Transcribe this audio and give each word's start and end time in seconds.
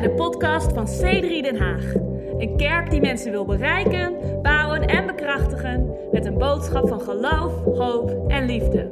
bij 0.00 0.08
de 0.08 0.14
podcast 0.14 0.72
van 0.72 0.86
C3 0.86 1.42
Den 1.42 1.56
Haag. 1.56 1.94
Een 2.38 2.56
kerk 2.56 2.90
die 2.90 3.00
mensen 3.00 3.30
wil 3.30 3.44
bereiken, 3.44 4.16
bouwen 4.42 4.86
en 4.86 5.06
bekrachtigen 5.06 5.90
met 6.12 6.26
een 6.26 6.38
boodschap 6.38 6.88
van 6.88 7.00
geloof, 7.00 7.64
hoop 7.64 8.30
en 8.30 8.46
liefde. 8.46 8.82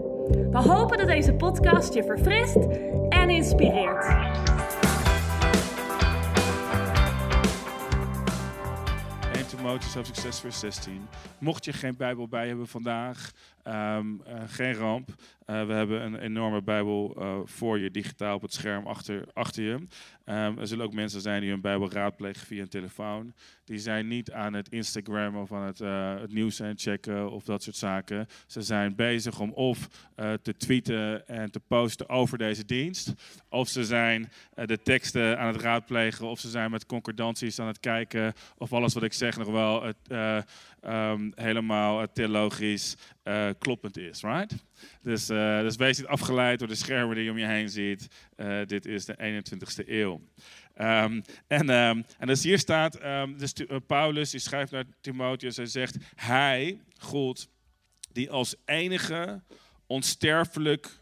We 0.50 0.58
hopen 0.58 0.98
dat 0.98 1.06
deze 1.06 1.32
podcast 1.32 1.94
je 1.94 2.04
verfrist 2.04 2.56
en 3.08 3.30
inspireert. 3.30 4.06
1 9.34 9.46
Timotheus 9.46 9.94
hoofdstuk 9.94 10.16
6 10.16 10.40
vers 10.40 10.58
16. 10.58 11.08
Mocht 11.38 11.64
je 11.64 11.72
geen 11.72 11.96
Bijbel 11.96 12.28
bij 12.28 12.46
hebben 12.46 12.68
vandaag, 12.68 13.30
ehm, 13.62 14.06
eh, 14.24 14.34
geen 14.46 14.74
ramp. 14.74 15.08
Eh, 15.44 15.66
we 15.66 15.72
hebben 15.72 16.02
een 16.02 16.16
enorme 16.18 16.62
Bijbel 16.62 17.16
eh, 17.18 17.38
voor 17.44 17.78
je, 17.78 17.90
digitaal 17.90 18.34
op 18.34 18.42
het 18.42 18.52
scherm 18.52 18.86
achter, 18.86 19.24
achter 19.32 19.62
je. 19.62 19.86
Ehm, 20.26 20.58
er 20.58 20.66
zullen 20.66 20.84
ook 20.84 20.92
mensen 20.92 21.20
zijn 21.20 21.40
die 21.40 21.50
hun 21.50 21.60
Bijbel 21.60 21.92
raadplegen 21.92 22.46
via 22.46 22.62
een 22.62 22.68
telefoon. 22.68 23.34
Die 23.64 23.78
zijn 23.78 24.08
niet 24.08 24.32
aan 24.32 24.52
het 24.52 24.68
Instagram 24.68 25.36
of 25.36 25.52
aan 25.52 25.66
het, 25.66 25.78
het 26.20 26.32
nieuws 26.32 26.60
checken 26.74 27.30
of 27.30 27.44
dat 27.44 27.62
soort 27.62 27.76
zaken. 27.76 28.26
Ze 28.46 28.62
zijn 28.62 28.94
bezig 28.94 29.40
om 29.40 29.52
of 29.52 29.88
te 30.42 30.54
tweeten 30.56 31.28
en 31.28 31.50
te 31.50 31.60
posten 31.60 32.08
over 32.08 32.38
deze 32.38 32.64
dienst. 32.64 33.12
Of 33.48 33.68
ze 33.68 33.84
zijn 33.84 34.32
de 34.54 34.82
teksten 34.82 35.38
aan 35.38 35.52
het 35.52 35.60
raadplegen. 35.60 36.26
Of 36.26 36.40
ze 36.40 36.48
zijn 36.48 36.70
met 36.70 36.86
concordanties 36.86 37.58
aan 37.58 37.66
het 37.66 37.80
kijken 37.80 38.32
of 38.58 38.72
alles 38.72 38.94
wat 38.94 39.02
ik 39.02 39.12
zeg 39.12 39.36
nog 39.36 39.48
wel 39.48 39.82
het, 39.82 40.44
um, 40.88 41.32
helemaal 41.34 42.12
theologisch 42.12 42.96
uh, 43.24 43.48
kloppend 43.58 43.96
is, 43.96 44.22
right? 44.22 44.54
Dus, 45.02 45.30
uh, 45.30 45.60
dus 45.60 45.76
wees 45.76 45.98
niet 45.98 46.06
afgeleid 46.06 46.58
door 46.58 46.68
de 46.68 46.74
schermen 46.74 47.14
die 47.14 47.24
je 47.24 47.30
om 47.30 47.38
je 47.38 47.46
heen 47.46 47.68
ziet. 47.68 48.08
Dit 48.66 48.86
is 48.86 49.04
de 49.04 49.42
21ste 49.44 49.88
eeuw. 49.88 50.20
Um, 50.80 51.22
en, 51.46 51.70
um, 51.70 52.04
en 52.18 52.26
dus 52.26 52.42
hier 52.42 52.58
staat, 52.58 53.00
dus 53.36 53.52
Paulus 53.86 54.30
die 54.30 54.40
schrijft 54.40 54.72
naar 54.72 54.84
Timotheus, 55.00 55.56
hij 55.56 55.66
zegt, 55.66 55.96
hij, 56.14 56.80
God, 56.98 57.48
die 58.12 58.30
als 58.30 58.54
enige 58.64 59.42
onsterfelijk, 59.86 61.00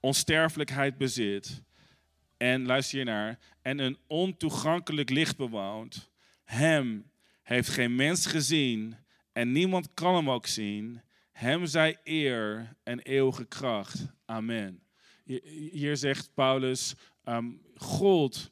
onsterfelijkheid 0.00 0.98
bezit, 0.98 1.62
en 2.36 2.66
luister 2.66 2.96
hier 2.96 3.04
naar, 3.04 3.38
en 3.62 3.78
een 3.78 3.98
ontoegankelijk 4.06 5.10
licht 5.10 5.36
bewoont, 5.36 6.10
hem 6.44 7.10
heeft 7.42 7.68
geen 7.68 7.94
mens 7.94 8.26
gezien 8.26 8.96
en 9.34 9.52
niemand 9.52 9.88
kan 9.94 10.14
hem 10.14 10.30
ook 10.30 10.46
zien. 10.46 11.00
Hem 11.32 11.66
zij 11.66 11.98
eer 12.04 12.76
en 12.82 13.00
eeuwige 13.00 13.44
kracht. 13.44 14.06
Amen. 14.24 14.82
Hier 15.70 15.96
zegt 15.96 16.34
Paulus, 16.34 16.94
um, 17.24 17.60
God 17.76 18.50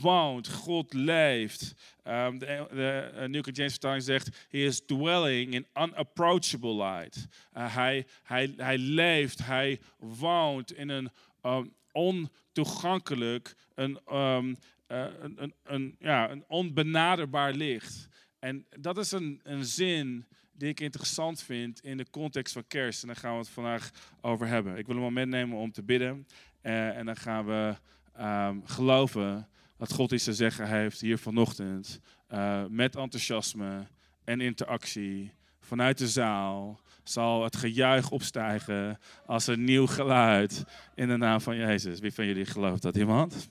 woont, 0.00 0.48
God 0.48 0.92
leeft. 0.92 1.74
Um, 2.04 2.38
de, 2.38 2.66
de 2.70 3.10
uh, 3.14 3.20
New 3.20 3.42
King 3.42 3.56
James 3.56 3.72
vertaling 3.72 4.02
zegt, 4.02 4.46
he 4.48 4.58
is 4.58 4.80
dwelling 4.80 5.54
in 5.54 5.66
unapproachable 5.74 6.74
light. 6.74 7.26
Uh, 7.56 7.74
hij, 7.74 8.06
hij, 8.22 8.54
hij 8.56 8.78
leeft, 8.78 9.46
hij 9.46 9.80
woont 9.98 10.72
in 10.72 10.88
een 10.88 11.10
um, 11.42 11.72
ontoegankelijk, 11.92 13.54
een, 13.74 14.16
um, 14.16 14.56
uh, 14.88 15.06
een, 15.20 15.42
een, 15.42 15.54
een, 15.64 15.96
ja, 15.98 16.30
een 16.30 16.44
onbenaderbaar 16.48 17.52
licht. 17.52 18.08
En 18.44 18.66
dat 18.80 18.98
is 18.98 19.12
een, 19.12 19.40
een 19.42 19.64
zin 19.64 20.24
die 20.52 20.68
ik 20.68 20.80
interessant 20.80 21.42
vind 21.42 21.80
in 21.80 21.96
de 21.96 22.10
context 22.10 22.52
van 22.52 22.66
kerst. 22.66 23.02
En 23.02 23.08
daar 23.08 23.16
gaan 23.16 23.32
we 23.32 23.38
het 23.38 23.48
vandaag 23.48 23.90
over 24.20 24.46
hebben. 24.46 24.76
Ik 24.76 24.86
wil 24.86 24.96
een 24.96 25.02
moment 25.02 25.30
nemen 25.30 25.58
om 25.58 25.72
te 25.72 25.82
bidden. 25.82 26.26
Uh, 26.62 26.96
en 26.96 27.06
dan 27.06 27.16
gaan 27.16 27.46
we 27.46 27.74
um, 28.20 28.66
geloven 28.66 29.48
dat 29.76 29.92
God 29.92 30.12
iets 30.12 30.24
te 30.24 30.32
zeggen 30.32 30.68
heeft 30.68 31.00
hier 31.00 31.18
vanochtend. 31.18 32.00
Uh, 32.30 32.64
met 32.68 32.96
enthousiasme 32.96 33.86
en 34.24 34.40
interactie 34.40 35.32
vanuit 35.60 35.98
de 35.98 36.08
zaal 36.08 36.80
zal 37.02 37.44
het 37.44 37.56
gejuich 37.56 38.10
opstijgen 38.10 38.98
als 39.26 39.46
een 39.46 39.64
nieuw 39.64 39.86
geluid 39.86 40.64
in 40.94 41.08
de 41.08 41.16
naam 41.16 41.40
van 41.40 41.56
Jezus. 41.56 42.00
Wie 42.00 42.14
van 42.14 42.26
jullie 42.26 42.46
gelooft 42.46 42.82
dat? 42.82 42.96
Iemand? 42.96 43.50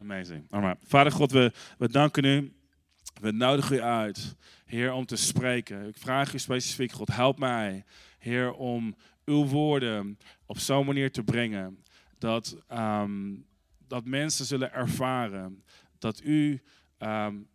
Amazing. 0.00 0.46
Vader 0.82 1.12
God, 1.12 1.32
we, 1.32 1.52
we 1.78 1.88
danken 1.88 2.24
u 2.24 2.52
we 3.20 3.30
nodigen 3.32 3.76
u 3.76 3.80
uit, 3.80 4.36
Heer, 4.64 4.92
om 4.92 5.06
te 5.06 5.16
spreken. 5.16 5.88
Ik 5.88 5.96
vraag 5.96 6.34
u 6.34 6.38
specifiek, 6.38 6.92
God, 6.92 7.08
help 7.08 7.38
mij, 7.38 7.84
Heer, 8.18 8.52
om 8.52 8.96
uw 9.24 9.44
woorden 9.44 10.18
op 10.46 10.58
zo'n 10.58 10.86
manier 10.86 11.12
te 11.12 11.22
brengen 11.22 11.84
dat, 12.18 12.56
um, 12.72 13.46
dat 13.86 14.04
mensen 14.04 14.44
zullen 14.44 14.72
ervaren 14.72 15.62
dat 15.98 16.20
u, 16.22 16.62
um, 16.98 17.48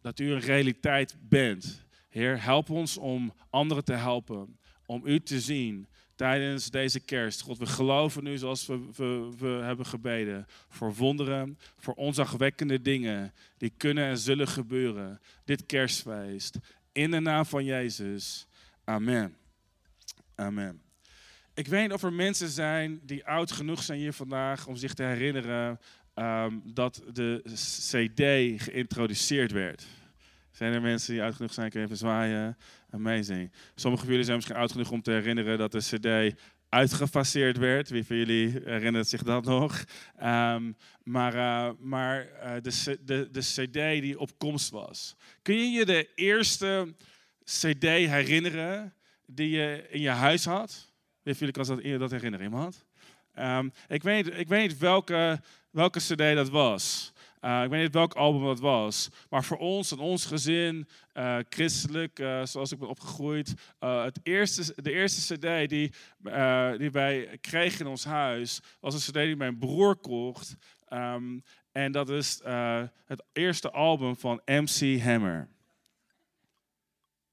dat 0.00 0.18
u 0.18 0.32
een 0.32 0.40
realiteit 0.40 1.16
bent. 1.20 1.84
Heer, 2.08 2.42
help 2.42 2.70
ons 2.70 2.96
om 2.96 3.32
anderen 3.50 3.84
te 3.84 3.92
helpen, 3.92 4.58
om 4.86 5.02
u 5.04 5.20
te 5.20 5.40
zien 5.40 5.86
tijdens 6.14 6.70
deze 6.70 7.00
kerst. 7.00 7.40
God, 7.40 7.58
we 7.58 7.66
geloven 7.66 8.24
nu 8.24 8.38
zoals 8.38 8.66
we, 8.66 8.80
we, 8.96 9.34
we, 9.38 9.46
hebben 9.46 9.86
gebeden. 9.86 10.46
Voor 10.68 10.94
wonderen, 10.94 11.58
voor 11.76 11.94
onzagwekkende 11.94 12.82
dingen 12.82 13.32
die 13.56 13.72
kunnen 13.76 14.04
en 14.04 14.18
zullen 14.18 14.48
gebeuren. 14.48 15.20
Dit 15.44 15.66
kerstfeest. 15.66 16.58
In 16.92 17.10
de 17.10 17.20
naam 17.20 17.46
van 17.46 17.64
Jezus. 17.64 18.46
Amen. 18.84 19.36
Amen. 20.34 20.82
Ik 21.54 21.66
weet 21.66 21.92
of 21.92 22.02
er 22.02 22.12
mensen 22.12 22.48
zijn 22.48 23.00
die 23.02 23.26
oud 23.26 23.52
genoeg 23.52 23.82
zijn 23.82 23.98
hier 23.98 24.12
vandaag 24.12 24.66
om 24.66 24.76
zich 24.76 24.94
te 24.94 25.02
herinneren 25.02 25.80
um, 26.14 26.62
dat 26.64 27.02
de 27.12 27.42
CD 27.44 28.62
geïntroduceerd 28.62 29.52
werd. 29.52 29.86
Zijn 30.54 30.72
er 30.72 30.80
mensen 30.80 31.12
die 31.12 31.22
oud 31.22 31.34
genoeg 31.34 31.52
zijn? 31.52 31.70
Kun 31.70 31.82
even 31.82 31.96
zwaaien? 31.96 32.56
Amazing. 32.90 33.52
Sommigen 33.74 34.04
van 34.04 34.08
jullie 34.08 34.24
zijn 34.24 34.36
misschien 34.36 34.56
oud 34.56 34.72
genoeg 34.72 34.90
om 34.90 35.02
te 35.02 35.10
herinneren 35.10 35.58
dat 35.58 35.72
de 35.72 35.78
CD 35.78 36.40
uitgefaseerd 36.68 37.58
werd. 37.58 37.88
Wie 37.88 38.04
van 38.04 38.16
jullie 38.16 38.60
herinnert 38.64 39.08
zich 39.08 39.22
dat 39.22 39.44
nog? 39.44 39.84
Um, 40.22 40.76
maar 41.02 41.34
uh, 41.34 41.70
maar 41.78 42.28
uh, 42.42 42.52
de, 42.62 42.98
de, 43.04 43.28
de 43.30 43.40
CD 43.40 44.02
die 44.02 44.18
op 44.18 44.38
komst 44.38 44.70
was. 44.70 45.16
Kun 45.42 45.54
je 45.54 45.70
je 45.70 45.84
de 45.84 46.08
eerste 46.14 46.94
CD 47.44 47.82
herinneren 47.82 48.94
die 49.26 49.50
je 49.50 49.86
in 49.90 50.00
je 50.00 50.08
huis 50.08 50.44
had? 50.44 50.92
Wie 51.22 51.34
van 51.34 51.46
jullie 51.46 51.64
kan 51.64 51.82
dat, 51.82 51.98
dat 51.98 52.10
herinneren? 52.10 52.46
Iemand? 52.46 52.84
Um, 53.38 53.72
ik, 53.88 54.02
weet, 54.02 54.38
ik 54.38 54.48
weet 54.48 54.78
welke, 54.78 55.40
welke 55.70 55.98
CD 55.98 56.18
dat 56.18 56.48
was. 56.48 57.12
Uh, 57.44 57.62
ik 57.62 57.70
weet 57.70 57.82
niet 57.82 57.92
welk 57.94 58.14
album 58.14 58.44
dat 58.44 58.60
was. 58.60 59.08
Maar 59.30 59.44
voor 59.44 59.56
ons 59.56 59.92
en 59.92 59.98
ons 59.98 60.26
gezin, 60.26 60.88
uh, 61.14 61.36
christelijk, 61.48 62.18
uh, 62.18 62.44
zoals 62.44 62.72
ik 62.72 62.78
ben 62.78 62.88
opgegroeid. 62.88 63.54
het 63.78 64.20
eerste, 64.22 64.82
de 64.82 64.92
eerste 64.92 65.34
CD 65.34 65.68
die, 65.68 65.92
die 66.78 66.90
wij 66.90 67.38
kregen 67.40 67.80
in 67.80 67.86
ons 67.86 68.04
huis 68.04 68.60
was 68.80 68.94
een 68.94 69.12
CD 69.12 69.12
die 69.12 69.36
mijn 69.36 69.58
broer 69.58 69.96
kocht. 69.96 70.56
Um, 70.92 71.42
en 71.72 71.92
dat 71.92 72.08
is 72.08 72.40
het 73.06 73.22
eerste 73.32 73.70
album 73.70 74.16
van 74.16 74.40
MC 74.46 75.00
Hammer. 75.00 75.48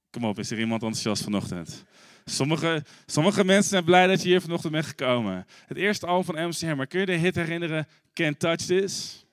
Kom 0.09 0.25
op, 0.25 0.39
is 0.39 0.51
er 0.51 0.59
iemand 0.59 0.83
enthousiast 0.83 1.23
vanochtend? 1.23 1.85
Sommige, 2.25 2.83
sommige 3.05 3.44
mensen 3.44 3.69
zijn 3.69 3.83
blij 3.83 4.07
dat 4.07 4.21
je 4.21 4.27
hier 4.27 4.41
vanochtend 4.41 4.73
bent 4.73 4.85
gekomen. 4.85 5.45
Het 5.67 5.77
eerste 5.77 6.05
album 6.05 6.35
van 6.35 6.47
MC 6.47 6.61
Hammer. 6.61 6.88
Kun 6.88 7.00
je 7.00 7.05
de 7.05 7.11
hit 7.11 7.35
herinneren? 7.35 7.88
Can't 8.13 8.39
Touch 8.39 8.66
This? 8.66 9.25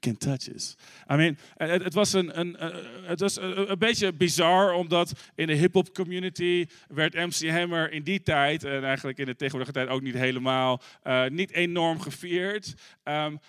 Can 0.00 0.16
touches. 0.18 0.76
I 1.10 1.16
mean, 1.16 1.38
het, 1.56 1.94
was, 1.94 2.12
een, 2.12 2.40
een, 2.40 2.56
het 3.02 3.20
was 3.20 3.36
een, 3.36 3.78
beetje 3.78 4.12
bizar, 4.12 4.72
omdat 4.72 5.12
in 5.34 5.46
de 5.46 5.52
hip-hop 5.52 5.94
community 5.94 6.66
werd 6.88 7.14
MC 7.14 7.48
Hammer 7.50 7.92
in 7.92 8.02
die 8.02 8.22
tijd, 8.22 8.64
en 8.64 8.84
eigenlijk 8.84 9.18
in 9.18 9.26
de 9.26 9.36
tegenwoordige 9.36 9.72
tijd 9.72 9.88
ook 9.88 10.02
niet 10.02 10.14
helemaal, 10.14 10.82
niet 11.28 11.50
enorm 11.50 12.00
gevierd. 12.00 12.74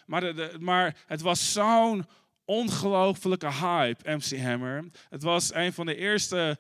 Maar, 0.06 0.22
de, 0.22 0.56
maar 0.60 0.98
het 1.08 1.22
was 1.22 1.54
zo'n 1.54 2.06
ongelofelijke 2.46 3.52
hype, 3.52 4.16
MC 4.16 4.40
Hammer. 4.40 4.86
Het 5.10 5.24
was 5.24 5.54
een 5.54 5.74
van 5.74 5.86
de 5.86 5.96
eerste 5.96 6.58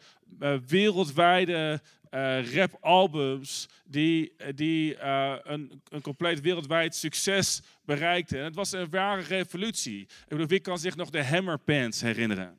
wereldwijde 0.68 1.81
uh, 2.15 2.53
rap-albums 2.53 3.69
die, 3.85 4.35
die 4.56 4.95
uh, 4.95 5.35
een, 5.44 5.81
een 5.89 6.01
compleet 6.01 6.41
wereldwijd 6.41 6.95
succes 6.95 7.62
bereikten. 7.85 8.38
En 8.38 8.44
het 8.44 8.56
was 8.56 8.71
een 8.71 8.89
ware 8.89 9.21
revolutie. 9.21 10.01
Ik 10.01 10.27
bedoel, 10.27 10.47
wie 10.47 10.59
kan 10.59 10.77
zich 10.77 10.95
nog 10.95 11.09
de 11.09 11.23
Hammer 11.23 11.59
Pants 11.59 12.01
herinneren? 12.01 12.57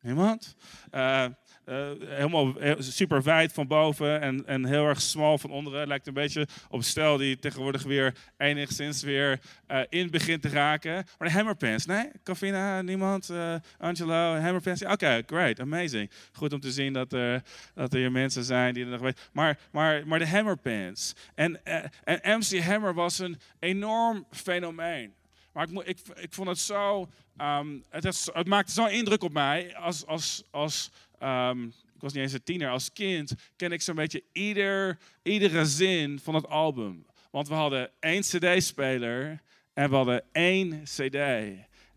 Niemand? 0.00 0.56
Uh, 0.94 1.26
uh, 1.70 1.90
helemaal 2.08 2.54
super 2.78 3.22
wijd 3.22 3.52
van 3.52 3.66
boven 3.66 4.20
en, 4.20 4.46
en 4.46 4.64
heel 4.64 4.86
erg 4.86 5.00
smal 5.00 5.38
van 5.38 5.50
onderen. 5.50 5.88
Lijkt 5.88 6.06
een 6.06 6.14
beetje 6.14 6.46
op 6.68 6.82
stijl 6.82 7.16
die 7.16 7.38
tegenwoordig 7.38 7.82
weer 7.82 8.14
enigszins 8.36 9.02
weer 9.02 9.40
uh, 9.68 9.80
in 9.88 10.10
begint 10.10 10.42
te 10.42 10.48
raken. 10.48 11.06
Maar 11.18 11.28
de 11.28 11.34
hammerpants, 11.34 11.86
nee? 11.86 12.10
Cafina, 12.24 12.82
niemand? 12.82 13.32
Angelo, 13.78 14.34
hammerpants? 14.34 14.84
Oké, 14.84 15.22
great, 15.26 15.60
amazing. 15.60 16.10
Goed 16.32 16.52
om 16.52 16.60
te 16.60 16.72
zien 16.72 16.92
dat 16.92 17.12
er, 17.12 17.42
dat 17.74 17.92
er 17.92 17.98
hier 17.98 18.12
mensen 18.12 18.44
zijn 18.44 18.74
die 18.74 18.84
er 18.84 18.90
nog 18.90 19.00
weten. 19.00 19.22
Maar, 19.32 19.58
maar, 19.72 20.06
maar 20.06 20.18
de 20.18 20.28
hammerpants. 20.28 21.14
En, 21.34 21.64
en 22.04 22.38
MC 22.38 22.62
Hammer 22.62 22.94
was 22.94 23.18
een 23.18 23.38
enorm 23.58 24.26
fenomeen. 24.30 25.14
Maar 25.52 25.68
ik, 25.68 25.82
ik, 25.84 25.98
ik 26.14 26.32
vond 26.32 26.48
het 26.48 26.58
zo. 26.58 27.08
Um, 27.40 27.84
het, 27.88 28.04
het, 28.32 28.46
maakte 28.46 28.72
zo'n 28.72 28.90
indruk 28.90 29.22
op 29.22 29.32
mij 29.32 29.76
als, 29.76 30.06
als, 30.06 30.42
als 30.50 30.90
um, 31.22 31.72
ik 31.94 32.06
was 32.06 32.12
niet 32.12 32.22
eens 32.22 32.32
een 32.32 32.42
tiener, 32.42 32.70
als 32.70 32.92
kind 32.92 33.34
ken 33.56 33.72
ik 33.72 33.82
zo'n 33.82 33.94
beetje 33.94 34.22
ieder, 34.32 34.98
iedere 35.22 35.64
zin 35.64 36.18
van 36.22 36.34
het 36.34 36.48
album. 36.48 37.06
Want 37.30 37.48
we 37.48 37.54
hadden 37.54 37.90
één 38.00 38.22
CD-speler 38.22 39.40
en 39.74 39.90
we 39.90 39.96
hadden 39.96 40.24
één 40.32 40.82
CD. 40.84 41.14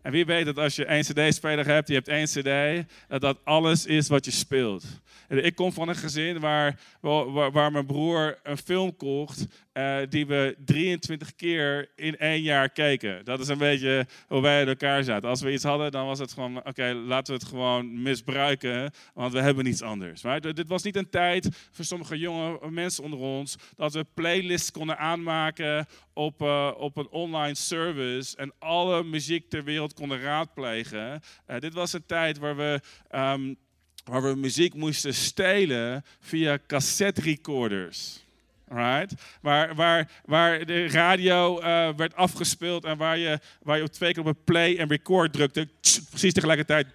En 0.02 0.12
wie 0.12 0.24
weet 0.24 0.44
dat 0.44 0.58
als 0.58 0.76
je 0.76 0.84
één 0.84 1.02
CD-speler 1.02 1.66
hebt, 1.66 1.88
je 1.88 1.94
hebt 1.94 2.08
één 2.08 2.26
CD, 2.26 2.86
dat 3.08 3.20
dat 3.20 3.38
alles 3.44 3.86
is 3.86 4.08
wat 4.08 4.24
je 4.24 4.30
speelt. 4.30 4.84
Ik 5.28 5.54
kom 5.54 5.72
van 5.72 5.88
een 5.88 5.96
gezin 5.96 6.40
waar, 6.40 6.80
waar, 7.00 7.52
waar 7.52 7.72
mijn 7.72 7.86
broer 7.86 8.38
een 8.42 8.58
film 8.58 8.96
kocht 8.96 9.46
uh, 9.74 9.96
die 10.08 10.26
we 10.26 10.56
23 10.64 11.34
keer 11.34 11.90
in 11.96 12.18
één 12.18 12.42
jaar 12.42 12.68
keken. 12.68 13.24
Dat 13.24 13.40
is 13.40 13.48
een 13.48 13.58
beetje 13.58 14.06
hoe 14.28 14.40
wij 14.40 14.60
in 14.60 14.68
elkaar 14.68 15.04
zaten. 15.04 15.28
Als 15.28 15.40
we 15.40 15.52
iets 15.52 15.64
hadden, 15.64 15.90
dan 15.90 16.06
was 16.06 16.18
het 16.18 16.32
gewoon, 16.32 16.56
oké, 16.56 16.92
laten 16.92 17.34
we 17.34 17.40
het 17.40 17.48
gewoon 17.48 18.02
misbruiken, 18.02 18.92
want 19.14 19.32
we 19.32 19.40
hebben 19.40 19.64
niets 19.64 19.82
anders. 19.82 20.22
Dit 20.40 20.68
was 20.68 20.82
niet 20.82 20.96
een 20.96 21.10
tijd 21.10 21.48
voor 21.70 21.84
sommige 21.84 22.18
jonge 22.18 22.70
mensen 22.70 23.04
onder 23.04 23.18
ons, 23.18 23.56
dat 23.76 23.92
we 23.92 24.06
playlists 24.14 24.70
konden 24.70 24.98
aanmaken 24.98 25.86
op, 26.12 26.42
uh, 26.42 26.70
op 26.76 26.96
een 26.96 27.08
online 27.08 27.54
service 27.54 28.36
en 28.36 28.52
alle 28.58 29.04
muziek 29.04 29.50
ter 29.50 29.64
wereld 29.64 29.94
konden 29.94 30.20
raadplegen. 30.20 31.20
Uh, 31.50 31.58
dit 31.58 31.74
was 31.74 31.92
een 31.92 32.06
tijd 32.06 32.38
waar 32.38 32.56
we... 32.56 32.80
Um, 33.14 33.56
waar 34.04 34.22
we 34.22 34.34
muziek 34.34 34.74
moesten 34.74 35.14
stelen 35.14 36.04
via 36.20 36.58
cassette 36.66 37.20
recorders. 37.20 38.23
Right? 38.68 39.14
Waar, 39.40 39.74
waar, 39.74 40.10
waar 40.24 40.66
de 40.66 40.88
radio 40.88 41.60
uh, 41.60 41.88
werd 41.96 42.14
afgespeeld 42.14 42.84
en 42.84 42.96
waar 42.96 43.18
je, 43.18 43.38
waar 43.62 43.76
je 43.76 43.82
op 43.82 43.92
twee 43.92 44.12
keer 44.12 44.22
op 44.22 44.28
een 44.28 44.44
play 44.44 44.76
en 44.76 44.88
record 44.88 45.32
drukte, 45.32 45.68
precies 46.10 46.32
tegelijkertijd. 46.32 46.86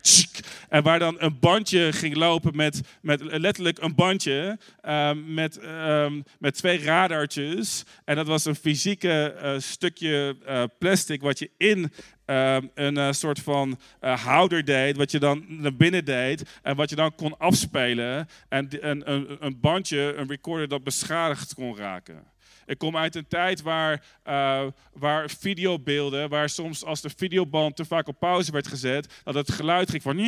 En 0.69 0.83
waar 0.83 0.99
dan 0.99 1.15
een 1.19 1.39
bandje 1.39 1.93
ging 1.93 2.15
lopen 2.15 2.55
met, 2.55 2.81
met 3.01 3.21
letterlijk 3.21 3.81
een 3.81 3.95
bandje 3.95 4.57
uh, 4.85 5.11
met, 5.25 5.63
um, 5.63 6.23
met 6.39 6.55
twee 6.55 6.83
radartjes. 6.83 7.83
En 8.05 8.15
dat 8.15 8.27
was 8.27 8.45
een 8.45 8.55
fysieke 8.55 9.35
uh, 9.43 9.53
stukje 9.57 10.35
plastic 10.77 11.21
wat 11.21 11.39
je 11.39 11.49
in 11.57 11.91
Ehm, 12.29 12.67
een 12.73 12.95
uh, 12.95 13.11
soort 13.11 13.39
van 13.39 13.79
uh, 14.01 14.23
houder 14.23 14.65
deed, 14.65 14.97
wat 14.97 15.11
je 15.11 15.19
dan 15.19 15.45
naar 15.47 15.75
binnen 15.75 16.05
deed 16.05 16.59
en 16.61 16.75
wat 16.75 16.89
je 16.89 16.95
dan 16.95 17.15
kon 17.15 17.37
afspelen. 17.37 18.27
En 18.49 18.67
een, 18.89 19.11
een, 19.45 19.59
bandje, 19.59 20.13
een 20.15 20.27
recorder 20.27 20.67
dat 20.67 20.83
beschadigd 20.83 21.53
kon 21.53 21.77
raken. 21.77 22.23
Ik 22.65 22.77
kom 22.77 22.97
uit 22.97 23.15
een 23.15 23.27
tijd 23.27 23.61
waar, 23.61 24.03
uh, 24.27 24.61
waar 24.93 25.29
videobeelden, 25.29 26.29
waar 26.29 26.49
soms 26.49 26.85
als 26.85 27.01
de 27.01 27.09
videoband 27.15 27.75
te 27.75 27.85
vaak 27.85 28.07
op 28.07 28.19
pauze 28.19 28.51
werd 28.51 28.67
gezet, 28.67 29.21
dat 29.23 29.33
het 29.33 29.51
geluid 29.51 29.89
ging 29.89 30.01
van. 30.01 30.17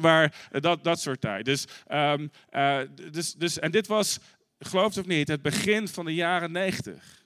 Waar, 0.00 0.48
dat, 0.50 0.84
dat 0.84 1.00
soort 1.00 1.20
tijd. 1.20 1.44
Dus, 1.44 1.66
uh, 1.88 2.80
dus, 3.10 3.34
dus, 3.34 3.58
en 3.58 3.70
dit 3.70 3.86
was, 3.86 4.18
geloof 4.58 4.94
het 4.94 4.98
of 4.98 5.06
niet, 5.06 5.28
het 5.28 5.42
begin 5.42 5.88
van 5.88 6.04
de 6.04 6.14
jaren 6.14 6.52
90. 6.52 7.19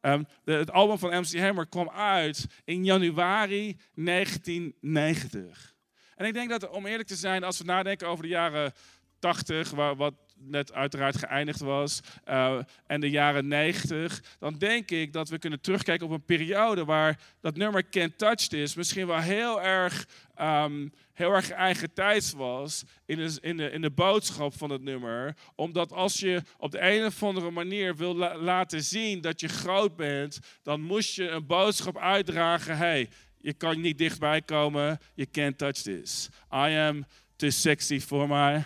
De, 0.00 0.52
het 0.52 0.70
album 0.70 0.98
van 0.98 1.20
MC 1.20 1.38
Hammer 1.38 1.66
kwam 1.66 1.90
uit 1.90 2.46
in 2.64 2.84
januari 2.84 3.76
1990. 3.94 5.76
En 6.16 6.26
ik 6.26 6.34
denk 6.34 6.50
dat, 6.50 6.70
om 6.70 6.86
eerlijk 6.86 7.08
te 7.08 7.16
zijn, 7.16 7.44
als 7.44 7.58
we 7.58 7.64
nadenken 7.64 8.08
over 8.08 8.22
de 8.22 8.28
jaren 8.28 8.72
80, 9.18 9.70
waar, 9.70 9.96
wat 9.96 10.14
net 10.38 10.72
uiteraard 10.72 11.18
geëindigd 11.18 11.60
was, 11.60 12.00
uh, 12.28 12.58
en 12.86 13.00
de 13.00 13.10
jaren 13.10 13.48
90, 13.48 14.22
dan 14.38 14.58
denk 14.58 14.90
ik 14.90 15.12
dat 15.12 15.28
we 15.28 15.38
kunnen 15.38 15.60
terugkijken 15.60 16.06
op 16.06 16.12
een 16.12 16.24
periode 16.24 16.84
waar 16.84 17.20
dat 17.40 17.56
nummer 17.56 17.88
Can't 17.88 18.18
Touched 18.18 18.52
is, 18.52 18.74
misschien 18.74 19.06
wel 19.06 19.18
heel 19.18 19.62
erg, 19.62 20.08
um, 20.40 20.92
heel 21.18 21.32
erg 21.32 21.50
eigen 21.50 21.92
tijds 21.92 22.32
was 22.32 22.84
in 23.06 23.16
de, 23.16 23.38
in, 23.40 23.56
de, 23.56 23.70
in 23.70 23.80
de 23.80 23.90
boodschap 23.90 24.54
van 24.56 24.70
het 24.70 24.82
nummer. 24.82 25.36
Omdat 25.54 25.92
als 25.92 26.20
je 26.20 26.42
op 26.58 26.70
de 26.70 26.80
een 26.80 27.04
of 27.04 27.22
andere 27.22 27.50
manier 27.50 27.96
wil 27.96 28.14
laten 28.36 28.82
zien 28.82 29.20
dat 29.20 29.40
je 29.40 29.48
groot 29.48 29.96
bent, 29.96 30.38
dan 30.62 30.80
moest 30.80 31.14
je 31.14 31.28
een 31.28 31.46
boodschap 31.46 31.98
uitdragen. 31.98 32.76
Hey, 32.76 33.08
je 33.36 33.52
kan 33.52 33.80
niet 33.80 33.98
dichtbij 33.98 34.42
komen, 34.42 35.00
you 35.14 35.28
can't 35.30 35.58
touch 35.58 35.76
this. 35.76 36.28
I 36.52 36.76
am 36.76 37.06
too 37.36 37.50
sexy 37.50 38.00
for 38.00 38.28
my... 38.28 38.64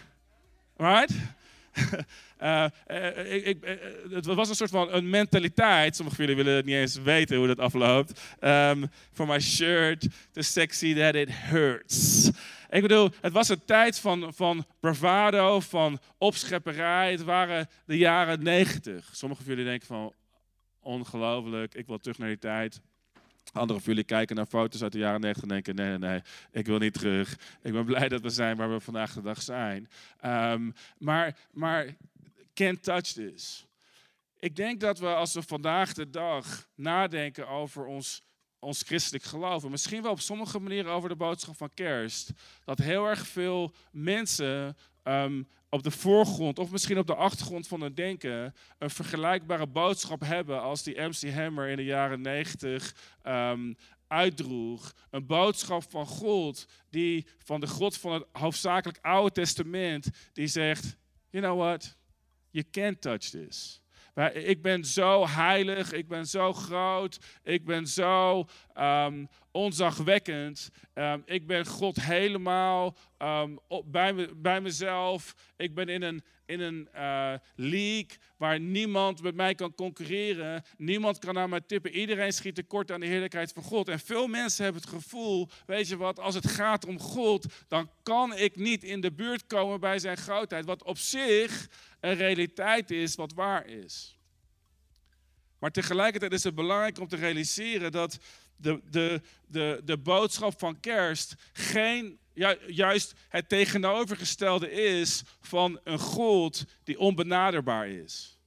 Right? 0.77 1.13
Uh, 2.43 2.67
ik, 3.35 3.45
ik, 3.45 3.65
uh, 3.65 4.15
het 4.15 4.27
was 4.27 4.49
een 4.49 4.55
soort 4.55 4.71
van 4.71 4.93
een 4.93 5.11
mentaliteit. 5.11 5.97
Sommige 5.97 6.17
van 6.17 6.27
jullie 6.27 6.45
willen 6.45 6.65
niet 6.65 6.75
eens 6.75 6.97
weten 6.97 7.37
hoe 7.37 7.47
dat 7.47 7.59
afloopt. 7.59 8.21
For 9.13 9.27
my 9.27 9.41
shirt, 9.41 10.09
the 10.33 10.43
sexy 10.43 10.95
that 10.95 11.15
it 11.15 11.29
hurts. 11.31 12.31
Ik 12.71 12.83
bedoel, 12.83 13.11
het 13.21 13.33
was 13.33 13.49
een 13.49 13.65
tijd 13.65 13.99
van, 13.99 14.35
van 14.35 14.65
bravado, 14.81 15.61
van 15.61 15.99
opschepperij. 16.19 17.11
Het 17.11 17.25
waren 17.25 17.69
de 17.85 17.99
jaren 17.99 18.43
negentig. 18.43 19.09
Sommigen 19.13 19.45
van 19.45 19.55
jullie 19.55 19.71
denken 19.71 19.87
van, 19.87 20.13
ongelooflijk, 20.81 21.75
ik 21.75 21.87
wil 21.87 21.99
terug 21.99 22.19
naar 22.19 22.29
die 22.29 22.39
tijd. 22.39 22.81
Anderen 23.53 23.83
van 23.83 23.93
jullie 23.93 24.09
kijken 24.09 24.37
naar 24.37 24.47
foto's 24.47 24.83
uit 24.83 24.93
de 24.93 24.99
jaren 24.99 25.21
90 25.21 25.43
en 25.43 25.49
denken: 25.49 25.75
nee, 25.75 25.89
nee, 25.89 25.99
nee, 25.99 26.23
ik 26.51 26.67
wil 26.67 26.79
niet 26.79 26.93
terug. 26.93 27.39
Ik 27.63 27.73
ben 27.73 27.85
blij 27.85 28.09
dat 28.09 28.21
we 28.21 28.31
zijn 28.31 28.57
waar 28.57 28.73
we 28.73 28.81
vandaag 28.81 29.13
de 29.13 29.23
dag 29.23 29.43
zijn. 29.43 29.89
Um, 30.25 30.75
maar, 30.99 31.37
maar 31.51 31.97
can't 32.55 32.83
touch 32.83 33.07
this. 33.07 33.67
Ik 34.39 34.57
denk 34.57 34.81
dat 34.81 34.99
we 34.99 35.07
als 35.07 35.35
we 35.35 35.43
vandaag 35.43 35.93
de 35.93 36.11
dag 36.11 36.69
nadenken 36.75 37.49
over 37.49 37.85
ons, 37.85 38.23
ons 38.59 38.83
christelijk 38.83 39.25
geloof, 39.25 39.65
en 39.65 39.71
misschien 39.71 40.03
wel 40.03 40.13
op 40.13 40.21
sommige 40.21 40.59
manieren 40.59 40.93
over 40.93 41.09
de 41.09 41.17
boodschap 41.17 41.57
van 41.57 41.71
kerst, 41.75 42.31
dat 42.65 42.79
heel 42.79 43.07
erg 43.07 43.27
veel 43.27 43.73
mensen 43.91 44.77
um, 45.05 45.49
op 45.75 45.83
de 45.83 45.91
voorgrond 45.91 46.59
of 46.59 46.71
misschien 46.71 46.99
op 46.99 47.07
de 47.07 47.15
achtergrond 47.15 47.69
van 47.69 47.81
het 47.81 47.97
denken 47.97 48.55
een 48.79 48.91
vergelijkbare 48.91 49.67
boodschap 49.67 50.21
hebben 50.21 50.63
als 50.63 50.83
die 50.83 51.01
MC 51.01 51.35
Hammer 51.35 51.69
in 51.69 51.77
de 51.77 51.85
jaren 51.85 52.21
90 52.21 52.95
um, 53.27 53.77
uitdroeg. 54.07 54.93
Een 55.11 55.27
boodschap 55.27 55.91
van 55.91 56.07
God, 56.07 56.67
die 56.91 57.27
van 57.39 57.61
de 57.61 57.67
God 57.67 57.97
van 57.97 58.13
het 58.13 58.25
hoofdzakelijk 58.33 58.99
Oude 59.03 59.33
Testament, 59.33 60.09
die 60.33 60.47
zegt, 60.47 60.97
you 61.31 61.45
know 61.45 61.59
what, 61.59 61.97
you 62.51 62.65
can't 62.71 63.01
touch 63.01 63.29
this. 63.29 63.81
Ik 64.33 64.63
ben 64.63 64.85
zo 64.85 65.27
heilig, 65.27 65.93
ik 65.93 66.09
ben 66.09 66.27
zo 66.27 66.53
groot, 66.53 67.19
ik 67.43 67.65
ben 67.65 67.87
zo 67.87 68.47
um, 68.79 69.29
onzagwekkend. 69.53 70.71
Um, 70.95 71.23
ik 71.27 71.47
ben 71.47 71.67
God 71.67 72.01
helemaal 72.01 72.97
um, 73.19 73.59
bij, 73.85 74.29
bij 74.37 74.61
mezelf. 74.61 75.35
Ik 75.57 75.75
ben 75.75 75.89
in 75.89 76.03
een, 76.03 76.23
in 76.47 76.61
een 76.61 76.89
uh, 76.95 77.35
league 77.55 78.19
waar 78.37 78.61
niemand 78.61 79.23
met 79.23 79.35
mij 79.35 79.55
kan 79.55 79.75
concurreren. 79.75 80.65
Niemand 80.77 81.19
kan 81.19 81.35
naar 81.35 81.49
mij 81.49 81.61
tippen. 81.61 81.91
Iedereen 81.91 82.33
schiet 82.33 82.55
tekort 82.55 82.91
aan 82.91 83.01
de 83.01 83.07
heerlijkheid 83.07 83.53
van 83.53 83.63
God. 83.63 83.89
En 83.89 84.01
veel 84.01 84.27
mensen 84.27 84.65
hebben 84.65 84.83
het 84.83 84.91
gevoel, 84.91 85.49
weet 85.67 85.89
je 85.89 85.97
wat, 85.97 86.19
als 86.19 86.35
het 86.35 86.51
gaat 86.51 86.87
om 86.87 86.99
God, 86.99 87.47
dan 87.69 87.91
kan 88.03 88.37
ik 88.37 88.57
niet 88.57 88.85
in 88.85 89.01
de 89.01 89.13
buurt 89.13 89.47
komen 89.47 89.81
bij 89.81 89.99
zijn 89.99 90.17
grootheid. 90.17 90.65
Wat 90.65 90.85
op 90.85 90.99
zich 90.99 91.69
een 92.01 92.15
realiteit 92.15 92.91
is 92.91 93.15
wat 93.15 93.33
waar 93.33 93.67
is. 93.67 94.17
Maar 95.59 95.71
tegelijkertijd 95.71 96.33
is 96.33 96.45
het 96.45 96.55
belangrijk 96.55 96.99
om 96.99 97.09
te 97.09 97.17
realiseren 97.17 97.93
dat 97.93 98.19
de, 98.63 98.81
de, 98.91 99.21
de, 99.47 99.81
de 99.85 99.99
boodschap 99.99 100.59
van 100.59 100.81
kerst 100.81 101.35
geen, 101.53 102.19
juist 102.67 103.15
het 103.29 103.49
tegenovergestelde 103.49 104.71
is 104.71 105.23
van 105.41 105.81
een 105.85 105.99
God 105.99 106.65
die 106.85 106.99
onbenaderbaar 106.99 107.89
is. 107.89 108.39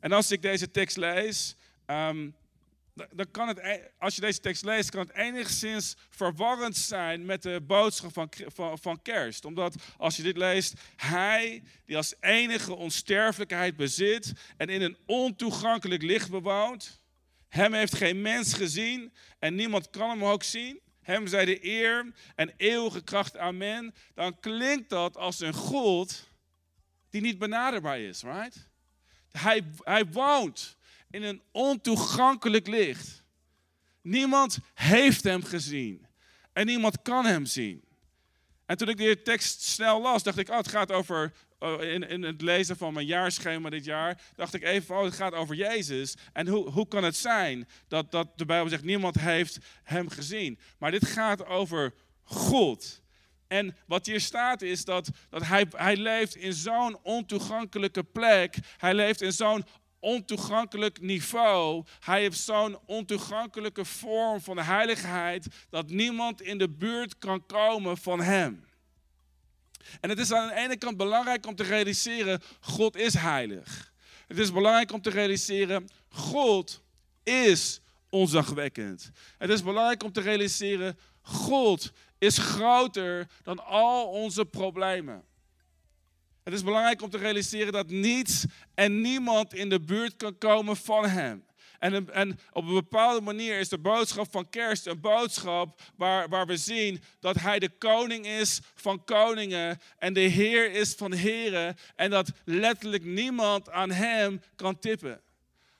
En 0.00 0.12
als 0.12 0.30
ik 0.30 0.42
deze 0.42 0.70
tekst 0.70 0.96
lees, 0.96 1.56
um, 1.86 2.34
dan 2.94 3.30
kan 3.30 3.48
het, 3.48 3.58
e- 3.58 3.88
als 3.98 4.14
je 4.14 4.20
deze 4.20 4.40
tekst 4.40 4.64
leest, 4.64 4.90
kan 4.90 5.00
het 5.00 5.16
enigszins 5.16 5.96
verwarrend 6.08 6.76
zijn 6.76 7.24
met 7.24 7.42
de 7.42 7.60
boodschap 7.66 8.12
van, 8.12 8.28
van, 8.46 8.78
van 8.78 9.02
kerst. 9.02 9.44
Omdat 9.44 9.74
als 9.96 10.16
je 10.16 10.22
dit 10.22 10.36
leest, 10.36 10.74
hij 10.96 11.62
die 11.86 11.96
als 11.96 12.14
enige 12.20 12.74
onsterfelijkheid 12.74 13.76
bezit 13.76 14.32
en 14.56 14.68
in 14.68 14.82
een 14.82 14.96
ontoegankelijk 15.06 16.02
licht 16.02 16.30
bewoont, 16.30 17.01
hem 17.52 17.72
heeft 17.72 17.94
geen 17.94 18.22
mens 18.22 18.54
gezien 18.54 19.12
en 19.38 19.54
niemand 19.54 19.90
kan 19.90 20.10
hem 20.10 20.24
ook 20.24 20.42
zien. 20.42 20.80
Hem 21.02 21.26
zij 21.26 21.44
de 21.44 21.66
eer 21.66 22.12
en 22.34 22.52
eeuwige 22.56 23.02
kracht. 23.02 23.36
Amen. 23.36 23.94
Dan 24.14 24.40
klinkt 24.40 24.88
dat 24.88 25.16
als 25.16 25.40
een 25.40 25.54
God 25.54 26.28
die 27.10 27.20
niet 27.20 27.38
benaderbaar 27.38 28.00
is, 28.00 28.22
right? 28.22 28.68
Hij, 29.30 29.64
hij 29.78 30.06
woont 30.06 30.76
in 31.10 31.22
een 31.22 31.42
ontoegankelijk 31.50 32.66
licht. 32.66 33.22
Niemand 34.00 34.58
heeft 34.74 35.24
hem 35.24 35.42
gezien. 35.42 36.06
En 36.52 36.66
niemand 36.66 37.02
kan 37.02 37.24
hem 37.24 37.44
zien. 37.44 37.84
En 38.66 38.76
toen 38.76 38.88
ik 38.88 38.96
die 38.96 39.22
tekst 39.22 39.62
snel 39.62 40.00
las, 40.00 40.22
dacht 40.22 40.38
ik, 40.38 40.48
oh, 40.48 40.56
het 40.56 40.68
gaat 40.68 40.92
over, 40.92 41.32
in, 41.62 42.08
in 42.08 42.22
het 42.22 42.40
lezen 42.40 42.76
van 42.76 42.92
mijn 42.92 43.06
jaarschema 43.06 43.70
dit 43.70 43.84
jaar, 43.84 44.20
dacht 44.36 44.54
ik 44.54 44.62
even, 44.62 44.96
oh, 44.96 45.04
het 45.04 45.14
gaat 45.14 45.32
over 45.32 45.54
Jezus. 45.54 46.14
En 46.32 46.48
hoe, 46.48 46.70
hoe 46.70 46.88
kan 46.88 47.04
het 47.04 47.16
zijn 47.16 47.68
dat, 47.88 48.10
dat 48.10 48.38
de 48.38 48.44
Bijbel 48.44 48.68
zegt, 48.68 48.84
niemand 48.84 49.20
heeft 49.20 49.58
hem 49.82 50.08
gezien. 50.08 50.58
Maar 50.78 50.90
dit 50.90 51.06
gaat 51.06 51.46
over 51.46 51.94
God. 52.22 53.02
En 53.48 53.76
wat 53.86 54.06
hier 54.06 54.20
staat 54.20 54.62
is 54.62 54.84
dat, 54.84 55.10
dat 55.30 55.46
hij, 55.46 55.66
hij 55.70 55.96
leeft 55.96 56.36
in 56.36 56.52
zo'n 56.52 56.98
ontoegankelijke 57.02 58.02
plek. 58.02 58.56
Hij 58.76 58.94
leeft 58.94 59.20
in 59.20 59.32
zo'n 59.32 59.64
ontoegankelijk 60.00 61.00
niveau. 61.00 61.84
Hij 62.00 62.20
heeft 62.20 62.38
zo'n 62.38 62.78
ontoegankelijke 62.86 63.84
vorm 63.84 64.40
van 64.40 64.58
heiligheid 64.58 65.46
dat 65.70 65.88
niemand 65.88 66.42
in 66.42 66.58
de 66.58 66.68
buurt 66.68 67.18
kan 67.18 67.46
komen 67.46 67.96
van 67.96 68.20
hem. 68.20 68.64
En 70.00 70.08
het 70.08 70.18
is 70.18 70.32
aan 70.32 70.48
de 70.48 70.54
ene 70.54 70.76
kant 70.76 70.96
belangrijk 70.96 71.46
om 71.46 71.54
te 71.54 71.62
realiseren, 71.62 72.42
God 72.60 72.96
is 72.96 73.14
heilig. 73.14 73.92
Het 74.26 74.38
is 74.38 74.52
belangrijk 74.52 74.92
om 74.92 75.02
te 75.02 75.10
realiseren, 75.10 75.88
God 76.08 76.82
is 77.22 77.80
onzagwekkend. 78.10 79.10
Het 79.38 79.50
is 79.50 79.62
belangrijk 79.62 80.02
om 80.02 80.12
te 80.12 80.20
realiseren, 80.20 80.98
God 81.22 81.92
is 82.18 82.38
groter 82.38 83.28
dan 83.42 83.64
al 83.64 84.06
onze 84.06 84.44
problemen. 84.44 85.24
Het 86.42 86.54
is 86.54 86.62
belangrijk 86.62 87.02
om 87.02 87.10
te 87.10 87.18
realiseren 87.18 87.72
dat 87.72 87.88
niets 87.88 88.44
en 88.74 89.00
niemand 89.00 89.54
in 89.54 89.68
de 89.68 89.80
buurt 89.80 90.16
kan 90.16 90.38
komen 90.38 90.76
van 90.76 91.06
Hem. 91.06 91.44
En, 91.82 92.12
en, 92.12 92.38
op 92.52 92.66
een 92.66 92.74
bepaalde 92.74 93.20
manier 93.20 93.58
is 93.58 93.68
de 93.68 93.78
boodschap 93.78 94.26
van 94.30 94.48
kerst 94.48 94.86
een 94.86 95.00
boodschap 95.00 95.80
waar, 95.96 96.28
waar 96.28 96.46
we 96.46 96.56
zien 96.56 97.02
dat 97.20 97.40
Hij 97.40 97.58
de 97.58 97.68
koning 97.68 98.26
is 98.26 98.60
van 98.74 99.04
koningen 99.04 99.80
en 99.98 100.12
de 100.12 100.20
Heer 100.20 100.72
is 100.72 100.94
van 100.94 101.12
heren. 101.12 101.76
En 101.96 102.10
dat 102.10 102.30
letterlijk 102.44 103.04
niemand 103.04 103.70
aan 103.70 103.90
Hem 103.90 104.42
kan 104.56 104.78
tippen. 104.78 105.20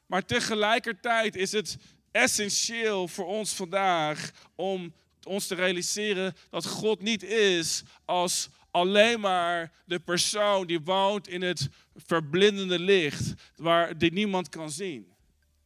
Maar 0.07 0.25
tegelijkertijd 0.25 1.37
is 1.37 1.53
het 1.53 1.77
essentieel 2.11 3.09
voor 3.09 3.27
ons 3.27 3.53
vandaag 3.53 4.31
om 4.55 4.95
ons 5.23 5.47
te 5.47 5.55
realiseren 5.55 6.35
dat 6.51 6.67
God 6.67 7.03
niet 7.03 7.23
is 7.23 7.83
als 8.05 8.49
alleen 8.71 9.21
maar 9.21 9.73
de 9.85 9.99
persoon 9.99 10.67
die 10.67 10.81
woont 10.81 11.29
in 11.29 11.43
het 11.43 11.69
verblindende 11.97 12.79
licht, 12.79 13.35
waar 13.57 13.99
die 13.99 14.13
niemand 14.13 14.49
kan 14.49 14.71
zien. 14.71 15.12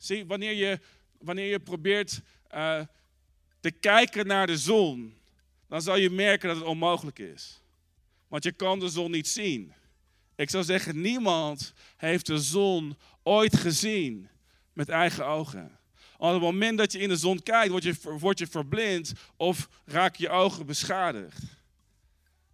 Zie, 0.06 0.26
wanneer 0.26 0.52
je, 0.52 0.80
wanneer 1.18 1.46
je 1.50 1.60
probeert 1.60 2.20
uh, 2.54 2.80
te 3.60 3.70
kijken 3.70 4.26
naar 4.26 4.46
de 4.46 4.58
zon, 4.58 5.16
dan 5.68 5.82
zal 5.82 5.96
je 5.96 6.10
merken 6.10 6.48
dat 6.48 6.56
het 6.56 6.66
onmogelijk 6.66 7.18
is. 7.18 7.60
Want 8.28 8.44
je 8.44 8.52
kan 8.52 8.80
de 8.80 8.88
zon 8.88 9.10
niet 9.10 9.28
zien. 9.28 9.72
Ik 10.36 10.50
zou 10.50 10.64
zeggen, 10.64 11.00
niemand 11.00 11.72
heeft 11.96 12.26
de 12.26 12.38
zon 12.38 12.96
ooit 13.22 13.56
gezien 13.56 14.28
met 14.72 14.88
eigen 14.88 15.26
ogen. 15.26 15.78
Op 16.16 16.32
het 16.32 16.40
moment 16.40 16.78
dat 16.78 16.92
je 16.92 16.98
in 16.98 17.08
de 17.08 17.16
zon 17.16 17.42
kijkt, 17.42 17.70
word 17.70 17.82
je, 17.82 17.94
word 18.18 18.38
je 18.38 18.46
verblind 18.46 19.12
of 19.36 19.68
raak 19.84 20.16
je 20.16 20.28
ogen 20.28 20.66
beschadigd. 20.66 21.42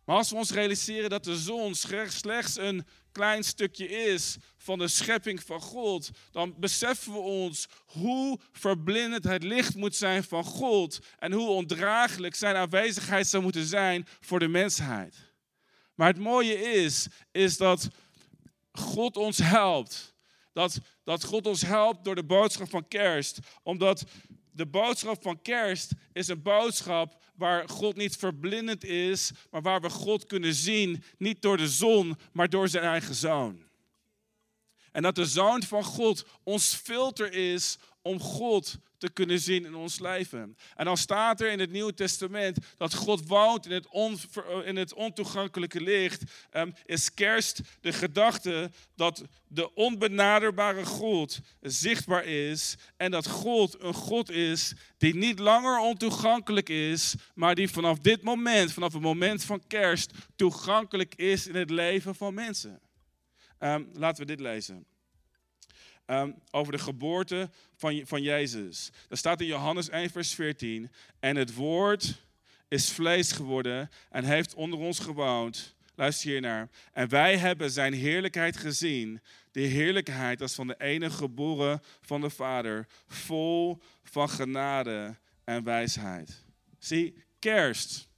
Maar 0.04 0.16
als 0.16 0.30
we 0.30 0.36
ons 0.36 0.50
realiseren 0.50 1.10
dat 1.10 1.24
de 1.24 1.36
zon 1.36 1.74
slechts 1.74 2.56
een 2.56 2.86
klein 3.12 3.44
stukje 3.44 3.88
is 3.88 4.36
van 4.56 4.78
de 4.78 4.88
schepping 4.88 5.42
van 5.42 5.60
God, 5.60 6.10
dan 6.30 6.54
beseffen 6.58 7.12
we 7.12 7.18
ons 7.18 7.68
hoe 7.86 8.38
verblindend 8.52 9.24
het 9.24 9.42
licht 9.42 9.74
moet 9.74 9.96
zijn 9.96 10.24
van 10.24 10.44
God 10.44 10.98
en 11.18 11.32
hoe 11.32 11.48
ondraaglijk 11.48 12.34
zijn 12.34 12.56
aanwezigheid 12.56 13.26
zou 13.26 13.42
moeten 13.42 13.64
zijn 13.64 14.06
voor 14.20 14.38
de 14.38 14.48
mensheid. 14.48 15.16
Maar 15.94 16.08
het 16.08 16.18
mooie 16.18 16.54
is, 16.54 17.06
is 17.32 17.56
dat 17.56 17.88
God 18.72 19.16
ons 19.16 19.38
helpt. 19.38 20.14
Dat, 20.52 20.78
dat 21.04 21.24
God 21.24 21.46
ons 21.46 21.62
helpt 21.62 22.04
door 22.04 22.14
de 22.14 22.24
boodschap 22.24 22.70
van 22.70 22.88
kerst. 22.88 23.38
Omdat 23.62 24.04
de 24.52 24.66
boodschap 24.66 25.22
van 25.22 25.42
kerst 25.42 25.92
is 26.12 26.28
een 26.28 26.42
boodschap 26.42 27.22
waar 27.36 27.68
God 27.68 27.96
niet 27.96 28.16
verblindend 28.16 28.84
is, 28.84 29.30
maar 29.50 29.62
waar 29.62 29.80
we 29.80 29.90
God 29.90 30.26
kunnen 30.26 30.54
zien, 30.54 31.02
niet 31.18 31.42
door 31.42 31.56
de 31.56 31.68
zon, 31.68 32.16
maar 32.32 32.48
door 32.48 32.68
zijn 32.68 32.84
eigen 32.84 33.14
zoon. 33.14 33.70
En 34.92 35.02
dat 35.02 35.14
de 35.14 35.26
zoon 35.26 35.62
van 35.62 35.84
God 35.84 36.24
ons 36.42 36.74
filter 36.74 37.32
is 37.32 37.78
om 38.02 38.20
God 38.20 38.78
te 38.98 39.10
kunnen 39.10 39.38
zien 39.38 39.64
in 39.64 39.74
ons 39.74 39.98
leven. 39.98 40.56
En 40.76 40.84
dan 40.84 40.96
staat 40.96 41.40
er 41.40 41.50
in 41.50 41.60
het 41.60 41.70
Nieuwe 41.70 41.94
Testament 41.94 42.58
dat 42.76 42.94
God 42.94 43.28
woont 43.28 43.66
in 43.66 43.72
het, 43.72 43.86
in 44.64 44.76
het 44.76 44.94
ontoegankelijke 44.94 45.80
licht, 45.80 46.22
um, 46.52 46.74
is 46.84 47.14
kerst 47.14 47.60
de 47.80 47.92
gedachte 47.92 48.70
dat 48.96 49.24
de 49.48 49.74
onbenaderbare 49.74 50.84
God 50.84 51.38
zichtbaar 51.60 52.24
is 52.24 52.76
en 52.96 53.10
dat 53.10 53.26
God 53.26 53.82
een 53.82 53.94
God 53.94 54.30
is 54.30 54.74
die 54.98 55.14
niet 55.14 55.38
langer 55.38 55.78
ontoegankelijk 55.78 56.68
is, 56.68 57.14
maar 57.34 57.54
die 57.54 57.70
vanaf 57.70 57.98
dit 57.98 58.22
moment, 58.22 58.72
vanaf 58.72 58.92
het 58.92 59.02
moment 59.02 59.44
van 59.44 59.66
kerst, 59.66 60.12
toegankelijk 60.36 61.14
is 61.14 61.46
in 61.46 61.54
het 61.54 61.70
leven 61.70 62.14
van 62.14 62.34
mensen. 62.34 62.80
Um, 63.64 63.88
laten 63.92 64.20
we 64.20 64.26
dit 64.26 64.40
lezen. 64.40 64.86
Um, 66.06 66.34
over 66.50 66.72
de 66.72 66.78
geboorte 66.78 67.50
van, 67.76 68.02
van 68.04 68.22
Jezus. 68.22 68.90
Dat 69.08 69.18
staat 69.18 69.40
in 69.40 69.46
Johannes 69.46 69.88
1, 69.88 70.10
vers 70.10 70.34
14. 70.34 70.90
En 71.20 71.36
het 71.36 71.54
woord 71.54 72.22
is 72.68 72.92
vlees 72.92 73.32
geworden 73.32 73.90
en 74.10 74.24
heeft 74.24 74.54
onder 74.54 74.78
ons 74.78 74.98
gewoond. 74.98 75.74
Luister 75.94 76.30
hier 76.30 76.40
naar. 76.40 76.68
En 76.92 77.08
wij 77.08 77.36
hebben 77.36 77.70
zijn 77.70 77.92
heerlijkheid 77.92 78.56
gezien. 78.56 79.20
De 79.50 79.60
heerlijkheid 79.60 80.40
als 80.40 80.54
van 80.54 80.66
de 80.66 80.74
enige 80.78 81.16
geboren 81.16 81.82
van 82.00 82.20
de 82.20 82.30
Vader. 82.30 82.86
Vol 83.06 83.82
van 84.02 84.28
genade 84.28 85.16
en 85.44 85.64
wijsheid. 85.64 86.44
Zie, 86.78 87.14
kerst, 87.38 88.08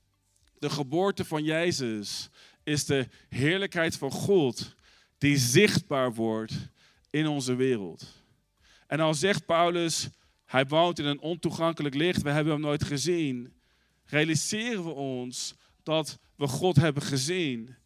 de 0.59 0.71
geboorte 0.71 1.25
van 1.25 1.45
Jezus, 1.45 2.29
is 2.63 2.85
de 2.85 3.09
heerlijkheid 3.29 3.97
van 3.97 4.11
God 4.11 4.75
die 5.25 5.37
zichtbaar 5.37 6.15
wordt 6.15 6.53
in 7.11 7.27
onze 7.27 7.55
wereld. 7.55 8.25
En 8.87 9.01
al 9.01 9.15
zegt 9.15 9.47
Paulus, 9.47 10.09
hij 10.45 10.67
woont 10.67 10.99
in 10.99 11.05
een 11.05 11.21
ontoegankelijk 11.21 11.95
licht, 11.95 12.23
we 12.23 12.31
hebben 12.31 12.53
hem 12.53 12.63
nooit 12.63 12.85
gezien, 12.85 13.53
realiseren 14.05 14.85
we 14.85 14.91
ons 14.91 15.55
dat 15.83 16.19
we 16.37 16.47
God 16.47 16.77
hebben 16.77 17.03
gezien, 17.03 17.77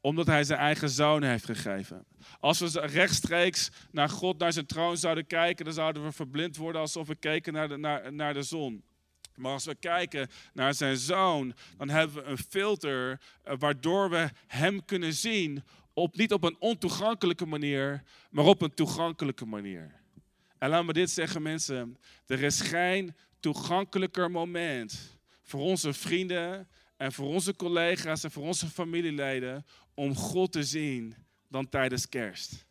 omdat 0.00 0.26
hij 0.26 0.44
zijn 0.44 0.58
eigen 0.58 0.90
zoon 0.90 1.22
heeft 1.22 1.44
gegeven. 1.44 2.04
Als 2.38 2.58
we 2.58 2.80
rechtstreeks 2.80 3.70
naar 3.90 4.08
God, 4.08 4.38
naar 4.38 4.52
zijn 4.52 4.66
troon 4.66 4.96
zouden 4.96 5.26
kijken, 5.26 5.64
dan 5.64 5.74
zouden 5.74 6.04
we 6.04 6.12
verblind 6.12 6.56
worden 6.56 6.80
alsof 6.80 7.06
we 7.06 7.14
keken 7.14 7.52
naar 7.52 7.68
de, 7.68 7.76
naar, 7.76 8.12
naar 8.12 8.34
de 8.34 8.42
zon. 8.42 8.82
Maar 9.34 9.52
als 9.52 9.64
we 9.64 9.74
kijken 9.74 10.28
naar 10.52 10.74
zijn 10.74 10.96
zoon, 10.96 11.54
dan 11.76 11.88
hebben 11.88 12.16
we 12.16 12.30
een 12.30 12.38
filter 12.38 13.20
eh, 13.42 13.54
waardoor 13.58 14.10
we 14.10 14.30
hem 14.46 14.84
kunnen 14.84 15.12
zien 15.12 15.64
op, 15.94 16.16
niet 16.16 16.32
op 16.32 16.44
een 16.44 16.56
ontoegankelijke 16.58 17.46
manier, 17.46 18.02
maar 18.30 18.44
op 18.44 18.62
een 18.62 18.74
toegankelijke 18.74 19.46
manier. 19.46 20.00
En 20.58 20.68
laat 20.68 20.84
me 20.84 20.92
dit 20.92 21.10
zeggen, 21.10 21.42
mensen. 21.42 21.98
Er 22.26 22.42
is 22.42 22.60
geen 22.60 23.14
toegankelijker 23.40 24.30
moment 24.30 25.18
voor 25.42 25.60
onze 25.60 25.92
vrienden 25.92 26.68
en 26.96 27.12
voor 27.12 27.26
onze 27.26 27.56
collega's 27.56 28.24
en 28.24 28.30
voor 28.30 28.42
onze 28.42 28.66
familieleden 28.66 29.66
om 29.94 30.14
God 30.14 30.52
te 30.52 30.64
zien 30.64 31.14
dan 31.48 31.68
tijdens 31.68 32.08
kerst. 32.08 32.64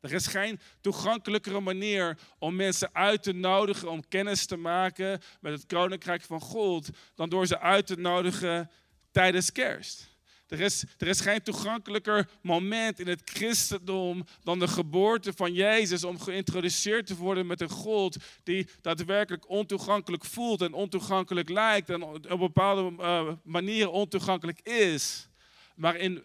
Er 0.00 0.12
is 0.12 0.26
geen 0.26 0.60
toegankelijkere 0.80 1.60
manier 1.60 2.18
om 2.38 2.56
mensen 2.56 2.94
uit 2.94 3.22
te 3.22 3.32
nodigen 3.32 3.90
om 3.90 4.08
kennis 4.08 4.46
te 4.46 4.56
maken 4.56 5.20
met 5.40 5.52
het 5.52 5.66
koninkrijk 5.66 6.22
van 6.22 6.40
God 6.40 6.88
dan 7.14 7.28
door 7.28 7.46
ze 7.46 7.58
uit 7.58 7.86
te 7.86 7.96
nodigen 7.96 8.70
tijdens 9.10 9.52
kerst. 9.52 10.09
Er 10.50 10.60
is, 10.60 10.84
er 10.98 11.06
is 11.06 11.20
geen 11.20 11.42
toegankelijker 11.42 12.28
moment 12.42 13.00
in 13.00 13.08
het 13.08 13.22
christendom 13.24 14.26
dan 14.42 14.58
de 14.58 14.68
geboorte 14.68 15.32
van 15.32 15.52
Jezus 15.52 16.04
om 16.04 16.20
geïntroduceerd 16.20 17.06
te 17.06 17.16
worden 17.16 17.46
met 17.46 17.60
een 17.60 17.70
God 17.70 18.16
die 18.42 18.68
daadwerkelijk 18.80 19.48
ontoegankelijk 19.48 20.24
voelt 20.24 20.60
en 20.60 20.72
ontoegankelijk 20.72 21.48
lijkt 21.48 21.90
en 21.90 22.02
op 22.02 22.38
bepaalde 22.38 23.02
uh, 23.02 23.32
manieren 23.44 23.92
ontoegankelijk 23.92 24.60
is. 24.60 25.28
Maar 25.74 25.96
in, 25.96 26.24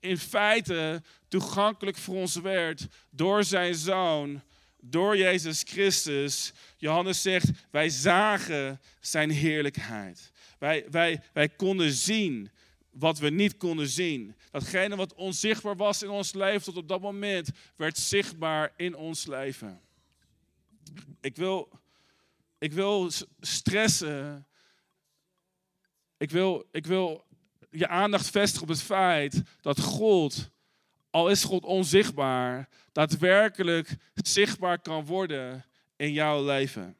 in 0.00 0.18
feite 0.18 1.02
toegankelijk 1.28 1.96
voor 1.96 2.16
ons 2.16 2.36
werd 2.36 2.86
door 3.10 3.44
zijn 3.44 3.74
zoon 3.74 4.42
door 4.80 5.16
Jezus 5.16 5.62
Christus. 5.66 6.52
Johannes 6.76 7.22
zegt, 7.22 7.50
wij 7.70 7.88
zagen 7.88 8.80
zijn 9.00 9.30
heerlijkheid. 9.30 10.32
Wij, 10.58 10.84
wij, 10.90 11.20
wij 11.32 11.48
konden 11.48 11.92
zien 11.92 12.50
wat 12.92 13.18
we 13.18 13.30
niet 13.30 13.56
konden 13.56 13.88
zien. 13.88 14.36
Datgene 14.50 14.96
wat 14.96 15.14
onzichtbaar 15.14 15.76
was 15.76 16.02
in 16.02 16.10
ons 16.10 16.32
leven 16.32 16.62
tot 16.62 16.76
op 16.76 16.88
dat 16.88 17.00
moment, 17.00 17.50
werd 17.76 17.98
zichtbaar 17.98 18.72
in 18.76 18.96
ons 18.96 19.26
leven. 19.26 19.80
Ik 21.20 21.36
wil, 21.36 21.68
ik 22.58 22.72
wil 22.72 23.10
stressen. 23.40 24.46
Ik 26.16 26.30
wil, 26.30 26.68
ik 26.70 26.86
wil 26.86 27.24
je 27.70 27.88
aandacht 27.88 28.30
vestigen 28.30 28.62
op 28.62 28.68
het 28.68 28.82
feit 28.82 29.42
dat 29.60 29.80
God, 29.80 30.50
al 31.10 31.30
is 31.30 31.44
God 31.44 31.64
onzichtbaar, 31.64 32.68
daadwerkelijk 32.92 33.96
zichtbaar 34.14 34.78
kan 34.78 35.04
worden 35.04 35.64
in 35.96 36.12
jouw 36.12 36.44
leven. 36.44 36.96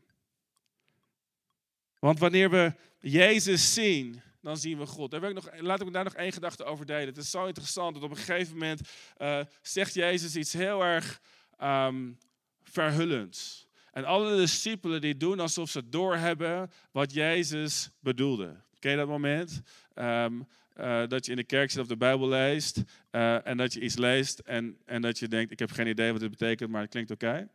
Want 1.98 2.18
wanneer 2.18 2.50
we 2.50 2.74
Jezus 3.00 3.74
zien, 3.74 4.22
dan 4.42 4.56
zien 4.56 4.78
we 4.78 4.86
God. 4.86 5.10
Daar 5.10 5.20
wil 5.20 5.28
ik 5.28 5.34
nog, 5.34 5.48
laat 5.60 5.80
ik 5.80 5.86
me 5.86 5.92
daar 5.92 6.04
nog 6.04 6.14
één 6.14 6.32
gedachte 6.32 6.64
over 6.64 6.86
delen. 6.86 7.06
Het 7.06 7.16
is 7.16 7.30
zo 7.30 7.46
interessant 7.46 7.94
dat 7.94 8.02
op 8.02 8.10
een 8.10 8.16
gegeven 8.16 8.52
moment 8.52 8.80
uh, 9.18 9.40
zegt 9.62 9.94
Jezus 9.94 10.36
iets 10.36 10.52
heel 10.52 10.84
erg 10.84 11.20
um, 11.62 12.18
verhullends. 12.62 13.66
En 13.92 14.04
alle 14.04 14.36
discipelen 14.36 15.00
die 15.00 15.16
doen 15.16 15.40
alsof 15.40 15.70
ze 15.70 15.88
doorhebben 15.88 16.70
wat 16.90 17.12
Jezus 17.12 17.90
bedoelde. 18.00 18.56
Ken 18.78 18.90
je 18.90 18.96
dat 18.96 19.08
moment? 19.08 19.62
Um, 19.94 20.46
uh, 20.76 21.06
dat 21.06 21.24
je 21.24 21.30
in 21.30 21.36
de 21.36 21.44
kerk 21.44 21.70
zit 21.70 21.80
of 21.80 21.86
de 21.86 21.96
Bijbel 21.96 22.28
leest 22.28 22.82
uh, 23.10 23.46
en 23.46 23.56
dat 23.56 23.72
je 23.72 23.80
iets 23.80 23.96
leest 23.96 24.38
en, 24.38 24.78
en 24.84 25.02
dat 25.02 25.18
je 25.18 25.28
denkt, 25.28 25.52
ik 25.52 25.58
heb 25.58 25.70
geen 25.70 25.86
idee 25.86 26.12
wat 26.12 26.20
dit 26.20 26.30
betekent, 26.30 26.70
maar 26.70 26.80
het 26.80 26.90
klinkt 26.90 27.10
oké. 27.10 27.48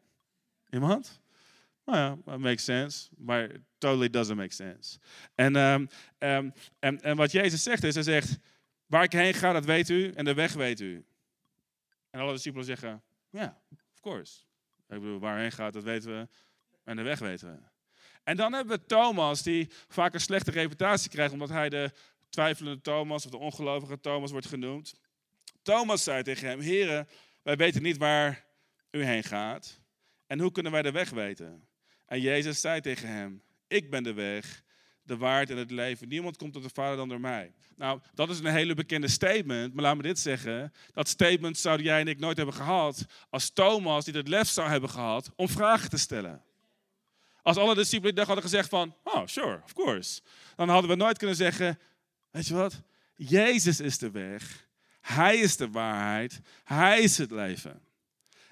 Iemand? 0.69 1.21
Nou 1.87 1.99
ja, 1.99 2.17
that 2.25 2.39
makes 2.39 2.63
sense, 2.63 3.09
maar 3.17 3.49
totally 3.77 4.09
doesn't 4.09 4.37
make 4.37 4.53
sense. 4.53 4.99
En, 5.35 5.55
um, 5.55 5.87
um, 6.19 6.53
en, 6.79 7.01
en 7.01 7.15
wat 7.15 7.31
Jezus 7.31 7.63
zegt 7.63 7.83
is, 7.83 7.93
hij 7.93 8.03
zegt, 8.03 8.37
waar 8.85 9.03
ik 9.03 9.11
heen 9.11 9.33
ga, 9.33 9.53
dat 9.53 9.65
weet 9.65 9.89
u 9.89 10.11
en 10.11 10.25
de 10.25 10.33
weg 10.33 10.53
weet 10.53 10.79
u. 10.79 11.05
En 12.09 12.19
alle 12.19 12.33
discipelen 12.33 12.65
zeggen, 12.65 13.03
ja, 13.29 13.61
of 13.71 13.99
course. 14.01 14.39
Ik 14.87 14.99
bedoel, 14.99 15.19
waar 15.19 15.39
heen 15.39 15.51
gaat, 15.51 15.73
dat 15.73 15.83
weten 15.83 16.19
we 16.19 16.27
en 16.83 16.95
de 16.95 17.01
weg 17.01 17.19
weten 17.19 17.51
we. 17.51 17.59
En 18.23 18.37
dan 18.37 18.53
hebben 18.53 18.77
we 18.77 18.85
Thomas, 18.85 19.43
die 19.43 19.69
vaak 19.87 20.13
een 20.13 20.19
slechte 20.19 20.51
reputatie 20.51 21.09
krijgt, 21.09 21.33
omdat 21.33 21.49
hij 21.49 21.69
de 21.69 21.91
twijfelende 22.29 22.81
Thomas 22.81 23.25
of 23.25 23.31
de 23.31 23.37
ongelovige 23.37 23.99
Thomas 23.99 24.31
wordt 24.31 24.47
genoemd. 24.47 24.93
Thomas 25.61 26.03
zei 26.03 26.23
tegen 26.23 26.47
hem, 26.47 26.59
heren, 26.59 27.07
wij 27.43 27.55
weten 27.55 27.81
niet 27.81 27.97
waar 27.97 28.45
u 28.91 29.03
heen 29.03 29.23
gaat. 29.23 29.81
En 30.25 30.39
hoe 30.39 30.51
kunnen 30.51 30.71
wij 30.71 30.81
de 30.81 30.91
weg 30.91 31.09
weten? 31.09 31.66
En 32.07 32.21
Jezus 32.21 32.61
zei 32.61 32.81
tegen 32.81 33.07
hem, 33.07 33.41
ik 33.67 33.89
ben 33.89 34.03
de 34.03 34.13
weg, 34.13 34.63
de 35.03 35.17
waarheid 35.17 35.49
en 35.49 35.57
het 35.57 35.71
leven. 35.71 36.07
Niemand 36.07 36.37
komt 36.37 36.53
tot 36.53 36.63
de 36.63 36.69
Vader 36.73 36.97
dan 36.97 37.09
door 37.09 37.19
mij. 37.19 37.53
Nou, 37.75 37.99
dat 38.13 38.29
is 38.29 38.39
een 38.39 38.45
hele 38.45 38.73
bekende 38.73 39.07
statement, 39.07 39.73
maar 39.73 39.83
laat 39.83 39.95
me 39.95 40.01
dit 40.01 40.19
zeggen. 40.19 40.73
Dat 40.93 41.07
statement 41.07 41.57
zouden 41.57 41.85
jij 41.85 41.99
en 41.99 42.07
ik 42.07 42.19
nooit 42.19 42.37
hebben 42.37 42.55
gehad 42.55 43.05
als 43.29 43.49
Thomas 43.49 44.05
die 44.05 44.13
het 44.13 44.27
lef 44.27 44.47
zou 44.47 44.69
hebben 44.69 44.89
gehad 44.89 45.31
om 45.35 45.49
vragen 45.49 45.89
te 45.89 45.97
stellen. 45.97 46.41
Als 47.41 47.57
alle 47.57 47.75
discipelen 47.75 48.25
hadden 48.25 48.43
gezegd 48.43 48.69
van, 48.69 48.95
oh, 49.03 49.25
sure, 49.25 49.61
of 49.63 49.73
course. 49.73 50.21
Dan 50.55 50.69
hadden 50.69 50.89
we 50.89 50.95
nooit 50.95 51.17
kunnen 51.17 51.35
zeggen, 51.35 51.79
weet 52.31 52.47
je 52.47 52.53
wat? 52.53 52.81
Jezus 53.15 53.79
is 53.79 53.97
de 53.97 54.11
weg. 54.11 54.67
Hij 55.01 55.37
is 55.37 55.57
de 55.57 55.69
waarheid. 55.69 56.39
Hij 56.63 57.01
is 57.01 57.17
het 57.17 57.31
leven. 57.31 57.86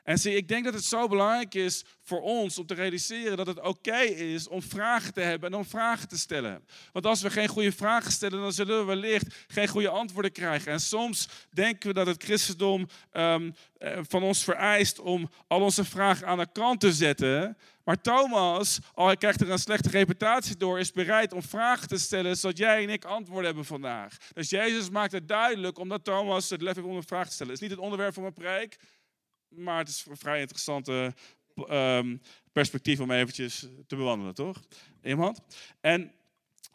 En 0.05 0.17
zie, 0.17 0.35
ik 0.35 0.47
denk 0.47 0.63
dat 0.63 0.74
het 0.74 0.83
zo 0.83 1.07
belangrijk 1.07 1.53
is 1.53 1.83
voor 2.01 2.21
ons 2.21 2.57
om 2.57 2.65
te 2.65 2.74
realiseren 2.74 3.38
dat 3.38 3.47
het 3.47 3.62
oké 3.62 4.00
is 4.01 4.47
om 4.47 4.62
vragen 4.62 5.13
te 5.13 5.21
hebben 5.21 5.51
en 5.51 5.57
om 5.57 5.65
vragen 5.65 6.07
te 6.07 6.17
stellen. 6.17 6.65
Want 6.91 7.05
als 7.05 7.21
we 7.21 7.29
geen 7.29 7.47
goede 7.47 7.71
vragen 7.71 8.12
stellen, 8.12 8.41
dan 8.41 8.53
zullen 8.53 8.79
we 8.79 8.85
wellicht 8.85 9.35
geen 9.47 9.67
goede 9.67 9.89
antwoorden 9.89 10.31
krijgen. 10.31 10.71
En 10.71 10.79
soms 10.79 11.29
denken 11.51 11.88
we 11.88 11.93
dat 11.93 12.07
het 12.07 12.24
christendom 12.24 12.88
um, 13.13 13.55
van 14.01 14.24
ons 14.24 14.43
vereist 14.43 15.00
om 15.00 15.29
al 15.47 15.62
onze 15.62 15.85
vragen 15.85 16.27
aan 16.27 16.38
de 16.38 16.51
kant 16.51 16.79
te 16.79 16.93
zetten. 16.93 17.57
Maar 17.83 18.01
Thomas, 18.01 18.79
al 18.93 19.05
hij 19.05 19.17
krijgt 19.17 19.41
er 19.41 19.50
een 19.50 19.59
slechte 19.59 19.89
reputatie 19.89 20.57
door, 20.57 20.79
is 20.79 20.91
bereid 20.91 21.33
om 21.33 21.43
vragen 21.43 21.88
te 21.88 21.97
stellen, 21.97 22.38
zodat 22.38 22.57
jij 22.57 22.83
en 22.83 22.89
ik 22.89 23.05
antwoorden 23.05 23.45
hebben 23.45 23.65
vandaag. 23.65 24.17
Dus 24.33 24.50
Jezus 24.50 24.89
maakt 24.89 25.12
het 25.12 25.27
duidelijk, 25.27 25.77
omdat 25.77 26.03
Thomas 26.03 26.50
het 26.50 26.62
lef 26.62 26.75
heeft 26.75 26.88
om 26.88 26.95
een 26.95 27.03
vraag 27.03 27.27
te 27.27 27.34
stellen. 27.34 27.53
Het 27.53 27.62
is 27.62 27.67
niet 27.67 27.77
het 27.77 27.86
onderwerp 27.86 28.13
van 28.13 28.23
mijn 28.23 28.34
preek, 28.34 28.77
maar 29.58 29.78
het 29.78 29.88
is 29.88 30.06
een 30.10 30.18
vrij 30.18 30.39
interessante 30.39 31.13
um, 31.70 32.22
perspectief 32.52 33.00
om 33.00 33.12
eventjes 33.12 33.68
te 33.88 33.96
bewandelen, 33.96 34.36
toch? 34.36 34.62
Iemand? 35.04 35.41
En, 35.82 36.12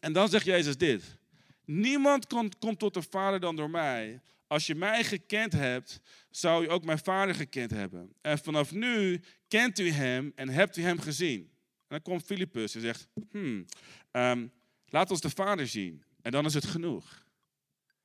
en 0.00 0.12
dan 0.12 0.28
zegt 0.28 0.44
Jezus 0.44 0.76
dit. 0.76 1.18
Niemand 1.64 2.26
komt, 2.26 2.78
tot 2.78 2.94
de 2.94 3.02
Vader 3.02 3.40
dan 3.40 3.56
door 3.56 3.70
mij. 3.70 4.20
Als 4.46 4.66
je 4.66 4.74
mij 4.74 5.04
gekend 5.04 5.52
hebt, 5.52 6.00
zou 6.30 6.62
je 6.62 6.68
ook 6.68 6.84
mijn 6.84 6.98
Vader 6.98 7.34
gekend 7.34 7.70
hebben. 7.70 8.12
En 8.20 8.38
vanaf 8.38 8.72
nu 8.72 9.20
kent 9.48 9.78
u 9.78 9.90
hem 9.90 10.32
en 10.34 10.48
hebt 10.48 10.76
u 10.76 10.82
hem 10.82 10.98
gezien. 10.98 11.40
En 11.40 11.86
dan 11.88 12.02
komt 12.02 12.22
Filippus 12.22 12.74
en 12.74 12.80
zegt, 12.80 13.08
hmm, 13.30 13.64
um, 14.12 14.52
laat 14.86 15.10
ons 15.10 15.20
de 15.20 15.30
Vader 15.30 15.66
zien. 15.66 16.02
En 16.22 16.32
dan 16.32 16.44
is 16.44 16.54
het 16.54 16.66
genoeg. 16.66 17.24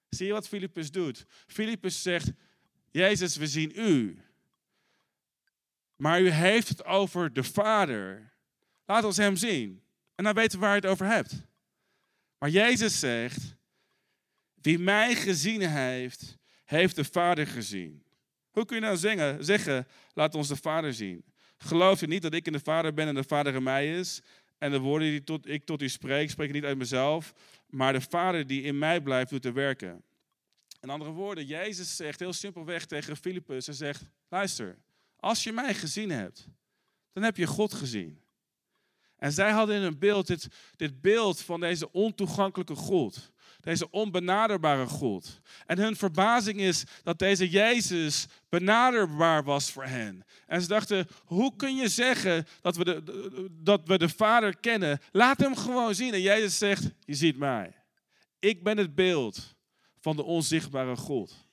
Zie 0.09 0.25
je 0.25 0.33
wat 0.33 0.47
Filippus 0.47 0.91
doet? 0.91 1.25
Filippus 1.47 2.01
zegt, 2.01 2.31
Jezus, 2.91 3.35
we 3.35 3.47
zien 3.47 3.71
u. 3.75 4.17
Maar 5.95 6.21
u 6.21 6.29
heeft 6.29 6.67
het 6.67 6.85
over 6.85 7.33
de 7.33 7.43
Vader. 7.43 8.33
Laat 8.85 9.03
ons 9.03 9.17
hem 9.17 9.35
zien. 9.35 9.83
En 10.15 10.23
dan 10.23 10.33
weten 10.33 10.59
we 10.59 10.65
waar 10.65 10.75
je 10.75 10.81
het 10.81 10.89
over 10.89 11.05
hebt. 11.05 11.33
Maar 12.37 12.49
Jezus 12.49 12.99
zegt, 12.99 13.55
wie 14.61 14.79
mij 14.79 15.15
gezien 15.15 15.61
heeft, 15.61 16.37
heeft 16.65 16.95
de 16.95 17.03
Vader 17.03 17.47
gezien. 17.47 18.03
Hoe 18.51 18.65
kun 18.65 18.75
je 18.75 18.81
nou 18.81 18.97
zingen, 18.97 19.45
zeggen, 19.45 19.87
laat 20.13 20.35
ons 20.35 20.47
de 20.47 20.55
Vader 20.55 20.93
zien? 20.93 21.23
Geloof 21.57 21.99
je 21.99 22.07
niet 22.07 22.21
dat 22.21 22.33
ik 22.33 22.45
in 22.45 22.53
de 22.53 22.59
Vader 22.59 22.93
ben 22.93 23.07
en 23.07 23.15
de 23.15 23.23
Vader 23.23 23.55
in 23.55 23.63
mij 23.63 23.97
is? 23.97 24.21
En 24.57 24.71
de 24.71 24.79
woorden 24.79 25.09
die 25.09 25.23
tot, 25.23 25.47
ik 25.47 25.65
tot 25.65 25.81
u 25.81 25.89
spreek, 25.89 26.29
spreek 26.29 26.47
ik 26.47 26.53
niet 26.53 26.63
uit 26.63 26.77
mezelf, 26.77 27.33
maar 27.69 27.93
de 27.93 28.01
Vader 28.01 28.47
die 28.47 28.61
in 28.61 28.77
mij 28.77 29.01
blijft, 29.01 29.29
doet 29.29 29.41
te 29.41 29.51
werken. 29.51 30.03
In 30.81 30.89
andere 30.89 31.11
woorden, 31.11 31.45
Jezus 31.45 31.95
zegt 31.95 32.19
heel 32.19 32.33
simpelweg 32.33 32.85
tegen 32.85 33.17
Filippus, 33.17 33.65
hij 33.65 33.75
zegt, 33.75 34.03
luister, 34.29 34.77
als 35.19 35.43
je 35.43 35.51
mij 35.53 35.73
gezien 35.73 36.09
hebt, 36.09 36.47
dan 37.13 37.23
heb 37.23 37.37
je 37.37 37.47
God 37.47 37.73
gezien. 37.73 38.23
En 39.17 39.31
zij 39.31 39.51
hadden 39.51 39.75
in 39.75 39.81
hun 39.81 39.99
beeld 39.99 40.27
dit, 40.27 40.47
dit 40.75 41.01
beeld 41.01 41.41
van 41.41 41.59
deze 41.59 41.91
ontoegankelijke 41.91 42.75
God. 42.75 43.33
Deze 43.59 43.89
onbenaderbare 43.89 44.85
God. 44.85 45.39
En 45.65 45.77
hun 45.77 45.95
verbazing 45.95 46.59
is 46.59 46.83
dat 47.03 47.19
deze 47.19 47.49
Jezus 47.49 48.27
benaderbaar 48.49 49.43
was 49.43 49.71
voor 49.71 49.85
hen. 49.85 50.25
En 50.47 50.61
ze 50.61 50.67
dachten, 50.67 51.07
hoe 51.25 51.55
kun 51.55 51.75
je 51.75 51.87
zeggen 51.87 52.47
dat 52.61 52.75
we 52.75 52.83
de, 52.83 53.49
dat 53.51 53.81
we 53.85 53.97
de 53.97 54.09
Vader 54.09 54.57
kennen? 54.57 54.99
Laat 55.11 55.39
hem 55.39 55.55
gewoon 55.55 55.95
zien. 55.95 56.13
En 56.13 56.21
Jezus 56.21 56.57
zegt, 56.57 56.89
je 56.99 57.13
ziet 57.13 57.37
mij. 57.37 57.75
Ik 58.39 58.63
ben 58.63 58.77
het 58.77 58.95
beeld 58.95 59.55
van 59.99 60.15
de 60.15 60.23
onzichtbare 60.23 60.95
God. 60.95 61.47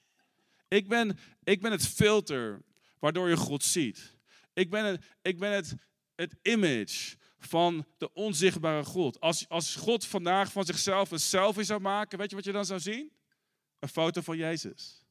Ik 0.69 0.89
ben, 0.89 1.19
ik 1.45 1.61
ben 1.61 1.71
het 1.71 1.87
filter 1.87 2.63
waardoor 3.03 3.29
je 3.29 3.37
God 3.37 3.63
ziet. 3.63 4.17
Ik 4.53 4.71
ben 4.71 4.85
het, 4.85 5.05
ik 5.23 5.39
ben 5.39 5.53
het, 5.53 5.75
het 6.15 6.37
image 6.43 7.17
van 7.39 7.87
de 7.99 8.13
onzichtbare 8.13 8.85
God. 8.85 9.21
Als, 9.21 9.49
als 9.49 9.77
God 9.77 10.07
vandaag 10.07 10.53
van 10.53 10.65
zichzelf 10.65 11.11
een 11.11 11.21
selfie 11.21 11.65
zou 11.65 11.81
maken, 11.81 12.19
weet 12.19 12.31
je 12.31 12.37
wat 12.37 12.45
je 12.45 12.53
dan 12.53 12.65
zou 12.65 12.81
zien? 12.81 13.13
Een 13.79 13.89
foto 13.89 14.21
van 14.21 14.37
Jezus. 14.37 15.05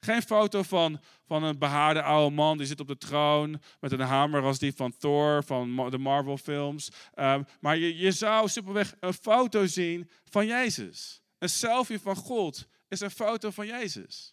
Geen 0.00 0.22
foto 0.22 0.62
van, 0.62 1.00
van 1.26 1.42
een 1.42 1.58
behaarde 1.58 2.02
oude 2.02 2.34
man 2.34 2.58
die 2.58 2.66
zit 2.66 2.80
op 2.80 2.88
de 2.88 2.98
troon 2.98 3.62
met 3.80 3.92
een 3.92 4.00
hamer 4.00 4.42
als 4.42 4.58
die 4.58 4.74
van 4.74 4.96
Thor, 4.96 5.44
van 5.44 5.90
de 5.90 5.98
Marvel 5.98 6.36
films. 6.36 6.90
Um, 7.14 7.46
maar 7.60 7.76
je, 7.76 7.96
je 7.96 8.12
zou 8.12 8.48
simpelweg 8.48 8.94
een 9.00 9.14
foto 9.14 9.66
zien 9.66 10.10
van 10.24 10.46
Jezus. 10.46 11.22
Een 11.38 11.48
selfie 11.48 12.00
van 12.00 12.16
God 12.16 12.66
is 12.88 13.00
een 13.00 13.10
foto 13.10 13.50
van 13.50 13.66
Jezus. 13.66 14.31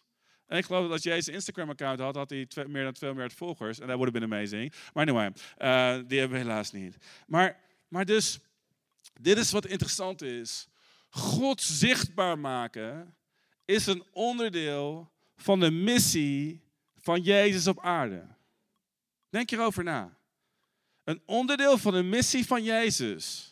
En 0.50 0.58
ik 0.58 0.64
geloof 0.64 0.82
dat 0.82 0.92
als 0.92 1.02
Jezus 1.02 1.34
Instagram-account 1.34 2.00
had, 2.00 2.14
had 2.14 2.30
hij 2.30 2.46
meer 2.66 2.84
dan 2.84 2.92
2 2.92 3.10
miljard 3.10 3.32
volgers. 3.32 3.80
En 3.80 3.86
dat 3.86 3.96
would 3.96 4.14
have 4.14 4.26
been 4.26 4.38
amazing. 4.38 4.72
Maar 4.92 5.06
anyway, 5.06 5.26
uh, 5.26 6.08
die 6.08 6.18
hebben 6.18 6.38
we 6.38 6.44
helaas 6.44 6.72
niet. 6.72 6.96
Maar, 7.26 7.60
maar 7.88 8.04
dus, 8.04 8.38
dit 9.20 9.38
is 9.38 9.50
wat 9.50 9.66
interessant 9.66 10.22
is. 10.22 10.68
God 11.08 11.60
zichtbaar 11.60 12.38
maken 12.38 13.14
is 13.64 13.86
een 13.86 14.04
onderdeel 14.12 15.12
van 15.36 15.60
de 15.60 15.70
missie 15.70 16.62
van 16.96 17.20
Jezus 17.20 17.66
op 17.66 17.80
aarde. 17.80 18.26
Denk 19.28 19.50
hierover 19.50 19.84
na. 19.84 20.16
Een 21.04 21.22
onderdeel 21.26 21.78
van 21.78 21.92
de 21.92 22.02
missie 22.02 22.46
van 22.46 22.64
Jezus 22.64 23.49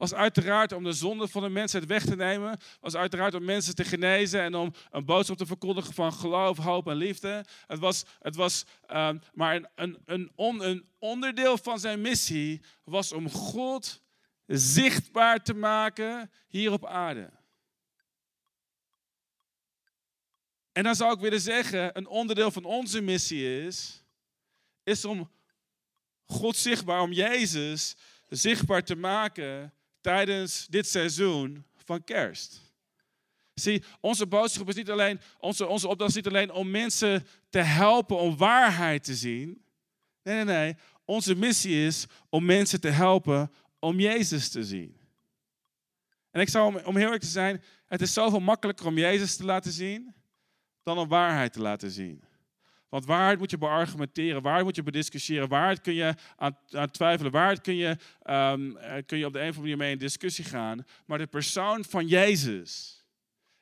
was 0.00 0.14
uiteraard 0.14 0.72
om 0.72 0.84
de 0.84 0.92
zonde 0.92 1.28
van 1.28 1.42
de 1.42 1.48
mensheid 1.48 1.86
weg 1.86 2.04
te 2.04 2.16
nemen. 2.16 2.58
Was 2.80 2.96
uiteraard 2.96 3.34
om 3.34 3.44
mensen 3.44 3.74
te 3.74 3.84
genezen 3.84 4.40
en 4.40 4.54
om 4.54 4.72
een 4.90 5.04
boodschap 5.04 5.36
te 5.36 5.46
verkondigen 5.46 5.94
van 5.94 6.12
geloof, 6.12 6.58
hoop 6.58 6.88
en 6.88 6.96
liefde. 6.96 7.44
Het 7.66 7.78
was, 7.78 8.04
het 8.20 8.36
was 8.36 8.64
ehm, 8.86 9.18
maar 9.32 9.54
een, 9.54 9.68
een, 9.74 9.98
een, 10.04 10.30
on, 10.34 10.62
een 10.62 10.88
onderdeel 10.98 11.58
van 11.58 11.78
zijn 11.80 12.00
missie 12.00 12.62
was 12.84 13.12
om 13.12 13.30
God 13.30 14.02
zichtbaar 14.46 15.42
te 15.42 15.54
maken 15.54 16.30
hier 16.48 16.72
op 16.72 16.86
aarde. 16.86 17.30
En 20.72 20.82
dan 20.82 20.94
zou 20.94 21.14
ik 21.14 21.20
willen 21.20 21.40
zeggen, 21.40 21.96
een 21.96 22.06
onderdeel 22.06 22.50
van 22.50 22.64
onze 22.64 23.00
missie 23.00 23.64
is, 23.64 24.04
is 24.82 25.04
om 25.04 25.30
God 26.24 26.56
zichtbaar, 26.56 27.00
om 27.00 27.12
Jezus 27.12 27.96
zichtbaar 28.28 28.84
te 28.84 28.96
maken 28.96 29.74
tijdens 30.00 30.66
dit 30.66 30.88
seizoen 30.88 31.64
van 31.76 32.04
kerst. 32.04 32.60
Zie, 33.54 33.84
onze 34.00 34.26
boodschap 34.26 34.68
is 34.68 34.74
niet 34.74 34.90
alleen, 34.90 35.20
onze, 35.38 35.66
onze 35.66 35.88
opdracht 35.88 36.10
is 36.10 36.16
niet 36.16 36.26
alleen 36.26 36.52
om 36.52 36.70
mensen 36.70 37.26
te 37.48 37.58
helpen 37.58 38.16
om 38.16 38.36
waarheid 38.36 39.04
te 39.04 39.14
zien. 39.14 39.64
Nee, 40.22 40.34
nee, 40.34 40.44
nee. 40.44 40.76
Onze 41.04 41.34
missie 41.34 41.86
is 41.86 42.06
om 42.28 42.44
mensen 42.44 42.80
te 42.80 42.88
helpen 42.88 43.52
om 43.78 44.00
Jezus 44.00 44.48
te 44.48 44.64
zien. 44.64 44.98
En 46.30 46.40
ik 46.40 46.48
zou, 46.48 46.74
om, 46.74 46.84
om 46.84 46.96
heel 46.96 47.10
erg 47.10 47.20
te 47.20 47.26
zijn, 47.26 47.62
het 47.86 48.00
is 48.00 48.12
zoveel 48.12 48.40
makkelijker 48.40 48.86
om 48.86 48.98
Jezus 48.98 49.36
te 49.36 49.44
laten 49.44 49.72
zien 49.72 50.14
dan 50.82 50.98
om 50.98 51.08
waarheid 51.08 51.52
te 51.52 51.60
laten 51.60 51.90
zien. 51.90 52.22
Want 52.90 53.04
waarheid 53.04 53.38
moet 53.38 53.50
je 53.50 53.58
beargumenteren, 53.58 54.42
waarheid 54.42 54.64
moet 54.64 54.76
je 54.76 54.82
bediscussiëren, 54.82 55.48
waarheid 55.48 55.80
kun 55.80 55.94
je 55.94 56.14
aan, 56.36 56.90
twijfelen, 56.90 57.32
waarheid 57.32 57.60
kun 57.60 57.76
je, 57.76 57.96
um, 58.30 58.78
kun 59.06 59.18
je 59.18 59.26
op 59.26 59.32
de 59.32 59.40
een 59.40 59.48
of 59.48 59.56
andere 59.56 59.60
manier 59.60 59.76
mee 59.76 59.92
in 59.92 59.98
discussie 59.98 60.44
gaan. 60.44 60.86
Maar 61.06 61.18
de 61.18 61.26
persoon 61.26 61.84
van 61.84 62.06
Jezus 62.06 63.04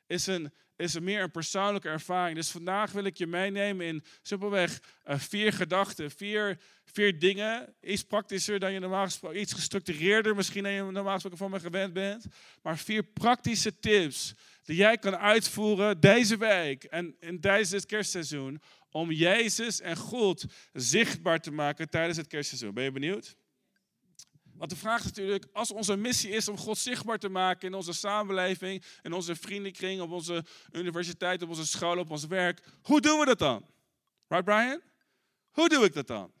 is 0.07 0.27
een, 0.27 0.51
is 0.75 0.93
een 0.93 1.03
meer 1.03 1.23
een 1.23 1.31
persoonlijke 1.31 1.89
ervaring. 1.89 2.35
Dus 2.35 2.49
vandaag 2.49 2.91
wil 2.91 3.03
ik 3.03 3.17
je 3.17 3.27
meenemen 3.27 3.85
in 3.85 4.03
simpelweg 4.21 4.79
uh, 5.05 5.19
vier 5.19 5.53
gedachten, 5.53 6.11
vier, 6.11 6.57
vier 6.85 7.19
dingen. 7.19 7.75
Iets 7.81 8.03
praktischer 8.03 8.59
dan 8.59 8.71
je 8.71 8.79
normaal 8.79 9.05
gesproken, 9.05 9.39
iets 9.39 9.53
gestructureerder 9.53 10.35
misschien 10.35 10.63
dan 10.63 10.71
je 10.71 10.83
normaal 10.83 11.13
gesproken 11.13 11.37
van 11.39 11.51
me 11.51 11.59
gewend 11.59 11.93
bent. 11.93 12.25
Maar 12.61 12.77
vier 12.77 13.03
praktische 13.03 13.79
tips 13.79 14.33
die 14.63 14.75
jij 14.75 14.97
kan 14.97 15.17
uitvoeren 15.17 15.99
deze 15.99 16.37
week 16.37 16.83
en 16.83 17.15
in 17.19 17.37
het 17.41 17.85
kerstseizoen 17.85 18.61
om 18.91 19.11
Jezus 19.11 19.81
en 19.81 19.97
God 19.97 20.45
zichtbaar 20.73 21.39
te 21.39 21.51
maken 21.51 21.89
tijdens 21.89 22.17
het 22.17 22.27
kerstseizoen. 22.27 22.73
Ben 22.73 22.83
je 22.83 22.91
benieuwd? 22.91 23.35
Want 24.59 24.71
de 24.71 24.77
vraag 24.77 24.99
is 24.99 25.05
natuurlijk, 25.05 25.45
als 25.53 25.71
onze 25.71 25.95
missie 25.95 26.29
is 26.29 26.47
om 26.47 26.57
God 26.57 26.77
zichtbaar 26.77 27.17
te 27.17 27.29
maken 27.29 27.67
in 27.67 27.73
onze 27.73 27.93
samenleving, 27.93 28.83
in 29.01 29.13
onze 29.13 29.35
vriendenkring, 29.35 30.01
op 30.01 30.11
onze 30.11 30.45
universiteit, 30.71 31.41
op 31.41 31.49
onze 31.49 31.67
school, 31.67 31.97
op 31.97 32.09
ons 32.09 32.25
werk, 32.25 32.63
hoe 32.81 33.01
doen 33.01 33.19
we 33.19 33.25
dat 33.25 33.39
dan? 33.39 33.65
Right, 34.27 34.45
Brian? 34.45 34.81
Hoe 35.51 35.69
doe 35.69 35.85
ik 35.85 35.93
dat 35.93 36.07
dan? 36.07 36.31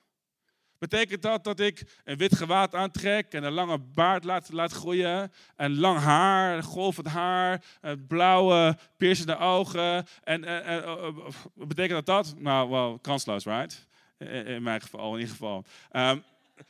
Betekent 0.79 1.21
dat 1.21 1.43
dat 1.43 1.59
ik 1.59 1.83
een 2.03 2.17
wit 2.17 2.35
gewaad 2.35 2.75
aantrek 2.75 3.33
en 3.33 3.43
een 3.43 3.51
lange 3.51 3.77
baard 3.77 4.23
laat, 4.23 4.51
laat 4.51 4.71
groeien? 4.71 5.31
En 5.55 5.75
lang 5.75 5.99
haar, 5.99 6.63
golvend 6.63 7.07
haar, 7.07 7.63
blauwe, 8.07 8.77
piercende 8.97 9.37
ogen. 9.37 10.05
En 10.23 10.43
uh, 10.43 11.09
betekent 11.53 12.05
dat 12.05 12.25
dat? 12.25 12.39
Nou, 12.39 12.69
wel, 12.69 12.99
kansloos, 12.99 13.45
right? 13.45 13.87
In 14.17 14.63
mijn 14.63 14.81
geval, 14.81 15.13
in 15.13 15.19
ieder 15.19 15.35
geval. 15.35 15.65
Um, 15.91 16.23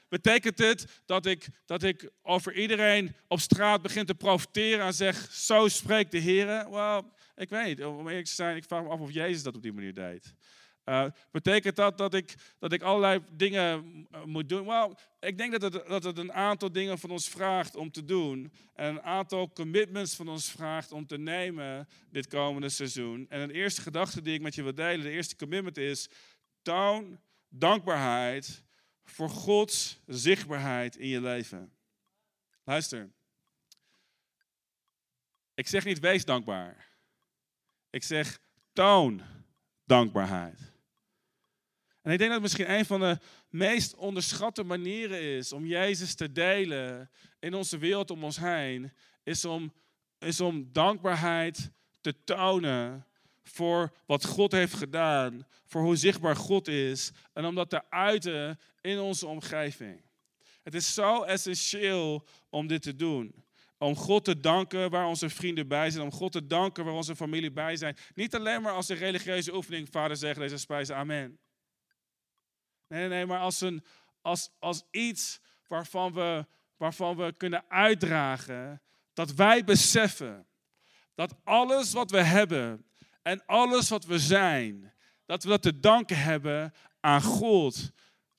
betekent 0.09 0.57
het 0.57 1.01
dat 1.05 1.25
ik, 1.25 1.47
dat 1.65 1.83
ik 1.83 2.09
over 2.21 2.53
iedereen 2.53 3.15
op 3.27 3.39
straat 3.39 3.81
begin 3.81 4.05
te 4.05 4.15
profiteren 4.15 4.85
en 4.85 4.93
zeg, 4.93 5.31
zo 5.31 5.67
spreekt 5.67 6.11
de 6.11 6.17
Heer? 6.17 6.69
Wel, 6.69 7.13
ik 7.35 7.49
weet, 7.49 7.85
om 7.85 8.07
eerlijk 8.07 8.25
te 8.25 8.33
zijn, 8.33 8.55
ik 8.55 8.63
vraag 8.63 8.83
me 8.83 8.89
af 8.89 8.99
of 8.99 9.11
Jezus 9.11 9.43
dat 9.43 9.55
op 9.55 9.61
die 9.61 9.73
manier 9.73 9.93
deed. 9.93 10.33
Uh, 10.89 11.05
betekent 11.31 11.75
dat 11.75 11.97
dat 11.97 12.13
ik, 12.13 12.35
dat 12.59 12.73
ik 12.73 12.81
allerlei 12.81 13.21
dingen 13.31 13.85
eh, 14.11 14.23
moet 14.23 14.49
doen? 14.49 14.65
Wel, 14.65 14.97
ik 15.19 15.37
denk 15.37 15.59
dat 15.59 15.73
het, 15.73 15.87
dat 15.87 16.03
het 16.03 16.17
een 16.17 16.33
aantal 16.33 16.71
dingen 16.71 16.99
van 16.99 17.09
ons 17.09 17.29
vraagt 17.29 17.75
om 17.75 17.91
te 17.91 18.05
doen. 18.05 18.51
En 18.73 18.85
een 18.85 19.01
aantal 19.01 19.51
commitments 19.53 20.15
van 20.15 20.27
ons 20.27 20.51
vraagt 20.51 20.91
om 20.91 21.07
te 21.07 21.17
nemen 21.17 21.87
dit 22.11 22.27
komende 22.27 22.69
seizoen. 22.69 23.25
En 23.29 23.41
een 23.41 23.51
eerste 23.51 23.81
gedachte 23.81 24.21
die 24.21 24.33
ik 24.33 24.41
met 24.41 24.55
je 24.55 24.63
wil 24.63 24.75
delen, 24.75 25.05
de 25.05 25.11
eerste 25.11 25.35
commitment 25.35 25.77
is: 25.77 26.09
toon 26.61 27.19
dankbaarheid 27.49 28.63
voor 29.03 29.29
Gods 29.29 29.99
zichtbaarheid 30.05 30.95
in 30.95 31.07
je 31.07 31.21
leven. 31.21 31.71
Luister. 32.63 33.09
Ik 35.53 35.67
zeg 35.67 35.85
niet 35.85 35.99
wees 35.99 36.25
dankbaar. 36.25 36.87
Ik 37.89 38.03
zeg 38.03 38.39
toon 38.73 39.21
dankbaarheid. 39.85 40.69
En 42.09 42.15
ik 42.15 42.21
denk 42.21 42.31
dat 42.31 42.41
het 42.41 42.51
misschien 42.51 42.77
een 42.77 42.85
van 42.85 42.99
de 42.99 43.17
meest 43.49 43.95
onderschatte 43.95 44.63
manieren 44.63 45.21
is 45.21 45.53
om 45.53 45.65
Jezus 45.65 46.15
te 46.15 46.31
delen 46.31 47.09
in 47.39 47.53
onze 47.53 47.77
wereld 47.77 48.11
om 48.11 48.23
ons 48.23 48.37
heen, 48.37 48.91
is 49.23 49.45
om, 49.45 49.73
is 50.19 50.41
om 50.41 50.69
dankbaarheid 50.71 51.71
te 52.01 52.23
tonen 52.23 53.05
voor 53.43 53.93
wat 54.05 54.25
God 54.25 54.51
heeft 54.51 54.73
gedaan, 54.73 55.47
voor 55.65 55.81
hoe 55.81 55.95
zichtbaar 55.95 56.35
God 56.35 56.67
is 56.67 57.11
en 57.33 57.45
om 57.45 57.55
dat 57.55 57.69
te 57.69 57.89
uiten 57.89 58.59
in 58.81 58.99
onze 58.99 59.27
omgeving. 59.27 60.01
Het 60.63 60.75
is 60.75 60.93
zo 60.93 61.23
essentieel 61.23 62.27
om 62.49 62.67
dit 62.67 62.81
te 62.81 62.95
doen. 62.95 63.43
Om 63.77 63.95
God 63.95 64.25
te 64.25 64.39
danken 64.39 64.89
waar 64.89 65.07
onze 65.07 65.29
vrienden 65.29 65.67
bij 65.67 65.89
zijn. 65.89 66.03
Om 66.03 66.11
God 66.11 66.31
te 66.31 66.47
danken 66.47 66.85
waar 66.85 66.93
onze 66.93 67.15
familie 67.15 67.51
bij 67.51 67.75
zijn. 67.75 67.97
Niet 68.15 68.35
alleen 68.35 68.61
maar 68.61 68.73
als 68.73 68.89
een 68.89 68.97
religieuze 68.97 69.55
oefening. 69.55 69.87
Vader 69.91 70.17
zegt 70.17 70.39
deze 70.39 70.57
spijzen. 70.57 70.95
Amen. 70.95 71.39
Nee, 72.89 73.07
nee, 73.07 73.25
maar 73.25 73.39
als, 73.39 73.61
een, 73.61 73.83
als, 74.21 74.49
als 74.59 74.83
iets 74.91 75.39
waarvan 75.67 76.13
we, 76.13 76.45
waarvan 76.77 77.15
we 77.15 77.33
kunnen 77.37 77.63
uitdragen 77.69 78.81
dat 79.13 79.33
wij 79.33 79.63
beseffen 79.63 80.47
dat 81.15 81.35
alles 81.43 81.93
wat 81.93 82.11
we 82.11 82.21
hebben 82.21 82.85
en 83.21 83.45
alles 83.45 83.89
wat 83.89 84.05
we 84.05 84.19
zijn, 84.19 84.93
dat 85.25 85.43
we 85.43 85.49
dat 85.49 85.61
te 85.61 85.79
danken 85.79 86.17
hebben 86.17 86.73
aan 86.99 87.21
God 87.21 87.91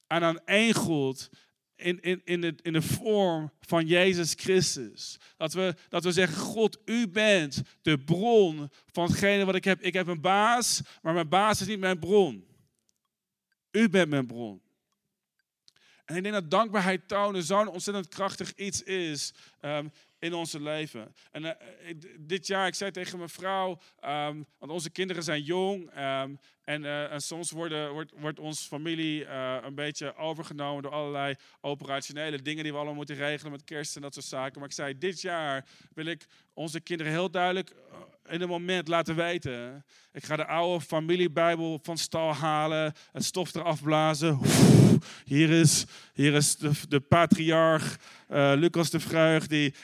en 0.07 0.23
aan 0.23 0.45
één 0.45 0.75
God 0.75 1.29
in, 1.77 2.01
in, 2.01 2.21
in, 2.25 2.41
de, 2.41 2.55
in 2.63 2.73
de 2.73 2.83
vorm 2.83 3.53
van 3.61 3.87
Jezus 3.87 4.35
Christus. 4.37 5.19
Dat 5.37 5.53
we, 5.53 5.75
dat 5.89 6.05
we 6.05 6.13
zeggen, 6.13 6.37
God, 6.37 6.79
u 6.85 7.09
bent 7.09 7.63
de 7.83 7.99
bron 7.99 8.71
van 8.93 9.07
hetgene 9.07 9.45
wat 9.45 9.55
ik 9.55 9.65
heb. 9.65 9.81
Ik 9.81 9.93
heb 9.93 10.07
een 10.07 10.21
baas, 10.21 10.83
maar 11.03 11.15
mijn 11.15 11.29
baas 11.29 11.61
is 11.61 11.67
niet 11.67 11.81
mijn 11.81 11.99
bron. 11.99 12.50
U 13.71 13.89
bent 13.89 14.09
mijn 14.09 14.27
bron. 14.27 14.63
En 16.11 16.17
ik 16.17 16.23
denk 16.23 16.35
dat 16.35 16.51
dankbaarheid 16.51 17.09
tonen 17.09 17.43
zo'n 17.43 17.69
ontzettend 17.69 18.09
krachtig 18.09 18.55
iets 18.55 18.83
is 18.83 19.35
ehm, 19.61 19.89
in 20.19 20.35
onze 20.35 20.61
leven. 20.61 21.15
En 21.31 21.43
uh, 21.43 21.51
dit 22.19 22.47
jaar, 22.47 22.67
ik 22.67 22.75
zei 22.75 22.91
tegen 22.91 23.19
mijn 23.19 23.31
vrouw, 23.31 23.71
um, 24.05 24.47
want 24.59 24.73
onze 24.73 24.91
kinderen 24.91 25.23
zijn 25.23 25.43
jong. 25.43 25.91
En, 25.91 26.83
uh, 26.83 27.13
en, 27.13 27.21
soms 27.21 27.51
wordt, 27.51 27.75
wordt 28.17 28.39
onze 28.39 28.65
familie 28.65 29.25
uh, 29.25 29.57
een 29.63 29.75
beetje 29.75 30.17
overgenomen 30.17 30.83
door 30.83 30.93
allerlei 30.93 31.35
operationele 31.61 32.43
dingen 32.43 32.63
die 32.63 32.73
we 32.73 32.79
allemaal 32.79 32.97
moeten 32.97 33.17
regelen 33.17 33.53
met 33.53 33.65
kerst 33.65 33.97
en 33.97 34.03
dat 34.03 34.15
soort 34.15 34.27
zaken. 34.27 34.61
Maar 34.61 34.69
ik 34.69 34.75
zei, 34.75 34.99
dit 34.99 35.21
jaar 35.21 35.67
wil 35.95 36.07
ik 36.07 36.27
onze 36.55 36.81
kinderen 36.81 37.13
heel 37.13 37.31
duidelijk 37.31 37.75
in 38.29 38.41
een 38.41 38.49
moment 38.49 38.89
laten 38.89 39.17
weten. 39.17 39.85
Ik 40.13 40.25
ga 40.25 40.37
de 40.37 40.47
oude 40.47 40.85
familiebijbel 40.85 41.81
van 41.83 41.99
stal 41.99 42.35
halen, 42.35 42.93
het 43.13 43.25
stof 43.25 43.55
eraf 43.55 43.83
blazen. 43.83 44.41
Hier 45.25 45.51
is, 45.51 45.85
hier 46.15 46.35
is 46.35 46.57
de, 46.57 47.01
patriarch 47.01 47.97
Lucas 48.33 48.91
de 48.91 49.01
Vreug. 49.01 49.47
Die, 49.47 49.75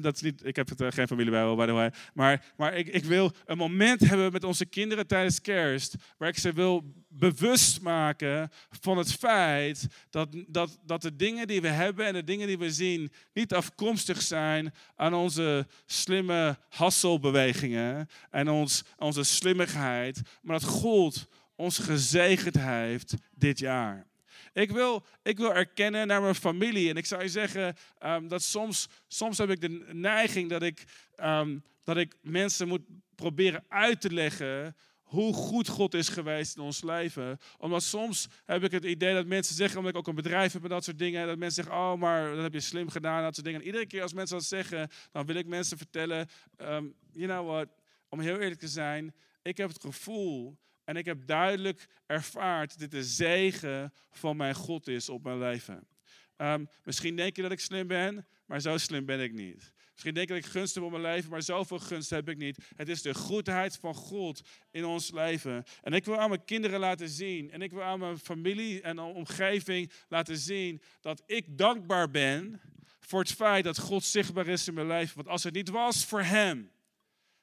dat 0.00 0.14
is 0.14 0.20
niet, 0.20 0.44
ik 0.44 0.56
heb 0.56 0.68
het, 0.68 0.80
uh, 0.80 0.88
geen 0.90 1.06
familiebijbel, 1.06 1.56
by 1.56 1.66
the 1.66 1.72
way. 1.72 1.92
Maar, 2.14 2.44
maar 2.56 2.74
ik, 2.74 2.88
ik 2.88 3.04
wil 3.04 3.32
een 3.46 3.56
moment 3.56 4.00
hebben 4.00 4.32
met 4.32 4.44
onze 4.44 4.66
kinderen 4.66 5.06
tijdens 5.06 5.40
kerst, 5.40 5.94
waar 6.18 6.28
ik 6.28 6.38
ze 6.38 6.52
wil 6.52 6.94
bewust 7.08 7.80
maken 7.80 8.50
van 8.80 8.98
het 8.98 9.12
feit 9.12 9.86
dat, 10.10 10.28
dat, 10.46 10.78
dat 10.84 11.02
de 11.02 11.16
dingen 11.16 11.46
die 11.46 11.60
we 11.60 11.68
hebben 11.68 12.06
en 12.06 12.12
de 12.12 12.24
dingen 12.24 12.46
die 12.46 12.58
we 12.58 12.72
zien 12.72 13.12
niet 13.32 13.54
afkomstig 13.54 14.22
zijn 14.22 14.74
aan 14.96 15.14
onze 15.14 15.66
slimme 15.86 16.58
hasselbewegingen 16.68 18.08
en 18.30 18.48
ons, 18.48 18.84
onze 18.98 19.22
slimmigheid, 19.22 20.20
maar 20.42 20.58
dat 20.58 20.68
God 20.68 21.28
ons 21.56 21.78
gezegend 21.78 22.58
heeft 22.58 23.14
dit 23.34 23.58
jaar. 23.58 24.06
Ik 24.52 24.70
wil, 24.70 25.04
ik 25.22 25.38
wil 25.38 25.54
erkennen 25.54 26.06
naar 26.06 26.22
mijn 26.22 26.34
familie. 26.34 26.90
En 26.90 26.96
ik 26.96 27.06
zou 27.06 27.22
je 27.22 27.28
zeggen 27.28 27.76
um, 28.04 28.28
dat 28.28 28.42
soms, 28.42 28.88
soms 29.06 29.38
heb 29.38 29.50
ik 29.50 29.60
de 29.60 29.86
neiging 29.92 30.50
dat 30.50 30.62
ik, 30.62 30.84
um, 31.20 31.62
dat 31.84 31.96
ik 31.96 32.14
mensen 32.22 32.68
moet 32.68 32.82
proberen 33.14 33.64
uit 33.68 34.00
te 34.00 34.12
leggen 34.12 34.76
hoe 35.08 35.34
goed 35.34 35.68
God 35.68 35.94
is 35.94 36.08
geweest 36.08 36.56
in 36.56 36.62
ons 36.62 36.82
leven. 36.82 37.38
Omdat 37.58 37.82
soms 37.82 38.28
heb 38.44 38.64
ik 38.64 38.70
het 38.70 38.84
idee 38.84 39.14
dat 39.14 39.26
mensen 39.26 39.54
zeggen, 39.54 39.78
omdat 39.78 39.92
ik 39.92 39.98
ook 39.98 40.06
een 40.06 40.14
bedrijf 40.14 40.52
heb 40.52 40.62
en 40.62 40.68
dat 40.68 40.84
soort 40.84 40.98
dingen, 40.98 41.26
dat 41.26 41.38
mensen 41.38 41.64
zeggen, 41.64 41.82
oh, 41.82 41.94
maar 41.94 42.34
dat 42.34 42.42
heb 42.42 42.52
je 42.52 42.60
slim 42.60 42.88
gedaan, 42.88 43.22
dat 43.22 43.34
soort 43.34 43.46
dingen. 43.46 43.60
En 43.60 43.66
iedere 43.66 43.86
keer 43.86 44.02
als 44.02 44.12
mensen 44.12 44.36
dat 44.36 44.46
zeggen, 44.46 44.88
dan 45.12 45.26
wil 45.26 45.36
ik 45.36 45.46
mensen 45.46 45.76
vertellen, 45.76 46.28
um, 46.58 46.94
you 47.12 47.26
know 47.26 47.46
what, 47.46 47.68
om 48.08 48.20
heel 48.20 48.38
eerlijk 48.38 48.60
te 48.60 48.68
zijn, 48.68 49.14
ik 49.42 49.56
heb 49.56 49.68
het 49.68 49.80
gevoel 49.80 50.58
en 50.88 50.96
ik 50.96 51.04
heb 51.04 51.26
duidelijk 51.26 51.86
ervaard 52.06 52.70
dat 52.70 52.78
dit 52.78 52.90
de 52.90 53.04
zegen 53.04 53.92
van 54.10 54.36
mijn 54.36 54.54
God 54.54 54.86
is 54.86 55.08
op 55.08 55.22
mijn 55.22 55.38
leven. 55.38 55.88
Ehm, 56.36 56.64
misschien 56.84 57.16
denk 57.16 57.36
je 57.36 57.42
dat 57.42 57.52
ik 57.52 57.60
slim 57.60 57.86
ben, 57.86 58.26
maar 58.46 58.60
zo 58.60 58.76
slim 58.76 59.04
ben 59.04 59.20
ik 59.20 59.32
niet. 59.32 59.72
Misschien 59.92 60.14
denk 60.14 60.28
je 60.28 60.34
dat 60.34 60.44
ik 60.44 60.50
gunst 60.50 60.74
heb 60.74 60.84
op 60.84 60.90
mijn 60.90 61.02
leven, 61.02 61.30
maar 61.30 61.42
zoveel 61.42 61.78
gunst 61.78 62.10
heb 62.10 62.28
ik 62.28 62.36
niet. 62.36 62.64
Het 62.76 62.88
is 62.88 63.02
de 63.02 63.14
goedheid 63.14 63.76
van 63.76 63.94
God 63.94 64.40
in 64.70 64.84
ons 64.84 65.10
leven. 65.10 65.64
En 65.82 65.92
ik 65.92 66.04
wil 66.04 66.18
aan 66.18 66.28
mijn 66.28 66.44
kinderen 66.44 66.80
laten 66.80 67.08
zien, 67.08 67.50
en 67.50 67.62
ik 67.62 67.70
wil 67.70 67.82
aan 67.82 67.98
mijn 67.98 68.18
familie 68.18 68.80
en 68.80 68.98
omgeving 68.98 69.92
laten 70.08 70.36
zien 70.36 70.82
dat 71.00 71.22
ik 71.26 71.58
dankbaar 71.58 72.10
ben 72.10 72.60
voor 73.00 73.20
het 73.20 73.32
feit 73.32 73.64
dat 73.64 73.78
God 73.78 74.04
zichtbaar 74.04 74.46
is 74.46 74.68
in 74.68 74.74
mijn 74.74 74.86
leven. 74.86 75.16
Want 75.16 75.28
als 75.28 75.44
het 75.44 75.54
niet 75.54 75.68
was 75.68 76.04
voor 76.04 76.22
Hem, 76.22 76.70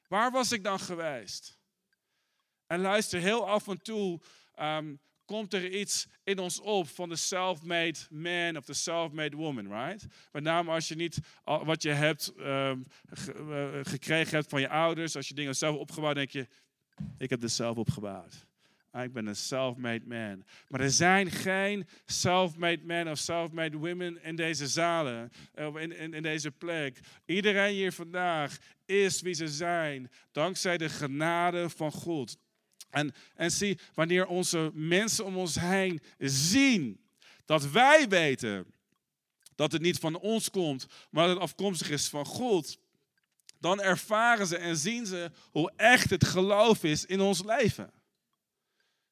waar 0.08 0.30
was 0.30 0.52
ik 0.52 0.64
dan 0.64 0.80
geweest? 0.80 1.55
En 2.66 2.80
luister, 2.80 3.20
heel 3.20 3.48
af 3.48 3.68
en 3.68 3.82
toe 3.82 4.20
ehm, 4.54 4.94
komt 5.24 5.54
er 5.54 5.70
iets 5.70 6.06
in 6.24 6.38
ons 6.38 6.60
op 6.60 6.88
van 6.88 7.08
de 7.08 7.16
self-made 7.16 7.98
man 8.10 8.56
of 8.56 8.64
de 8.64 8.74
self-made 8.74 9.36
woman, 9.36 9.72
right? 9.72 10.06
Met 10.32 10.42
name 10.42 10.70
als 10.70 10.88
je 10.88 10.94
niet 10.94 11.18
wat 11.44 11.82
je 11.82 11.90
hebt 11.90 12.32
um, 12.38 12.84
gekregen 13.82 14.34
hebt 14.34 14.48
van 14.48 14.60
je 14.60 14.68
ouders, 14.68 15.16
als 15.16 15.28
je 15.28 15.34
dingen 15.34 15.56
zelf 15.56 15.76
opgebouwd, 15.76 16.14
denk 16.14 16.30
je, 16.30 16.46
ik 17.18 17.30
heb 17.30 17.40
dit 17.40 17.52
zelf 17.52 17.76
opgebouwd. 17.76 18.46
Ah, 18.90 19.04
ik 19.04 19.12
ben 19.12 19.26
een 19.26 19.36
self-made 19.36 20.06
man. 20.06 20.44
Maar 20.68 20.80
er 20.80 20.90
zijn 20.90 21.30
geen 21.30 21.86
self-made 22.06 22.82
men 22.84 23.08
of 23.08 23.18
self-made 23.18 23.76
women 23.76 24.22
in 24.22 24.36
deze 24.36 24.66
zalen, 24.66 25.30
of 25.54 25.76
in, 25.76 25.96
in, 25.96 26.14
in 26.14 26.22
deze 26.22 26.50
plek. 26.50 27.00
Iedereen 27.24 27.74
hier 27.74 27.92
vandaag 27.92 28.58
is 28.84 29.20
wie 29.20 29.34
ze 29.34 29.48
zijn, 29.48 30.10
dankzij 30.32 30.76
de 30.76 30.88
genade 30.88 31.70
van 31.70 31.92
God. 31.92 32.36
En, 32.90 33.14
en 33.34 33.50
zie, 33.50 33.78
wanneer 33.94 34.26
onze 34.26 34.70
mensen 34.74 35.24
om 35.24 35.36
ons 35.36 35.54
heen 35.54 36.02
zien 36.18 37.00
dat 37.44 37.70
wij 37.70 38.08
weten 38.08 38.66
dat 39.54 39.72
het 39.72 39.82
niet 39.82 39.98
van 39.98 40.18
ons 40.18 40.50
komt, 40.50 40.86
maar 41.10 41.26
dat 41.26 41.34
het 41.34 41.42
afkomstig 41.42 41.90
is 41.90 42.08
van 42.08 42.24
God, 42.24 42.78
dan 43.60 43.80
ervaren 43.80 44.46
ze 44.46 44.56
en 44.56 44.76
zien 44.76 45.06
ze 45.06 45.30
hoe 45.50 45.72
echt 45.76 46.10
het 46.10 46.24
geloof 46.24 46.84
is 46.84 47.04
in 47.04 47.20
ons 47.20 47.44
leven. 47.44 47.90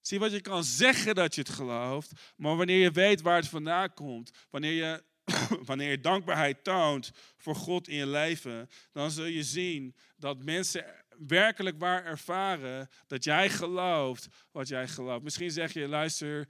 Zie 0.01 0.19
wat 0.19 0.33
je 0.33 0.41
kan 0.41 0.65
zeggen 0.65 1.15
dat 1.15 1.35
je 1.35 1.41
het 1.41 1.51
gelooft, 1.51 2.11
maar 2.37 2.57
wanneer 2.57 2.79
je 2.79 2.91
weet 2.91 3.21
waar 3.21 3.37
het 3.37 3.49
vandaan 3.49 3.95
komt, 3.95 4.31
wanneer 4.51 4.73
je, 4.73 5.03
wanneer 5.67 5.91
je 5.91 6.01
dankbaarheid 6.01 6.65
toont 6.65 7.11
voor 7.37 7.57
God 7.57 7.89
in 7.89 7.97
je 7.97 8.07
leven, 8.07 8.71
dan 8.93 9.11
zul 9.11 9.25
je 9.25 9.43
zien 9.43 9.95
dat 10.17 10.45
mensen 10.45 11.04
werkelijk 11.19 11.79
waar 11.79 12.05
ervaren 12.05 12.89
dat 13.07 13.25
jij 13.25 13.49
gelooft 13.49 14.29
wat 14.51 14.69
jij 14.69 14.89
gelooft. 14.89 15.23
Misschien 15.23 15.51
zeg 15.51 15.73
je, 15.73 15.89
luister, 15.89 16.49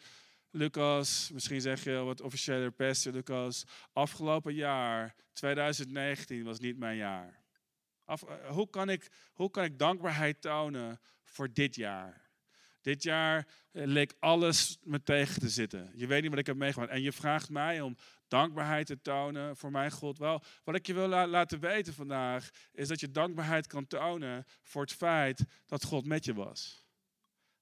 Lucas, 0.50 1.30
misschien 1.32 1.60
zeg 1.60 1.84
je 1.84 1.92
wat 1.92 2.20
officiële 2.20 2.70
pastor, 2.70 3.12
Lucas, 3.12 3.64
afgelopen 3.92 4.54
jaar, 4.54 5.14
2019, 5.32 6.44
was 6.44 6.58
niet 6.58 6.78
mijn 6.78 6.96
jaar. 6.96 7.42
Af, 8.04 8.22
eh, 8.22 8.48
hoe, 8.48 8.70
kan 8.70 8.88
ik, 8.88 9.10
hoe 9.32 9.50
kan 9.50 9.64
ik 9.64 9.78
dankbaarheid 9.78 10.40
tonen 10.40 11.00
voor 11.22 11.52
dit 11.52 11.74
jaar? 11.74 12.30
Dit 12.80 13.02
jaar 13.02 13.48
eh, 13.72 13.86
leek 13.86 14.14
alles 14.18 14.78
me 14.82 15.02
tegen 15.02 15.40
te 15.40 15.48
zitten. 15.48 15.92
Je 15.94 16.06
weet 16.06 16.22
niet 16.22 16.30
wat 16.30 16.38
ik 16.38 16.46
heb 16.46 16.56
meegemaakt. 16.56 16.90
En 16.90 17.02
je 17.02 17.12
vraagt 17.12 17.50
mij 17.50 17.80
om 17.80 17.96
dankbaarheid 18.28 18.86
te 18.86 19.00
tonen 19.00 19.56
voor 19.56 19.70
mijn 19.70 19.90
God. 19.90 20.18
Wel, 20.18 20.42
wat 20.64 20.74
ik 20.74 20.86
je 20.86 20.94
wil 20.94 21.08
laten 21.08 21.60
weten 21.60 21.94
vandaag, 21.94 22.50
is 22.72 22.88
dat 22.88 23.00
je 23.00 23.10
dankbaarheid 23.10 23.66
kan 23.66 23.86
tonen 23.86 24.44
voor 24.62 24.82
het 24.82 24.92
feit 24.92 25.44
dat 25.66 25.84
God 25.84 26.06
met 26.06 26.24
je 26.24 26.34
was. 26.34 26.86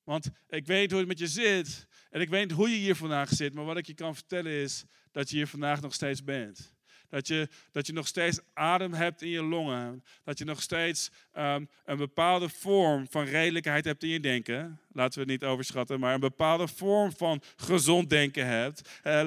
Want 0.05 0.29
ik 0.49 0.67
weet 0.67 0.91
hoe 0.91 1.01
het 1.01 1.09
met 1.09 1.19
je 1.19 1.27
zit 1.27 1.87
en 2.11 2.21
ik 2.21 2.29
weet 2.29 2.51
hoe 2.51 2.71
je 2.71 2.77
hier 2.77 2.97
vandaag 2.97 3.29
zit, 3.29 3.55
maar 3.55 3.65
wat 3.65 3.77
ik 3.77 3.87
je 3.87 3.95
kan 3.95 4.15
vertellen 4.15 4.53
is 4.53 4.85
dat 5.11 5.31
je 5.31 5.37
hier 5.37 5.47
vandaag 5.47 5.81
nog 5.81 5.95
steeds 5.95 6.25
bent. 6.25 6.75
Dat 7.13 7.27
je, 7.27 7.49
dat 7.73 7.87
je 7.87 7.93
nog 7.93 8.07
steeds 8.07 8.41
adem 8.55 8.93
hebt 8.93 9.23
in 9.23 9.29
je 9.29 9.43
longen. 9.43 10.05
Dat 10.25 10.39
je 10.39 10.45
nog 10.45 10.63
steeds 10.63 11.11
um, 11.39 11.69
een 11.85 11.97
bepaalde 11.97 12.49
vorm 12.49 13.07
van 13.11 13.25
redelijkheid 13.25 13.85
hebt 13.85 14.03
in 14.03 14.09
je 14.09 14.21
denken. 14.21 14.81
Laten 14.93 15.15
we 15.15 15.21
het 15.21 15.41
niet 15.41 15.51
overschatten, 15.51 16.01
maar 16.01 16.15
een 16.15 16.21
bepaalde 16.21 16.69
vorm 16.69 17.13
van 17.17 17.43
gezond 17.57 18.11
denken 18.11 18.47
hebt. 18.47 19.01
Uh, 19.05 19.25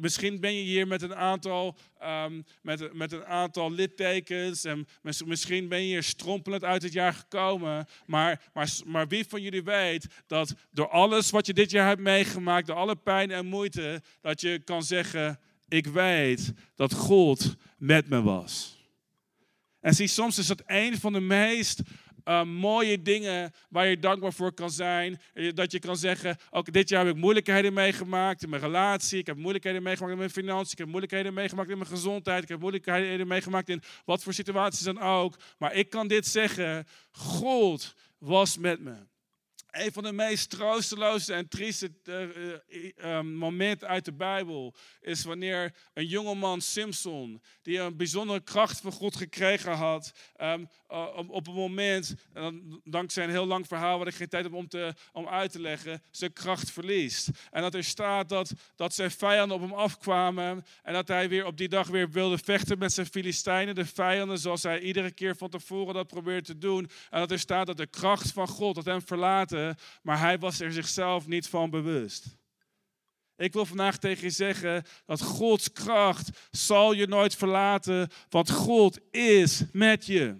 misschien 0.00 0.40
ben 0.40 0.54
je 0.54 0.62
hier 0.62 0.86
met 0.86 1.02
een 1.02 1.14
aantal, 1.14 1.76
um, 2.02 2.44
met, 2.62 2.92
met 2.92 3.12
een 3.12 3.24
aantal 3.24 3.72
littekens. 3.72 4.64
En 4.64 4.86
misschien 5.24 5.68
ben 5.68 5.80
je 5.80 5.86
hier 5.86 6.02
strompelend 6.02 6.64
uit 6.64 6.82
het 6.82 6.92
jaar 6.92 7.12
gekomen. 7.12 7.86
Maar, 8.06 8.42
maar, 8.52 8.70
maar 8.86 9.08
wie 9.08 9.24
van 9.28 9.42
jullie 9.42 9.62
weet 9.62 10.06
dat 10.26 10.54
door 10.70 10.88
alles 10.88 11.30
wat 11.30 11.46
je 11.46 11.52
dit 11.52 11.70
jaar 11.70 11.88
hebt 11.88 12.00
meegemaakt, 12.00 12.66
door 12.66 12.76
alle 12.76 12.96
pijn 12.96 13.30
en 13.30 13.46
moeite, 13.46 14.02
dat 14.20 14.40
je 14.40 14.58
kan 14.64 14.82
zeggen 14.82 15.38
ik 15.70 15.86
weet 15.86 16.52
dat 16.74 16.94
God 16.94 17.56
met 17.78 18.08
me 18.08 18.22
was. 18.22 18.78
En 19.80 19.94
zie, 19.94 20.06
soms 20.06 20.38
is 20.38 20.46
dat 20.46 20.62
een 20.66 20.98
van 20.98 21.12
de 21.12 21.20
meest 21.20 21.82
uh, 22.24 22.42
mooie 22.42 23.02
dingen 23.02 23.52
waar 23.68 23.86
je 23.86 23.98
dankbaar 23.98 24.32
voor 24.32 24.52
kan 24.52 24.70
zijn. 24.70 25.20
Dat 25.54 25.72
je 25.72 25.78
kan 25.78 25.96
zeggen, 25.96 26.36
ook 26.50 26.72
dit 26.72 26.88
jaar 26.88 27.06
heb 27.06 27.14
ik 27.14 27.20
moeilijkheden 27.20 27.72
meegemaakt 27.72 28.42
in 28.42 28.48
mijn 28.48 28.62
relatie. 28.62 29.18
Ik 29.18 29.26
heb 29.26 29.36
moeilijkheden 29.36 29.82
meegemaakt 29.82 30.12
in 30.12 30.18
mijn 30.18 30.30
financiën. 30.30 30.72
Ik 30.72 30.78
heb 30.78 30.88
moeilijkheden 30.88 31.34
meegemaakt 31.34 31.70
in 31.70 31.78
mijn 31.78 31.90
gezondheid. 31.90 32.42
Ik 32.42 32.48
heb 32.48 32.60
moeilijkheden 32.60 33.26
meegemaakt 33.26 33.68
in 33.68 33.82
wat 34.04 34.22
voor 34.22 34.34
situaties 34.34 34.84
dan 34.84 35.00
ook. 35.00 35.36
Maar 35.58 35.74
ik 35.74 35.90
kan 35.90 36.08
dit 36.08 36.26
zeggen, 36.26 36.86
God 37.10 37.94
was 38.18 38.58
met 38.58 38.80
me. 38.80 39.09
Een 39.70 39.92
van 39.92 40.02
de 40.02 40.12
meest 40.12 40.50
troosteloze 40.50 41.34
en 41.34 41.48
trieste 41.48 41.92
uh, 42.96 43.20
momenten 43.20 43.88
uit 43.88 44.04
de 44.04 44.12
Bijbel 44.12 44.74
is 45.00 45.24
wanneer 45.24 45.74
een 45.94 46.06
jongeman 46.06 46.60
Simpson, 46.60 47.42
die 47.62 47.78
een 47.78 47.96
bijzondere 47.96 48.40
kracht 48.40 48.80
van 48.80 48.92
God 48.92 49.16
gekregen 49.16 49.72
had, 49.72 50.12
um, 50.40 50.68
op 51.28 51.46
een 51.46 51.54
moment, 51.54 52.14
en 52.32 52.80
dankzij 52.84 53.24
een 53.24 53.30
heel 53.30 53.46
lang 53.46 53.66
verhaal 53.66 53.98
wat 53.98 54.06
ik 54.06 54.14
geen 54.14 54.28
tijd 54.28 54.44
heb 54.44 54.54
om, 54.54 54.68
te, 54.68 54.94
om 55.12 55.28
uit 55.28 55.52
te 55.52 55.60
leggen, 55.60 56.02
zijn 56.10 56.32
kracht 56.32 56.70
verliest. 56.70 57.28
En 57.50 57.62
dat 57.62 57.74
er 57.74 57.84
staat 57.84 58.28
dat, 58.28 58.52
dat 58.76 58.94
zijn 58.94 59.10
vijanden 59.10 59.56
op 59.56 59.62
hem 59.62 59.72
afkwamen 59.72 60.64
en 60.82 60.92
dat 60.92 61.08
hij 61.08 61.28
weer 61.28 61.46
op 61.46 61.56
die 61.56 61.68
dag 61.68 61.88
weer 61.88 62.10
wilde 62.10 62.38
vechten 62.38 62.78
met 62.78 62.92
zijn 62.92 63.06
Filistijnen, 63.06 63.74
de 63.74 63.86
vijanden, 63.86 64.38
zoals 64.38 64.62
hij 64.62 64.80
iedere 64.80 65.10
keer 65.10 65.36
van 65.36 65.50
tevoren 65.50 65.94
dat 65.94 66.06
probeerde 66.06 66.46
te 66.46 66.58
doen. 66.58 66.90
En 67.10 67.20
dat 67.20 67.30
er 67.30 67.38
staat 67.38 67.66
dat 67.66 67.76
de 67.76 67.86
kracht 67.86 68.32
van 68.32 68.48
God 68.48 68.74
dat 68.74 68.84
hem 68.84 69.02
verlaten 69.02 69.59
maar 70.02 70.18
hij 70.18 70.38
was 70.38 70.60
er 70.60 70.72
zichzelf 70.72 71.26
niet 71.26 71.48
van 71.48 71.70
bewust. 71.70 72.38
Ik 73.36 73.52
wil 73.52 73.66
vandaag 73.66 73.98
tegen 73.98 74.24
je 74.24 74.30
zeggen 74.30 74.84
dat 75.06 75.20
Gods 75.20 75.72
kracht 75.72 76.30
zal 76.50 76.92
je 76.92 77.06
nooit 77.06 77.34
verlaten, 77.36 78.08
want 78.28 78.50
God 78.50 78.98
is 79.10 79.62
met 79.72 80.06
je. 80.06 80.36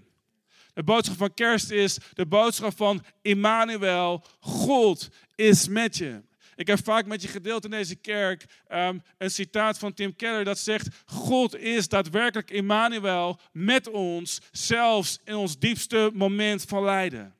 De 0.74 0.83
boodschap 0.83 1.16
van 1.16 1.35
kerst 1.35 1.70
is 1.70 1.98
de 2.14 2.26
boodschap 2.26 2.76
van 2.76 3.04
Immanuel. 3.22 4.24
God 4.40 5.09
is 5.35 5.68
met 5.68 5.96
je. 5.96 6.22
Ik 6.54 6.66
heb 6.66 6.85
vaak 6.85 7.06
met 7.06 7.22
je 7.22 7.28
gedeeld 7.28 7.64
in 7.64 7.70
deze 7.70 7.96
kerk 7.96 8.44
ehm, 8.66 8.98
een 9.18 9.30
citaat 9.30 9.78
van 9.78 9.94
Tim 9.94 10.16
Keller 10.16 10.44
dat 10.44 10.59
zegt: 10.59 10.88
God 11.04 11.56
is 11.56 11.88
daadwerkelijk 11.88 12.50
Immanuel 12.50 13.40
met 13.52 13.88
ons, 13.88 14.40
zelfs 14.50 15.18
in 15.24 15.35
ons 15.35 15.59
diepste 15.59 16.11
moment 16.14 16.62
van 16.62 16.85
lijden. 16.85 17.35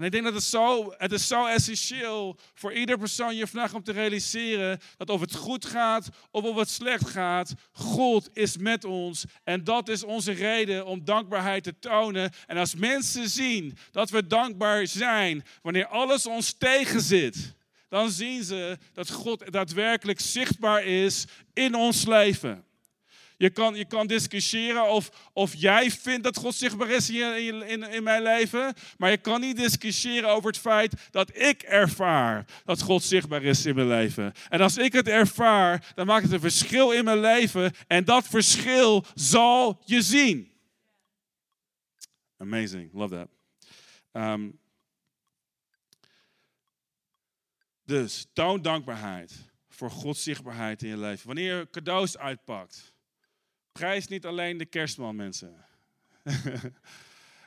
En 0.00 0.06
ik 0.06 0.12
denk 0.12 0.24
dat 0.24 0.34
het 0.34 0.42
zo, 0.42 0.94
het 0.96 1.12
is 1.12 1.26
zo 1.26 1.46
essentieel 1.46 2.38
voor 2.54 2.72
ieder 2.72 2.98
persoon 2.98 3.36
je 3.36 3.46
vandaag 3.46 3.74
om 3.74 3.82
te 3.82 3.92
realiseren 3.92 4.80
dat 4.96 5.10
of 5.10 5.20
het 5.20 5.34
goed 5.34 5.64
gaat 5.64 6.08
of 6.30 6.44
of 6.44 6.56
het 6.56 6.70
slecht 6.70 7.08
gaat, 7.08 7.54
God 7.72 8.30
is 8.32 8.56
met 8.56 8.84
ons. 8.84 9.24
En 9.44 9.64
dat 9.64 9.88
is 9.88 10.02
onze 10.02 10.32
reden 10.32 10.86
om 10.86 11.04
dankbaarheid 11.04 11.62
te 11.62 11.78
tonen. 11.78 12.32
En 12.46 12.56
als 12.56 12.74
mensen 12.74 13.28
zien 13.28 13.76
dat 13.90 14.10
we 14.10 14.26
dankbaar 14.26 14.86
zijn 14.86 15.44
wanneer 15.62 15.86
alles 15.86 16.26
ons 16.26 16.52
tegenzit, 16.52 17.54
dan 17.88 18.10
zien 18.10 18.44
ze 18.44 18.78
dat 18.92 19.10
God 19.10 19.52
daadwerkelijk 19.52 20.20
zichtbaar 20.20 20.84
is 20.84 21.24
in 21.52 21.74
ons 21.74 22.06
leven. 22.06 22.64
Je 23.40 23.50
kan, 23.50 23.74
je 23.74 23.84
kan 23.84 24.06
discussiëren 24.06 24.88
of, 24.88 25.30
of 25.32 25.54
jij 25.54 25.90
vindt 25.90 26.22
dat 26.24 26.36
God 26.36 26.54
zichtbaar 26.54 26.88
is 26.88 27.10
in, 27.10 27.62
in, 27.62 27.82
in 27.82 28.02
mijn 28.02 28.22
leven. 28.22 28.74
Maar 28.98 29.10
je 29.10 29.16
kan 29.16 29.40
niet 29.40 29.56
discussiëren 29.56 30.28
over 30.28 30.50
het 30.50 30.58
feit 30.58 30.94
dat 31.10 31.36
ik 31.36 31.62
ervaar 31.62 32.44
dat 32.64 32.82
God 32.82 33.02
zichtbaar 33.02 33.42
is 33.42 33.66
in 33.66 33.74
mijn 33.74 33.88
leven. 33.88 34.32
En 34.48 34.60
als 34.60 34.76
ik 34.76 34.92
het 34.92 35.08
ervaar, 35.08 35.92
dan 35.94 36.06
maakt 36.06 36.22
het 36.22 36.32
een 36.32 36.40
verschil 36.40 36.90
in 36.90 37.04
mijn 37.04 37.20
leven. 37.20 37.72
En 37.86 38.04
dat 38.04 38.26
verschil 38.26 39.04
zal 39.14 39.82
je 39.84 40.02
zien. 40.02 40.52
Amazing, 42.36 42.90
love 42.92 43.14
that. 43.14 43.28
Ehm, 44.12 44.50
dus 47.84 48.26
toon 48.32 48.62
dankbaarheid 48.62 49.32
voor 49.68 49.90
Gods 49.90 50.22
zichtbaarheid 50.22 50.82
in 50.82 50.88
je 50.88 50.96
leven. 50.96 51.26
Wanneer 51.26 51.58
je 51.58 51.70
cadeaus 51.70 52.18
uitpakt, 52.18 52.94
prijs 53.80 54.06
niet 54.06 54.26
alleen 54.26 54.56
de 54.56 54.64
kerstman, 54.64 55.16
mensen. 55.16 55.54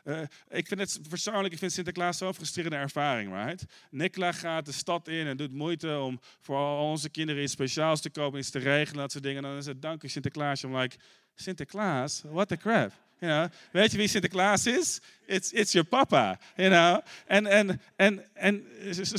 Uh, 0.04 0.22
ik 0.60 0.68
vind 0.68 0.80
het 0.80 1.00
persoonlijk, 1.10 1.54
ik 1.54 1.60
vind 1.60 1.72
Sinterklaas 1.72 2.18
zo'n 2.18 2.34
frustrerende 2.34 2.78
ervaring, 2.78 3.34
right? 3.34 3.66
Nicola 3.90 4.32
gaat 4.32 4.66
de 4.66 4.72
stad 4.72 5.08
in 5.08 5.28
en 5.28 5.38
doet 5.38 5.54
moeite 5.54 6.00
om 6.00 6.20
voor 6.40 6.58
al 6.58 6.90
onze 6.90 7.10
kinderen 7.10 7.44
iets 7.44 7.52
speciaals 7.52 8.02
te 8.02 8.10
kopen, 8.10 8.40
iets 8.40 8.50
te 8.50 8.60
regelen, 8.60 9.02
dat 9.02 9.12
soort 9.12 9.24
dingen. 9.24 9.44
En 9.44 9.50
dan 9.50 9.58
is 9.58 9.66
het 9.66 9.82
dank 9.82 10.04
u 10.04 10.08
Sinterklaas. 10.08 10.64
I'm 10.64 10.76
like, 10.76 10.98
Sinterklaas? 11.36 12.24
What 12.26 12.48
the 12.48 12.58
crap? 12.58 12.92
You 13.20 13.32
know, 13.32 13.60
weet 13.72 13.92
je 13.92 13.98
wie 13.98 14.08
Sinterklaas 14.08 14.66
is? 14.66 15.02
It's, 15.26 15.52
it's 15.52 15.72
your 15.72 15.88
papa, 15.88 16.40
you 16.56 16.70
know. 16.70 17.00
En, 17.26 17.46
en, 17.46 17.82
en, 17.96 18.26
en, 18.34 18.66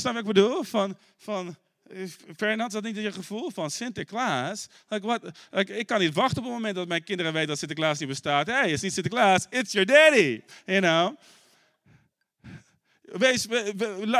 wat 0.03 0.15
ik 0.15 0.25
bedoel? 0.25 0.63
Van, 0.63 0.97
van, 1.17 1.55
Fernand, 2.35 2.73
had 2.73 2.83
niet 2.83 2.95
je 2.95 3.11
gevoel 3.11 3.51
van 3.51 3.71
Sinterklaas? 3.71 4.67
Like 4.87 5.05
what, 5.07 5.21
ik 5.69 5.87
kan 5.87 5.99
niet 5.99 6.13
wachten 6.13 6.37
op 6.37 6.43
het 6.43 6.53
moment 6.53 6.75
dat 6.75 6.87
mijn 6.87 7.03
kinderen 7.03 7.33
weten 7.33 7.47
dat 7.47 7.57
Sinterklaas 7.57 7.99
niet 7.99 8.09
bestaat. 8.09 8.47
Hey, 8.47 8.61
het 8.61 8.71
is 8.71 8.81
niet 8.81 8.93
Sinterklaas, 8.93 9.45
it's 9.49 9.71
your 9.71 9.87
daddy. 9.87 10.41
You 10.65 10.79
know? 10.79 11.17
Wees, 13.05 13.47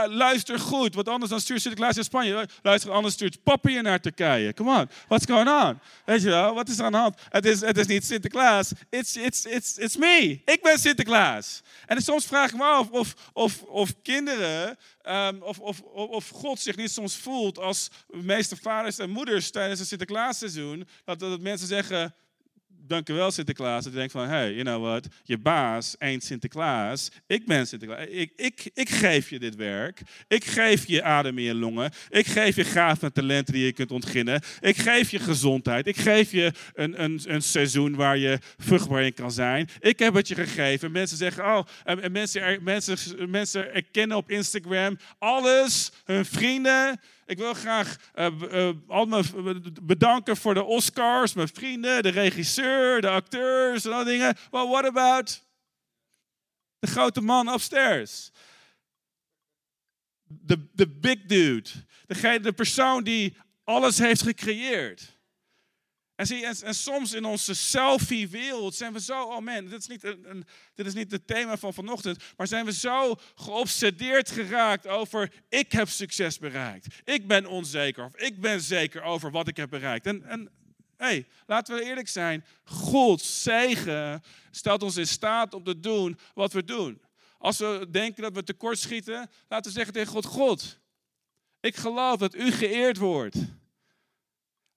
luister 0.08 0.60
goed, 0.60 0.95
want 0.95 1.10
anders 1.10 1.32
dan 1.32 1.39
stuurt 1.39 1.62
Sinterklaas 1.62 1.98
in 1.98 2.04
Spanje. 2.04 2.48
Luister, 2.62 2.91
anders 2.91 3.13
stuurt 3.13 3.43
Papi 3.43 3.71
je 3.71 3.82
naar 3.82 4.00
Turkije. 4.00 4.54
Come 4.54 4.80
on, 4.80 4.89
what's 5.08 5.26
going 5.26 5.50
on? 5.50 5.80
Weet 6.06 6.21
je 6.21 6.30
wel, 6.30 6.54
wat 6.54 6.69
is 6.69 6.78
er 6.78 6.86
aan 6.86 6.91
de 6.91 6.98
hand? 6.98 7.19
Het 7.30 7.45
is, 7.45 7.62
het 7.62 7.78
is 7.78 7.86
niet 7.86 8.06
Sinterklaas, 8.06 8.71
it's, 8.89 9.15
it's, 9.15 9.45
it's, 9.45 9.78
it's 9.78 9.95
me. 9.95 10.41
Ik 10.45 10.60
ben 10.62 10.80
Sinterklaas. 10.80 11.62
En 11.86 12.02
soms 12.02 12.26
vraag 12.26 12.50
ik 12.50 12.58
me 12.58 12.63
af 12.63 12.89
of, 12.89 13.13
of, 13.34 13.62
of 13.62 14.02
kinderen, 14.02 14.78
um, 15.10 15.41
of, 15.41 15.60
of, 15.60 15.82
of 15.91 16.30
God 16.30 16.60
zich 16.60 16.76
niet 16.76 16.91
soms 16.91 17.17
voelt 17.17 17.60
als 17.60 17.89
meeste 18.08 18.56
vaders 18.56 18.98
en 18.98 19.10
moeders 19.10 19.52
tijdens 19.52 19.80
het 19.80 19.88
Sinterklaasseizoen. 19.88 20.88
Dat, 21.06 21.19
dat 21.19 21.39
mensen 21.39 21.67
zeggen, 21.67 22.13
dankjewel 22.88 23.32
Sinterklaas. 23.32 23.84
Dat 23.84 23.93
je 23.93 24.00
denkt 24.00 24.13
van, 24.13 24.28
hey, 24.28 24.52
you 24.52 24.63
know 24.63 24.84
what, 24.84 25.08
je 25.24 25.38
baas 25.38 25.95
ain't 26.00 26.24
Sinterklaas. 26.24 27.12
Ik 27.28 27.45
ben 27.45 27.67
Sinterklaas. 27.67 28.06
Ik, 28.08 28.32
ik, 28.36 28.69
ik 28.74 28.89
geef 28.89 29.30
je 29.30 29.39
dit 29.39 29.56
werk. 29.56 30.02
Ik 30.28 30.45
geef 30.45 30.88
je 30.88 31.04
adem 31.04 31.38
in 31.38 31.43
je 31.43 31.56
longen. 31.56 31.91
Ik 32.10 32.26
geef 32.26 32.56
je 32.56 32.63
gaven 32.63 33.08
en 33.08 33.13
talenten 33.13 33.54
die 33.54 33.65
je 33.65 33.74
kunt 33.74 33.91
ontginnen. 33.91 34.41
Ik 34.60 34.78
geef 34.78 35.12
je 35.12 35.19
gezondheid. 35.19 35.88
Ik 35.88 35.98
geef 35.98 36.32
je 36.32 36.52
een, 36.74 37.04
een, 37.04 37.21
een 37.26 37.41
seizoen 37.41 37.95
waar 37.95 38.17
je 38.17 38.39
vruchtbaar 38.58 39.04
in 39.04 39.13
kan 39.13 39.32
zijn. 39.32 39.69
Ik 39.80 40.00
heb 40.00 40.13
het 40.13 40.28
je 40.28 40.36
gegeven. 40.36 40.91
Mensen 40.91 41.17
zeggen, 41.17 41.45
oh, 41.45 41.65
en 41.84 42.12
mensen, 42.12 42.63
mensen, 42.63 43.30
mensen 43.30 43.74
erkennen 43.74 44.17
op 44.17 44.30
Instagram 44.30 44.98
alles, 45.19 45.91
hun 46.06 46.26
vrienden, 46.26 47.00
ik 47.25 47.38
wil 47.38 47.53
graag 47.53 48.11
uh, 48.15 48.69
bedanken 49.81 50.38
voor 50.38 50.53
de 50.53 50.63
Oscars, 50.63 51.33
mijn 51.33 51.47
vrienden, 51.47 52.03
de 52.03 52.09
regisseur, 52.09 53.01
de 53.01 53.09
acteurs 53.09 53.85
en 53.85 53.93
al 53.93 54.03
dingen. 54.03 54.35
Well, 54.51 54.67
what 54.67 54.85
about 54.85 55.43
de 56.79 56.88
grote 56.88 57.21
man 57.21 57.47
upstairs? 57.47 58.31
De, 60.23 60.67
de 60.73 60.88
big 60.88 61.25
dude. 61.25 61.69
Degene, 62.05 62.39
de 62.39 62.53
persoon 62.53 63.03
die 63.03 63.38
alles 63.63 63.97
heeft 63.97 64.21
gecreëerd. 64.21 65.14
En, 66.15 66.25
zie, 66.28 66.45
en, 66.45 66.75
soms 66.75 67.13
in 67.13 67.25
onze 67.25 67.54
selfie-wereld 67.54 68.75
zijn 68.75 68.93
we 68.93 69.01
zo, 69.01 69.23
oh 69.23 69.39
man, 69.39 69.65
dit 69.65 69.80
is, 69.80 69.88
niet 69.88 70.04
een, 70.04 70.45
dit 70.75 70.86
is 70.86 70.93
niet 70.93 71.12
het 71.12 71.28
thema 71.28 71.58
van 71.58 71.73
vanochtend, 71.73 72.23
maar 72.38 72.47
zijn 72.47 72.65
we 72.65 72.73
zo 72.73 73.15
geobsedeerd 73.36 74.32
geraakt 74.32 74.88
over, 74.88 75.32
ik 75.49 75.71
heb 75.71 75.89
succes 75.89 76.38
bereikt. 76.38 76.88
Ik 77.04 77.28
ben 77.28 77.45
onzeker 77.45 78.06
of 78.06 78.15
ik 78.15 78.41
ben 78.41 78.62
zeker 78.62 79.01
over 79.01 79.32
wat 79.32 79.47
ik 79.47 79.58
heb 79.58 79.69
bereikt. 79.69 80.06
En, 80.06 80.23
en 80.23 80.49
hey, 80.97 81.28
laten 81.45 81.75
we 81.75 81.84
eerlijk 81.84 82.08
zijn, 82.08 82.45
Gods 82.63 83.43
zegen 83.43 84.23
stelt 84.51 84.84
ons 84.84 84.97
in 84.97 85.08
staat 85.08 85.54
om 85.54 85.63
te 85.63 85.80
doen 85.80 86.19
wat 86.34 86.54
we 86.54 86.63
doen. 86.63 87.01
Als 87.38 87.58
we 87.58 87.88
denken 87.91 88.23
dat 88.23 88.34
we 88.34 88.43
tekortschieten, 88.43 89.30
laten 89.47 89.71
we 89.71 89.78
zeggen 89.78 89.93
tegen 89.93 90.12
God, 90.12 90.25
God, 90.25 90.80
ik 91.60 91.75
geloof 91.75 92.17
dat 92.17 92.36
u 92.36 92.51
geëerd 92.51 92.97
wordt. 92.97 93.36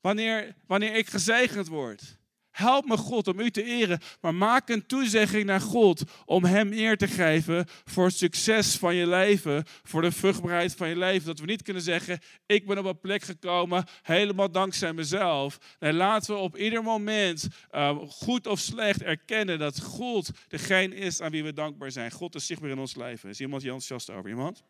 Wanneer, 0.01 0.55
wanneer 0.67 0.95
ik 0.95 1.09
gezegend 1.09 1.69
word. 1.69 2.19
Help 2.59 2.85
me 2.85 2.97
God 2.97 3.29
om 3.29 3.41
u 3.41 3.51
te 3.51 3.63
eren, 3.63 4.01
maar 4.21 4.35
maak 4.35 4.69
een 4.69 4.87
toezegging 4.87 5.45
naar 5.45 5.61
God 5.61 6.03
om 6.25 6.45
Hem 6.45 6.73
eer 6.73 6.97
te 6.97 7.07
geven 7.07 7.67
voor 7.85 8.05
het 8.05 8.17
succes 8.17 8.77
van 8.77 8.95
je 8.95 9.07
leven, 9.07 9.65
voor 9.83 10.03
de 10.03 10.13
vruchtbaarheid 10.13 10.75
van 10.75 10.89
je 10.89 10.97
leven. 10.97 11.27
Dat 11.27 11.39
we 11.39 11.47
niet 11.47 11.63
kunnen 11.63 11.83
zeggen, 11.83 12.19
ik 12.47 12.67
ben 12.67 12.79
op 12.79 12.85
een 12.85 13.01
plek 13.01 13.23
gekomen 13.23 13.85
helemaal 14.03 14.51
dankzij 14.51 14.93
mezelf. 14.93 15.59
Nee, 15.79 15.93
laten 15.93 16.35
we 16.35 16.41
op 16.41 16.57
ieder 16.57 16.83
moment, 16.83 17.49
uh, 17.73 17.99
goed 18.09 18.47
of 18.47 18.59
slecht, 18.59 19.03
erkennen 19.03 19.59
dat 19.59 19.81
God 19.81 20.31
degene 20.49 20.95
is 20.95 21.21
aan 21.21 21.31
wie 21.31 21.45
we 21.45 21.53
dankbaar 21.53 21.91
zijn. 21.91 22.11
God 22.11 22.35
is 22.35 22.47
zichtbaar 22.47 22.71
in 22.71 22.79
ons 22.79 22.97
leven. 22.97 23.29
Is 23.29 23.41
iemand 23.41 23.63
hier 23.63 23.73
over? 23.73 24.29
Iemand? 24.29 24.65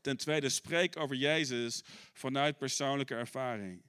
Ten 0.00 0.16
tweede, 0.16 0.48
spreek 0.48 0.96
over 0.96 1.16
Jezus 1.16 1.82
vanuit 2.12 2.58
persoonlijke 2.58 3.14
ervaring. 3.14 3.82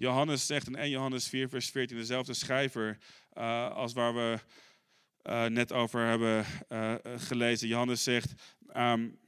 Johannes 0.00 0.46
zegt 0.46 0.66
in 0.66 0.76
1 0.76 0.90
Johannes 0.90 1.28
4, 1.28 1.48
vers 1.48 1.70
14, 1.70 1.96
dezelfde 1.96 2.34
schrijver 2.34 2.98
uh, 3.34 3.70
als 3.70 3.92
waar 3.92 4.14
we 4.14 4.38
uh, 5.22 5.44
net 5.44 5.72
over 5.72 6.06
hebben 6.06 6.44
uh, 6.68 6.94
gelezen. 7.16 7.68
Johannes 7.68 8.02
zegt, 8.02 8.32
um, 8.76 9.18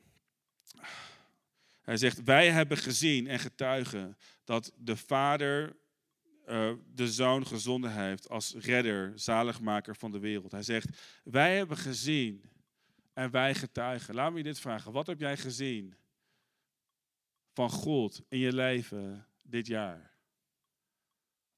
hij 1.83 1.97
zegt, 1.97 2.23
wij 2.23 2.51
hebben 2.51 2.77
gezien 2.77 3.27
en 3.27 3.39
getuigen 3.39 4.17
dat 4.45 4.73
de 4.77 4.97
Vader 4.97 5.77
de 6.95 7.13
Zoon 7.13 7.47
gezonden 7.47 7.93
heeft 7.93 8.29
als 8.29 8.55
redder, 8.55 9.13
zaligmaker 9.15 9.97
van 9.97 10.11
de 10.11 10.19
wereld. 10.19 10.53
Hij 10.53 10.63
zegt, 10.63 10.89
wij 11.25 11.57
hebben 11.57 11.77
gezien 11.77 12.43
en 13.13 13.31
wij 13.31 13.55
getuigen. 13.55 14.15
Laat 14.15 14.31
me 14.31 14.37
je 14.37 14.45
dit 14.45 14.61
vragen, 14.61 14.93
wat 14.93 15.07
heb 15.07 15.21
jij 15.21 15.37
gezien 15.37 15.95
van 17.53 17.71
God 17.71 18.23
in 18.29 18.39
je 18.39 18.53
leven 18.53 19.27
dit 19.43 19.67
jaar? 19.67 20.12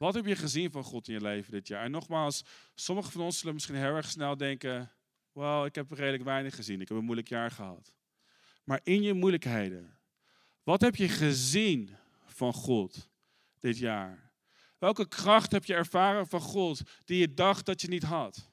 Wat 0.05 0.15
heb 0.15 0.27
je 0.27 0.37
gezien 0.37 0.71
van 0.71 0.85
God 0.85 1.09
in 1.09 1.15
je 1.15 1.21
leven 1.21 1.53
dit 1.53 1.69
jaar? 1.69 1.85
En 1.85 1.91
nogmaals, 1.91 2.45
sommigen 2.75 3.13
van 3.13 3.21
ons 3.21 3.39
zullen 3.39 3.55
misschien 3.55 3.75
heel 3.75 3.95
erg 3.95 4.11
snel 4.11 4.37
denken: 4.37 4.93
Wel, 5.33 5.65
ik 5.65 5.75
heb 5.75 5.93
redelijk 5.93 6.25
weinig 6.25 6.55
gezien. 6.55 6.81
Ik 6.81 6.89
heb 6.89 6.97
een 6.97 7.05
moeilijk 7.05 7.29
jaar 7.29 7.51
gehad. 7.51 7.95
Maar 8.65 8.81
in 8.83 9.03
je 9.03 9.13
moeilijkheden, 9.13 9.99
wat 10.63 10.81
heb 10.81 10.97
je 10.97 11.09
gezien 11.09 11.97
van 12.25 12.53
God 12.53 13.09
dit 13.59 13.79
jaar? 13.79 14.33
Welke 14.79 15.09
kracht 15.09 15.53
heb 15.53 15.65
je 15.65 15.75
ervaren 15.75 16.27
van 16.27 16.41
God 16.41 16.81
die 17.05 17.19
je 17.19 17.35
dacht 17.35 17.67
dat 17.67 17.81
je 17.81 17.89
niet 17.89 18.03
had? 18.03 18.51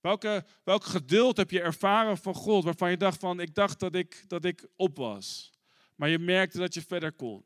Welke, 0.00 0.44
welk 0.64 0.84
geduld 0.84 1.36
heb 1.36 1.50
je 1.50 1.60
ervaren 1.60 2.18
van 2.18 2.34
God 2.34 2.64
waarvan 2.64 2.90
je 2.90 2.96
dacht 2.96 3.20
van, 3.20 3.40
ik 3.40 3.54
dacht 3.54 3.80
dat 3.80 3.94
ik, 3.94 4.24
dat 4.26 4.44
ik 4.44 4.68
op 4.76 4.96
was. 4.96 5.52
Maar 5.94 6.08
je 6.08 6.18
merkte 6.18 6.58
dat 6.58 6.74
je 6.74 6.82
verder 6.82 7.12
kon. 7.12 7.44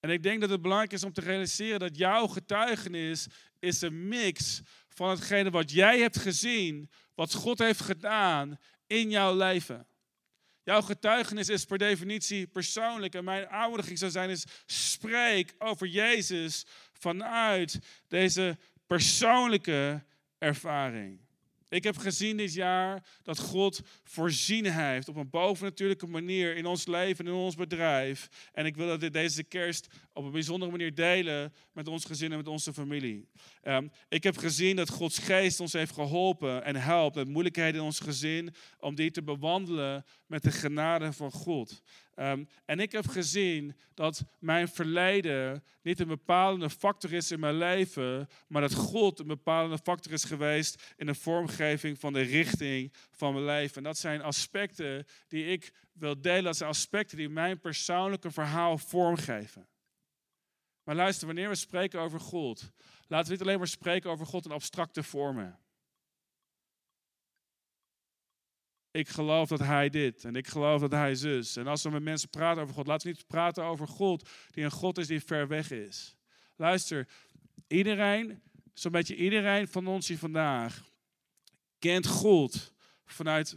En 0.00 0.10
ik 0.10 0.22
denk 0.22 0.40
dat 0.40 0.50
het 0.50 0.62
belangrijk 0.62 0.92
is 0.92 1.04
om 1.04 1.12
te 1.12 1.20
realiseren 1.20 1.78
dat 1.78 1.96
jouw 1.96 2.26
getuigenis 2.26 3.26
is 3.58 3.80
een 3.80 4.08
mix 4.08 4.60
van 4.88 5.10
hetgene 5.10 5.50
wat 5.50 5.70
jij 5.70 5.98
hebt 5.98 6.18
gezien, 6.18 6.90
wat 7.14 7.34
God 7.34 7.58
heeft 7.58 7.80
gedaan 7.80 8.58
in 8.86 9.10
jouw 9.10 9.36
leven. 9.36 9.86
Jouw 10.62 10.82
getuigenis 10.82 11.48
is 11.48 11.64
per 11.64 11.78
definitie 11.78 12.46
persoonlijk. 12.46 13.14
En 13.14 13.24
mijn 13.24 13.48
aanmoediging 13.48 13.98
zou 13.98 14.10
zijn 14.10 14.30
is, 14.30 14.44
spreek 14.66 15.54
over 15.58 15.86
Jezus 15.86 16.66
vanuit 16.92 17.78
deze 18.08 18.58
persoonlijke 18.86 20.04
ervaring. 20.38 21.27
Ik 21.68 21.84
heb 21.84 21.96
gezien 21.96 22.36
dit 22.36 22.54
jaar 22.54 23.04
dat 23.22 23.38
God 23.38 23.80
voorzien 24.04 24.66
heeft 24.72 25.08
op 25.08 25.16
een 25.16 25.30
bovennatuurlijke 25.30 26.06
manier 26.06 26.56
in 26.56 26.66
ons 26.66 26.86
leven 26.86 27.26
en 27.26 27.32
in 27.32 27.38
ons 27.38 27.54
bedrijf. 27.54 28.28
En 28.52 28.66
ik 28.66 28.76
wil 28.76 28.86
dat 28.86 29.00
dit 29.00 29.12
deze 29.12 29.44
kerst 29.44 29.86
op 30.12 30.24
een 30.24 30.30
bijzondere 30.30 30.70
manier 30.70 30.94
delen 30.94 31.52
met 31.72 31.88
ons 31.88 32.04
gezin 32.04 32.30
en 32.30 32.36
met 32.36 32.48
onze 32.48 32.72
familie. 32.72 33.28
Um, 33.62 33.90
ik 34.08 34.22
heb 34.22 34.36
gezien 34.36 34.76
dat 34.76 34.88
Gods 34.88 35.18
geest 35.18 35.60
ons 35.60 35.72
heeft 35.72 35.92
geholpen 35.92 36.64
en 36.64 36.76
helpt 36.76 37.16
met 37.16 37.28
moeilijkheden 37.28 37.80
in 37.80 37.86
ons 37.86 38.00
gezin 38.00 38.54
om 38.80 38.94
die 38.94 39.10
te 39.10 39.22
bewandelen 39.22 40.04
met 40.26 40.42
de 40.42 40.50
genade 40.50 41.12
van 41.12 41.30
God. 41.30 41.82
Um, 42.20 42.48
en 42.64 42.80
ik 42.80 42.92
heb 42.92 43.06
gezien 43.06 43.76
dat 43.94 44.24
mijn 44.38 44.68
verleden 44.68 45.64
niet 45.82 46.00
een 46.00 46.08
bepalende 46.08 46.70
factor 46.70 47.12
is 47.12 47.30
in 47.30 47.40
mijn 47.40 47.58
leven, 47.58 48.28
maar 48.48 48.60
dat 48.60 48.74
God 48.74 49.18
een 49.18 49.26
bepalende 49.26 49.78
factor 49.78 50.12
is 50.12 50.24
geweest 50.24 50.94
in 50.96 51.06
de 51.06 51.14
vormgeving 51.14 51.98
van 51.98 52.12
de 52.12 52.20
richting 52.20 52.92
van 53.10 53.32
mijn 53.32 53.44
leven. 53.44 53.76
En 53.76 53.82
dat 53.82 53.98
zijn 53.98 54.22
aspecten 54.22 55.06
die 55.28 55.44
ik 55.44 55.72
wil 55.92 56.20
delen, 56.20 56.44
dat 56.44 56.56
zijn 56.56 56.70
aspecten 56.70 57.16
die 57.16 57.28
mijn 57.28 57.60
persoonlijke 57.60 58.30
verhaal 58.30 58.78
vormgeven. 58.78 59.68
Maar 60.84 60.94
luister, 60.94 61.26
wanneer 61.26 61.48
we 61.48 61.54
spreken 61.54 62.00
over 62.00 62.20
God, 62.20 62.72
laten 63.06 63.26
we 63.26 63.32
niet 63.32 63.42
alleen 63.42 63.58
maar 63.58 63.68
spreken 63.68 64.10
over 64.10 64.26
God 64.26 64.44
in 64.44 64.52
abstracte 64.52 65.02
vormen. 65.02 65.58
Ik 68.98 69.08
geloof 69.08 69.48
dat 69.48 69.58
hij 69.58 69.88
dit 69.88 70.24
en 70.24 70.36
ik 70.36 70.46
geloof 70.46 70.80
dat 70.80 70.90
hij 70.90 71.14
zus. 71.14 71.56
En 71.56 71.66
als 71.66 71.82
we 71.82 71.90
met 71.90 72.02
mensen 72.02 72.28
praten 72.28 72.62
over 72.62 72.74
God, 72.74 72.86
laten 72.86 73.06
we 73.06 73.12
niet 73.12 73.26
praten 73.26 73.64
over 73.64 73.88
God 73.88 74.28
die 74.50 74.64
een 74.64 74.70
God 74.70 74.98
is 74.98 75.06
die 75.06 75.20
ver 75.20 75.48
weg 75.48 75.70
is. 75.70 76.16
Luister, 76.56 77.08
iedereen, 77.66 78.42
zo'n 78.74 78.92
beetje 78.92 79.16
iedereen 79.16 79.68
van 79.68 79.86
ons 79.86 80.08
hier 80.08 80.18
vandaag, 80.18 80.82
kent 81.78 82.06
God 82.06 82.74
vanuit 83.04 83.56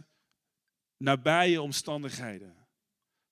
nabije 0.96 1.62
omstandigheden. 1.62 2.56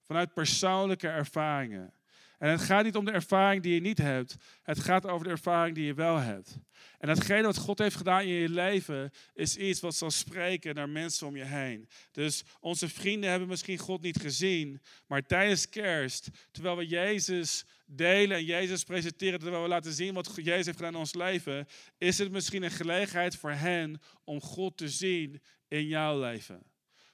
Vanuit 0.02 0.34
persoonlijke 0.34 1.08
ervaringen. 1.08 1.92
En 2.41 2.51
het 2.51 2.61
gaat 2.61 2.84
niet 2.84 2.97
om 2.97 3.05
de 3.05 3.11
ervaring 3.11 3.62
die 3.62 3.74
je 3.74 3.80
niet 3.80 3.99
hebt. 3.99 4.36
Het 4.62 4.80
gaat 4.80 5.07
over 5.07 5.24
de 5.24 5.30
ervaring 5.30 5.74
die 5.74 5.84
je 5.84 5.95
wel 5.95 6.16
hebt. 6.16 6.59
En 6.99 7.09
datgene 7.09 7.43
wat 7.43 7.57
God 7.57 7.78
heeft 7.78 7.97
gedaan 7.97 8.20
in 8.20 8.28
je 8.28 8.49
leven 8.49 9.11
is 9.34 9.57
iets 9.57 9.80
wat 9.80 9.95
zal 9.95 10.11
spreken 10.11 10.74
naar 10.74 10.88
mensen 10.88 11.26
om 11.26 11.36
je 11.36 11.45
heen. 11.45 11.88
Dus 12.12 12.43
onze 12.61 12.88
vrienden 12.88 13.30
hebben 13.30 13.49
misschien 13.49 13.78
God 13.78 14.03
niet 14.03 14.20
gezien, 14.20 14.80
maar 15.07 15.26
tijdens 15.26 15.68
kerst, 15.68 16.28
terwijl 16.51 16.76
we 16.76 16.86
Jezus 16.86 17.64
delen 17.86 18.36
en 18.36 18.45
Jezus 18.45 18.84
presenteren, 18.84 19.38
terwijl 19.38 19.62
we 19.62 19.68
laten 19.68 19.93
zien 19.93 20.14
wat 20.14 20.32
Jezus 20.34 20.66
heeft 20.66 20.76
gedaan 20.76 20.93
in 20.93 20.99
ons 20.99 21.14
leven, 21.14 21.66
is 21.99 22.18
het 22.18 22.30
misschien 22.30 22.62
een 22.62 22.70
gelegenheid 22.70 23.36
voor 23.36 23.53
hen 23.53 24.01
om 24.24 24.41
God 24.41 24.76
te 24.76 24.88
zien 24.88 25.43
in 25.68 25.86
jouw 25.86 26.20
leven. 26.20 26.69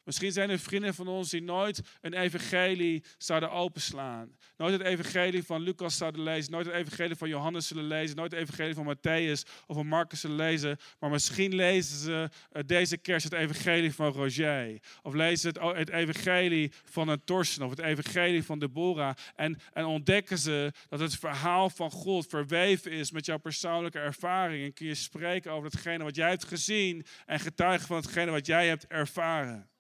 Misschien 0.06 0.32
zijn 0.32 0.50
er 0.50 0.58
vrienden 0.58 0.94
van 0.94 1.08
ons 1.08 1.30
die 1.30 1.42
nooit 1.42 1.80
een 2.00 2.14
evangelie 2.14 3.04
zouden 3.18 3.50
openslaan. 3.50 4.36
Nooit 4.56 4.72
het 4.72 4.82
evangelie 4.82 5.44
van 5.44 5.60
Lucas 5.60 5.96
zouden 5.96 6.22
lezen. 6.22 6.52
Nooit 6.52 6.66
het 6.66 6.74
evangelie 6.74 7.16
van 7.16 7.28
Johannes 7.28 7.66
zullen 7.66 7.84
lezen. 7.84 8.16
Nooit 8.16 8.30
het 8.30 8.40
evangelie 8.40 8.74
van 8.74 8.96
Matthäus 8.96 9.50
of 9.66 9.76
van 9.76 9.86
Marcus 9.86 10.20
zullen 10.20 10.36
lezen. 10.36 10.78
Maar 10.98 11.10
misschien 11.10 11.54
lezen 11.54 11.98
ze 11.98 12.28
eh, 12.50 12.62
deze 12.66 12.96
kerst 12.96 13.24
het 13.24 13.32
evangelie 13.32 13.94
van 13.94 14.12
Roger. 14.12 14.78
Of 15.02 15.14
lezen 15.14 15.52
ze 15.52 15.66
het, 15.66 15.90
evangelie 15.90 16.72
van 16.84 17.08
een 17.08 17.24
Torsten 17.24 17.64
of 17.64 17.70
het 17.70 17.78
evangelie 17.78 18.44
van 18.44 18.58
Deborah. 18.58 19.14
En, 19.34 19.58
en 19.72 19.84
ontdekken 19.84 20.38
ze 20.38 20.72
dat 20.88 21.00
het 21.00 21.16
verhaal 21.16 21.70
van 21.70 21.90
God 21.90 22.26
verweven 22.26 22.90
is 22.90 23.10
met 23.10 23.26
jouw 23.26 23.38
persoonlijke 23.38 23.98
ervaring. 23.98 24.64
En 24.64 24.72
kun 24.72 24.86
je 24.86 24.94
spreken 24.94 25.52
over 25.52 25.70
hetgene 25.70 26.04
wat 26.04 26.16
jij 26.16 26.28
hebt 26.28 26.44
gezien 26.44 27.06
en 27.26 27.40
getuigen 27.40 27.86
van 27.86 27.96
hetgene 27.96 28.30
wat 28.30 28.46
jij 28.46 28.68
hebt 28.68 28.86
ervaren. 28.86 29.74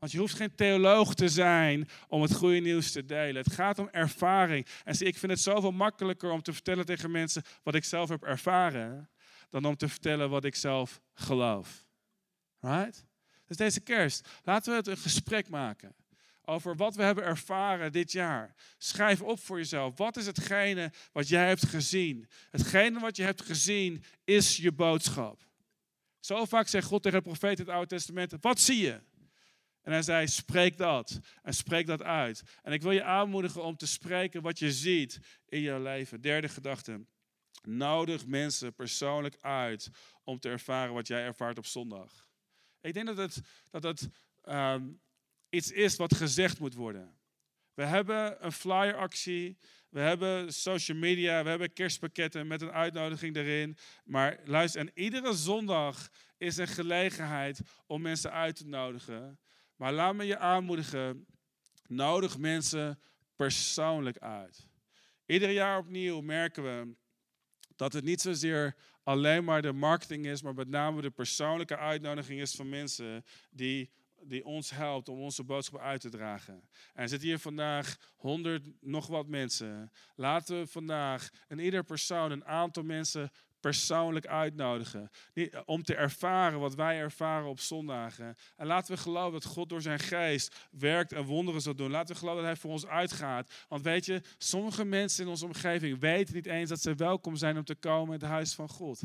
Want 0.00 0.12
je 0.12 0.18
hoeft 0.18 0.34
geen 0.34 0.54
theoloog 0.54 1.14
te 1.14 1.28
zijn 1.28 1.88
om 2.08 2.22
het 2.22 2.34
goede 2.34 2.60
nieuws 2.60 2.92
te 2.92 3.04
delen. 3.04 3.42
Het 3.42 3.52
gaat 3.52 3.78
om 3.78 3.88
ervaring. 3.90 4.66
En 4.84 4.94
zie, 4.94 5.06
ik 5.06 5.18
vind 5.18 5.32
het 5.32 5.40
zoveel 5.40 5.72
makkelijker 5.72 6.30
om 6.30 6.42
te 6.42 6.52
vertellen 6.52 6.86
tegen 6.86 7.10
mensen 7.10 7.42
wat 7.62 7.74
ik 7.74 7.84
zelf 7.84 8.08
heb 8.08 8.22
ervaren, 8.22 9.10
dan 9.48 9.64
om 9.64 9.76
te 9.76 9.88
vertellen 9.88 10.30
wat 10.30 10.44
ik 10.44 10.54
zelf 10.54 11.00
geloof. 11.14 11.86
Right? 12.60 13.04
Dus 13.46 13.56
deze 13.56 13.80
kerst, 13.80 14.28
laten 14.42 14.70
we 14.72 14.78
het 14.78 14.86
een 14.86 14.96
gesprek 14.96 15.48
maken 15.48 15.94
over 16.44 16.76
wat 16.76 16.94
we 16.94 17.02
hebben 17.02 17.24
ervaren 17.24 17.92
dit 17.92 18.12
jaar. 18.12 18.54
Schrijf 18.78 19.22
op 19.22 19.40
voor 19.40 19.56
jezelf. 19.56 19.98
Wat 19.98 20.16
is 20.16 20.26
hetgene 20.26 20.92
wat 21.12 21.28
jij 21.28 21.46
hebt 21.46 21.66
gezien? 21.66 22.28
Hetgene 22.50 23.00
wat 23.00 23.16
je 23.16 23.22
hebt 23.22 23.42
gezien 23.42 24.04
is 24.24 24.56
je 24.56 24.72
boodschap. 24.72 25.48
Zo 26.20 26.44
vaak 26.44 26.68
zegt 26.68 26.86
God 26.86 27.02
tegen 27.02 27.18
de 27.18 27.24
profeet 27.24 27.58
in 27.58 27.64
het 27.64 27.74
Oude 27.74 27.86
Testament: 27.86 28.34
Wat 28.40 28.60
zie 28.60 28.80
je? 28.80 29.00
En 29.82 29.92
hij 29.92 30.02
zei, 30.02 30.28
spreek 30.28 30.76
dat. 30.76 31.20
En 31.42 31.54
spreek 31.54 31.86
dat 31.86 32.02
uit. 32.02 32.42
En 32.62 32.72
ik 32.72 32.82
wil 32.82 32.90
je 32.90 33.04
aanmoedigen 33.04 33.62
om 33.62 33.76
te 33.76 33.86
spreken 33.86 34.42
wat 34.42 34.58
je 34.58 34.72
ziet 34.72 35.18
in 35.48 35.60
je 35.60 35.80
leven. 35.80 36.20
Derde 36.20 36.48
gedachte. 36.48 37.04
Nodig 37.62 38.26
mensen 38.26 38.74
persoonlijk 38.74 39.36
uit 39.40 39.90
om 40.24 40.38
te 40.38 40.48
ervaren 40.48 40.94
wat 40.94 41.06
jij 41.06 41.24
ervaart 41.24 41.58
op 41.58 41.66
zondag. 41.66 42.28
Ik 42.80 42.94
denk 42.94 43.06
dat 43.06 43.16
het, 43.16 43.40
dat 43.70 43.82
het 43.82 44.08
ehm, 44.42 44.88
iets 45.48 45.70
is 45.70 45.96
wat 45.96 46.14
gezegd 46.14 46.58
moet 46.58 46.74
worden. 46.74 47.18
We 47.74 47.82
hebben 47.84 48.44
een 48.44 48.52
flyeractie, 48.52 49.58
we 49.88 50.00
hebben 50.00 50.52
social 50.52 50.98
media, 50.98 51.42
we 51.42 51.48
hebben 51.48 51.72
kerstpakketten 51.72 52.46
met 52.46 52.62
een 52.62 52.72
uitnodiging 52.72 53.36
erin. 53.36 53.76
Maar 54.04 54.40
luister, 54.44 54.80
en 54.80 54.90
iedere 54.94 55.34
zondag 55.34 56.08
is 56.38 56.56
een 56.56 56.68
gelegenheid 56.68 57.60
om 57.86 58.02
mensen 58.02 58.32
uit 58.32 58.56
te 58.56 58.66
nodigen. 58.66 59.38
Maar 59.80 59.92
laat 59.92 60.14
me 60.14 60.24
je 60.24 60.38
aanmoedigen, 60.38 61.26
nodig 61.86 62.38
mensen 62.38 63.00
persoonlijk 63.36 64.18
uit. 64.18 64.68
Ieder 65.26 65.50
jaar 65.50 65.78
opnieuw 65.78 66.20
merken 66.20 66.62
we 66.62 66.94
dat 67.76 67.92
het 67.92 68.04
niet 68.04 68.20
zozeer 68.20 68.76
alleen 69.02 69.44
maar 69.44 69.62
de 69.62 69.72
marketing 69.72 70.26
is, 70.26 70.42
maar 70.42 70.54
met 70.54 70.68
name 70.68 71.02
de 71.02 71.10
persoonlijke 71.10 71.76
uitnodiging 71.76 72.40
is 72.40 72.54
van 72.54 72.68
mensen 72.68 73.24
die, 73.50 73.90
die 74.22 74.44
ons 74.44 74.70
helpt 74.70 75.08
om 75.08 75.18
onze 75.20 75.44
boodschap 75.44 75.80
uit 75.80 76.00
te 76.00 76.10
dragen. 76.10 76.54
En 76.94 77.02
er 77.02 77.08
zitten 77.08 77.28
hier 77.28 77.38
vandaag 77.38 77.96
honderd 78.16 78.68
nog 78.80 79.06
wat 79.06 79.26
mensen. 79.26 79.92
Laten 80.14 80.58
we 80.58 80.66
vandaag 80.66 81.30
en 81.48 81.58
ieder 81.58 81.84
persoon 81.84 82.30
een 82.30 82.44
aantal 82.44 82.82
mensen 82.82 83.30
persoonlijk 83.60 84.26
uitnodigen. 84.26 85.10
Om 85.64 85.82
te 85.82 85.94
ervaren 85.94 86.60
wat 86.60 86.74
wij 86.74 86.98
ervaren 86.98 87.48
op 87.48 87.60
zondagen. 87.60 88.36
En 88.56 88.66
laten 88.66 88.94
we 88.94 89.00
geloven 89.00 89.32
dat 89.32 89.44
God 89.44 89.68
door 89.68 89.82
zijn 89.82 89.98
geest 89.98 90.68
werkt 90.70 91.12
en 91.12 91.24
wonderen 91.24 91.60
zal 91.60 91.74
doen. 91.74 91.90
Laten 91.90 92.14
we 92.14 92.20
geloven 92.20 92.42
dat 92.42 92.50
hij 92.50 92.60
voor 92.60 92.70
ons 92.70 92.86
uitgaat. 92.86 93.66
Want 93.68 93.82
weet 93.82 94.06
je, 94.06 94.22
sommige 94.38 94.84
mensen 94.84 95.24
in 95.24 95.30
onze 95.30 95.44
omgeving 95.44 96.00
weten 96.00 96.34
niet 96.34 96.46
eens 96.46 96.68
dat 96.68 96.80
ze 96.80 96.94
welkom 96.94 97.36
zijn 97.36 97.56
om 97.56 97.64
te 97.64 97.74
komen 97.74 98.14
in 98.14 98.20
het 98.20 98.30
huis 98.30 98.54
van 98.54 98.68
God. 98.68 99.02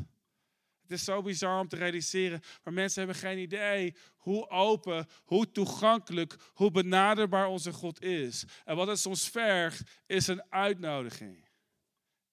Het 0.88 0.91
is 0.91 1.03
zo 1.03 1.22
bizar 1.22 1.60
om 1.60 1.68
te 1.68 1.76
realiseren, 1.76 2.41
maar 2.64 2.74
mensen 2.74 3.03
hebben 3.03 3.22
geen 3.22 3.38
idee 3.38 3.95
hoe 4.16 4.49
open, 4.49 5.08
hoe 5.24 5.51
toegankelijk, 5.51 6.36
hoe 6.53 6.72
benaderbaar 6.72 7.47
onze 7.47 7.74
God 7.74 8.01
is. 8.01 8.45
En 8.66 8.76
wat 8.76 8.88
het 8.88 8.99
soms 8.99 9.30
vergt, 9.30 9.82
is 10.06 10.28
een 10.28 10.43
uitnodiging. 10.49 11.45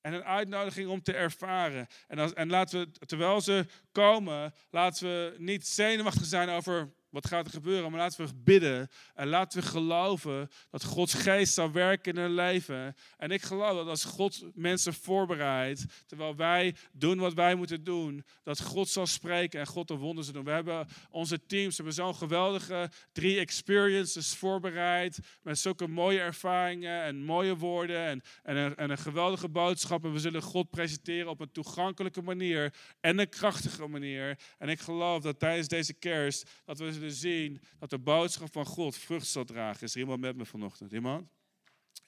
En 0.02 0.12
een 0.12 0.24
uitnodiging 0.24 0.88
om 0.88 1.02
te 1.02 1.12
ervaren. 1.12 1.86
En, 2.08 2.18
als, 2.18 2.32
en 2.32 2.50
laten 2.50 2.80
we, 2.80 3.06
terwijl 3.06 3.40
ze 3.40 3.66
komen, 3.92 4.54
laten 4.70 5.06
we 5.06 5.34
niet 5.38 5.66
zenuwachtig 5.66 6.24
zijn 6.24 6.48
over 6.48 6.92
wat 7.12 7.26
gaat 7.26 7.46
er 7.46 7.52
gebeuren? 7.52 7.90
Maar 7.90 8.00
laten 8.00 8.26
we 8.26 8.32
bidden 8.34 8.88
en 9.14 9.28
laten 9.28 9.60
we 9.60 9.66
geloven 9.66 10.50
dat 10.70 10.84
Gods 10.84 11.14
geest 11.14 11.54
zal 11.54 11.72
werken 11.72 12.14
in 12.14 12.20
hun 12.20 12.34
leven. 12.34 12.96
En 13.16 13.30
ik 13.30 13.42
geloof 13.42 13.76
dat 13.76 13.86
als 13.86 14.04
God 14.04 14.44
mensen 14.54 14.94
voorbereidt, 14.94 15.84
terwijl 16.06 16.36
wij 16.36 16.74
doen 16.92 17.18
wat 17.18 17.34
wij 17.34 17.54
moeten 17.54 17.84
doen, 17.84 18.24
dat 18.42 18.60
God 18.60 18.88
zal 18.88 19.06
spreken 19.06 19.60
en 19.60 19.66
God 19.66 19.88
de 19.88 19.94
wonderen 19.94 20.24
zal 20.24 20.34
doen. 20.34 20.44
We 20.44 20.50
hebben 20.50 20.86
onze 21.10 21.46
teams, 21.46 21.76
hebben 21.76 21.94
zo'n 21.94 22.14
geweldige 22.14 22.90
drie 23.12 23.38
experiences 23.38 24.34
voorbereid, 24.34 25.18
met 25.42 25.58
zulke 25.58 25.86
mooie 25.86 26.20
ervaringen 26.20 27.02
en 27.02 27.24
mooie 27.24 27.56
woorden 27.56 28.06
en, 28.06 28.22
en, 28.42 28.56
een, 28.56 28.76
en 28.76 28.90
een 28.90 28.98
geweldige 28.98 29.48
boodschap. 29.48 30.04
En 30.04 30.12
we 30.12 30.18
zullen 30.18 30.42
God 30.42 30.70
presenteren 30.70 31.30
op 31.30 31.40
een 31.40 31.52
toegankelijke 31.52 32.22
manier 32.22 32.74
en 33.00 33.18
een 33.18 33.28
krachtige 33.28 33.86
manier. 33.86 34.38
En 34.58 34.68
ik 34.68 34.80
geloof 34.80 35.22
dat 35.22 35.38
tijdens 35.38 35.68
deze 35.68 35.92
kerst, 35.92 36.50
dat 36.64 36.78
we 36.78 37.01
zullen 37.10 37.16
zien 37.16 37.60
dat 37.78 37.90
de 37.90 37.98
boodschap 37.98 38.52
van 38.52 38.66
God 38.66 38.96
vrucht 38.96 39.26
zal 39.26 39.44
dragen. 39.44 39.82
Is 39.82 39.94
er 39.94 40.00
iemand 40.00 40.20
met 40.20 40.36
me 40.36 40.44
vanochtend? 40.44 40.92
Iemand? 40.92 41.28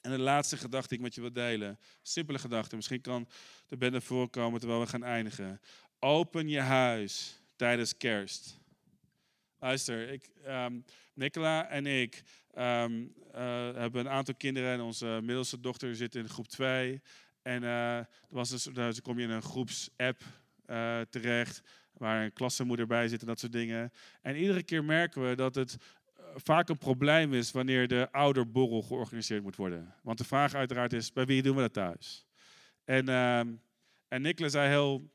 En 0.00 0.10
de 0.10 0.18
laatste 0.18 0.56
gedachte 0.56 0.88
die 0.88 0.98
ik 0.98 1.04
met 1.04 1.14
je 1.14 1.20
wil 1.20 1.32
delen. 1.32 1.78
Simpele 2.02 2.38
gedachte. 2.38 2.76
Misschien 2.76 3.00
kan 3.00 3.28
de 3.66 3.76
bende 3.76 4.00
voorkomen 4.00 4.60
terwijl 4.60 4.80
we 4.80 4.86
gaan 4.86 5.04
eindigen. 5.04 5.60
Open 5.98 6.48
je 6.48 6.60
huis 6.60 7.40
tijdens 7.56 7.96
kerst. 7.96 8.58
Luister, 9.58 10.08
ik, 10.08 10.30
um, 10.46 10.84
Nicola 11.14 11.68
en 11.68 11.86
ik 11.86 12.22
um, 12.58 13.14
uh, 13.34 13.40
hebben 13.74 14.00
een 14.00 14.08
aantal 14.08 14.34
kinderen. 14.34 14.72
En 14.72 14.80
onze 14.80 15.20
middelste 15.22 15.60
dochter 15.60 15.96
zit 15.96 16.14
in 16.14 16.28
groep 16.28 16.48
2. 16.48 17.02
En 17.42 17.62
uh, 17.62 18.00
was 18.28 18.48
dus, 18.48 18.62
dus 18.62 19.00
kom 19.00 19.18
je 19.18 19.24
in 19.24 19.30
een 19.30 19.42
groepsapp 19.42 20.22
uh, 20.66 21.00
terecht 21.00 21.62
waar 21.96 22.24
een 22.24 22.32
klassenmoeder 22.32 22.86
bij 22.86 23.08
zit 23.08 23.20
en 23.20 23.26
dat 23.26 23.38
soort 23.38 23.52
dingen. 23.52 23.92
En 24.22 24.36
iedere 24.36 24.62
keer 24.62 24.84
merken 24.84 25.28
we 25.28 25.34
dat 25.34 25.54
het 25.54 25.76
eh, 26.14 26.24
vaak 26.34 26.68
een 26.68 26.78
probleem 26.78 27.34
is 27.34 27.50
wanneer 27.50 27.88
de 27.88 28.08
ouderborrel 28.12 28.82
georganiseerd 28.82 29.42
moet 29.42 29.56
worden. 29.56 29.94
Want 30.02 30.18
de 30.18 30.24
vraag 30.24 30.54
uiteraard 30.54 30.92
is, 30.92 31.12
bij 31.12 31.26
wie 31.26 31.42
doen 31.42 31.56
we 31.56 31.60
dat 31.60 31.72
thuis? 31.72 32.26
En, 32.84 33.08
uh, 33.08 33.38
en 34.08 34.22
Nicola 34.22 34.48
zei 34.48 34.68
heel, 34.68 35.10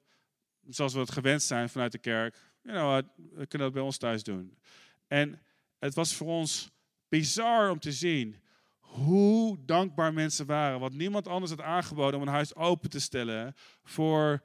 zoals 0.69 0.93
we 0.93 0.99
het 0.99 1.11
gewend 1.11 1.41
zijn 1.41 1.69
vanuit 1.69 1.91
de 1.91 1.97
kerk, 1.97 2.37
you 2.61 3.03
we 3.15 3.47
kunnen 3.47 3.67
dat 3.67 3.73
bij 3.73 3.81
ons 3.81 3.97
thuis 3.97 4.23
doen. 4.23 4.57
En 5.07 5.41
het 5.79 5.93
was 5.93 6.15
voor 6.15 6.27
ons 6.27 6.71
bizar 7.09 7.69
om 7.69 7.79
te 7.79 7.91
zien 7.91 8.35
hoe 8.79 9.57
dankbaar 9.65 10.13
mensen 10.13 10.45
waren. 10.45 10.79
Want 10.79 10.93
niemand 10.93 11.27
anders 11.27 11.51
had 11.51 11.61
aangeboden 11.61 12.19
om 12.19 12.27
een 12.27 12.33
huis 12.33 12.55
open 12.55 12.89
te 12.89 12.99
stellen 12.99 13.53
voor, 13.83 14.43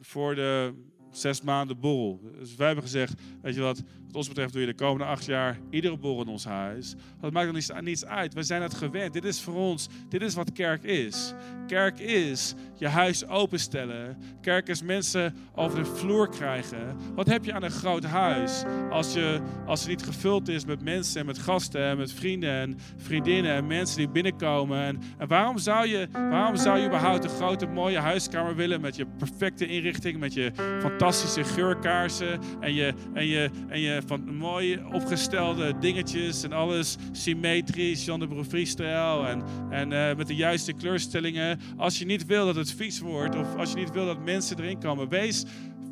voor 0.00 0.34
de 0.34 0.74
zes 1.10 1.42
maanden 1.42 1.80
borrel. 1.80 2.20
Dus 2.38 2.54
wij 2.54 2.66
hebben 2.66 2.84
gezegd, 2.84 3.14
weet 3.42 3.54
je 3.54 3.60
wat, 3.60 3.82
wat 4.10 4.16
ons 4.16 4.28
betreft 4.28 4.52
doe 4.52 4.60
je 4.60 4.66
de 4.66 4.74
komende 4.74 5.04
acht 5.04 5.24
jaar 5.24 5.58
iedere 5.70 5.96
borrel 5.96 6.22
in 6.22 6.28
ons 6.28 6.44
huis. 6.44 6.94
Dat 7.20 7.32
maakt 7.32 7.68
er 7.68 7.82
niets, 7.82 8.04
uit. 8.04 8.34
We 8.34 8.42
zijn 8.42 8.62
het 8.62 8.74
gewend. 8.74 9.12
Dit 9.12 9.24
is 9.24 9.40
voor 9.40 9.54
ons, 9.54 9.88
dit 10.08 10.22
is 10.22 10.34
wat 10.34 10.52
kerk 10.52 10.82
is. 10.82 11.34
Kerk 11.66 11.98
is 11.98 12.54
je 12.74 12.88
huis 12.88 13.26
openstellen. 13.26 14.16
Kerk 14.40 14.68
is 14.68 14.82
mensen 14.82 15.34
over 15.54 15.78
de 15.78 15.84
vloer 15.84 16.28
krijgen. 16.28 16.96
Wat 17.14 17.26
heb 17.26 17.44
je 17.44 17.52
aan 17.52 17.62
een 17.62 17.70
groot 17.70 18.04
huis 18.04 18.64
als, 18.90 19.12
je, 19.12 19.40
als 19.66 19.80
het 19.80 19.88
niet 19.88 20.02
gevuld 20.02 20.48
is 20.48 20.64
met 20.64 20.82
mensen 20.82 21.20
en 21.20 21.26
met 21.26 21.38
gasten 21.38 21.82
en 21.82 21.96
met 21.96 22.12
vrienden 22.12 22.50
en 22.50 22.78
vriendinnen 22.96 23.52
en 23.52 23.66
mensen 23.66 23.96
die 23.96 24.08
binnenkomen? 24.08 24.80
En, 24.80 25.00
en 25.18 25.28
waarom, 25.28 25.58
zou 25.58 25.86
je, 25.86 26.08
waarom 26.12 26.56
zou 26.56 26.78
je 26.78 26.86
überhaupt 26.86 27.24
een 27.24 27.30
grote 27.30 27.66
mooie 27.66 27.98
huiskamer 27.98 28.56
willen 28.56 28.80
met 28.80 28.96
je 28.96 29.06
perfecte 29.18 29.66
inrichting, 29.66 30.18
met 30.18 30.34
je 30.34 30.52
fantastische 30.80 30.99
geurkaarsen 31.44 32.40
en 32.60 32.74
je, 32.74 32.94
en 33.14 33.26
je, 33.26 33.50
en 33.68 33.80
je 33.80 34.02
van 34.06 34.36
mooi 34.36 34.80
opgestelde 34.92 35.78
dingetjes 35.78 36.42
en 36.42 36.52
alles 36.52 36.96
symmetrisch, 37.12 38.04
Jan 38.04 38.20
de 38.20 38.28
Broefrie-stijl 38.28 39.26
en, 39.26 39.42
en 39.70 39.90
uh, 39.90 40.16
met 40.16 40.26
de 40.26 40.34
juiste 40.34 40.72
kleurstellingen. 40.72 41.60
Als 41.76 41.98
je 41.98 42.04
niet 42.04 42.26
wil 42.26 42.46
dat 42.46 42.56
het 42.56 42.72
vies 42.72 43.00
wordt 43.00 43.36
of 43.36 43.56
als 43.56 43.70
je 43.70 43.76
niet 43.76 43.92
wil 43.92 44.06
dat 44.06 44.24
mensen 44.24 44.58
erin 44.58 44.80
komen, 44.80 45.08
wees 45.08 45.44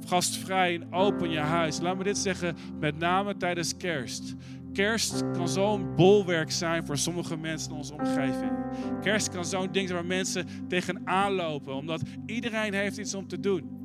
gastvrij 0.06 0.74
en 0.74 0.92
open 0.92 1.30
je 1.30 1.38
huis. 1.38 1.80
Laat 1.80 1.96
me 1.96 2.04
dit 2.04 2.18
zeggen, 2.18 2.56
met 2.80 2.98
name 2.98 3.36
tijdens 3.36 3.76
kerst. 3.76 4.34
Kerst 4.72 5.24
kan 5.32 5.48
zo'n 5.48 5.94
bolwerk 5.96 6.50
zijn 6.50 6.86
voor 6.86 6.98
sommige 6.98 7.36
mensen 7.36 7.70
in 7.70 7.76
onze 7.76 7.94
omgeving. 7.94 8.52
Kerst 9.02 9.30
kan 9.30 9.44
zo'n 9.44 9.72
ding 9.72 9.88
zijn 9.88 10.00
waar 10.00 10.08
mensen 10.08 10.46
tegenaan 10.68 11.32
lopen, 11.32 11.74
omdat 11.74 12.02
iedereen 12.26 12.74
heeft 12.74 12.98
iets 12.98 13.14
om 13.14 13.28
te 13.28 13.40
doen. 13.40 13.77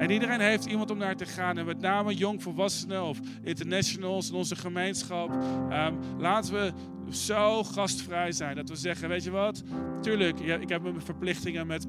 En 0.00 0.10
iedereen 0.10 0.40
heeft 0.40 0.64
iemand 0.64 0.90
om 0.90 0.98
naar 0.98 1.16
te 1.16 1.26
gaan. 1.26 1.58
En 1.58 1.66
met 1.66 1.80
name 1.80 2.14
jongvolwassenen 2.14 3.02
of 3.02 3.18
internationals 3.42 4.28
in 4.28 4.34
onze 4.34 4.56
gemeenschap. 4.56 5.30
Um, 5.72 5.98
laten 6.18 6.54
we 6.54 6.72
zo 7.10 7.64
gastvrij 7.64 8.32
zijn 8.32 8.56
dat 8.56 8.68
we 8.68 8.76
zeggen: 8.76 9.08
Weet 9.08 9.24
je 9.24 9.30
wat? 9.30 9.62
Tuurlijk, 10.00 10.40
ik 10.40 10.68
heb 10.68 10.82
mijn 10.82 11.02
verplichtingen 11.02 11.66
met 11.66 11.86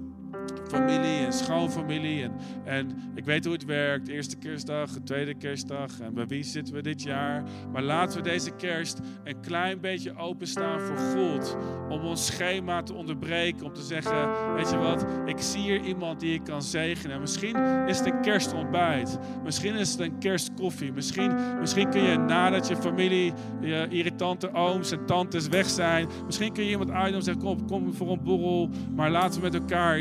familie 0.72 1.26
en 1.26 1.34
schoonfamilie. 1.34 2.24
En, 2.24 2.32
en 2.64 3.12
ik 3.16 3.26
weet 3.26 3.44
hoe 3.44 3.54
het 3.54 3.66
werkt. 3.66 4.08
Eerste 4.08 4.38
kerstdag, 4.38 4.90
tweede 5.04 5.34
kerstdag. 5.34 6.00
En 6.00 6.14
bij 6.14 6.28
wie 6.28 6.44
zitten 6.44 6.74
we 6.74 6.82
dit 6.82 7.02
jaar? 7.02 7.44
Maar 7.72 7.84
laten 7.84 8.18
we 8.18 8.30
deze 8.30 8.52
kerst 8.52 9.00
een 9.24 9.40
klein 9.42 9.80
beetje 9.80 10.18
openstaan 10.18 10.80
voor 10.80 10.98
God. 10.98 11.58
Om 11.90 12.02
ons 12.02 12.26
schema 12.26 12.84
te 12.84 12.94
onderbreken. 12.94 13.66
Om 13.66 13.74
te 13.74 13.82
zeggen, 13.82 14.54
weet 14.54 14.70
je 14.70 14.78
wat? 14.78 15.06
Ik 15.26 15.40
zie 15.40 15.62
hier 15.62 15.82
iemand 15.82 16.20
die 16.20 16.34
ik 16.34 16.44
kan 16.44 16.62
zegenen. 16.62 17.20
Misschien 17.20 17.56
is 17.88 17.98
het 17.98 18.08
een 18.08 18.22
kerstontbijt. 18.22 19.18
Misschien 19.44 19.76
is 19.76 19.92
het 19.92 20.00
een 20.00 20.20
kerstkoffie. 20.20 20.92
Misschien, 20.92 21.60
misschien 21.60 21.90
kun 21.90 22.02
je 22.02 22.18
nadat 22.18 22.68
je 22.68 22.76
familie, 22.76 23.34
je 23.62 23.88
irritante 23.90 24.54
ooms 24.54 24.92
en 24.92 25.06
tantes 25.06 25.48
weg 25.48 25.70
zijn. 25.70 26.08
Misschien 26.26 26.54
kun 26.54 26.64
je 26.64 26.70
iemand 26.70 26.90
uitnodigen 26.90 27.34
en 27.34 27.42
zeggen, 27.42 27.44
kom, 27.44 27.68
kom 27.68 27.94
voor 27.94 28.12
een 28.12 28.24
borrel. 28.24 28.70
Maar 28.96 29.12
laten 29.12 29.42
we 29.42 29.50
met 29.50 29.62
elkaar 29.62 30.00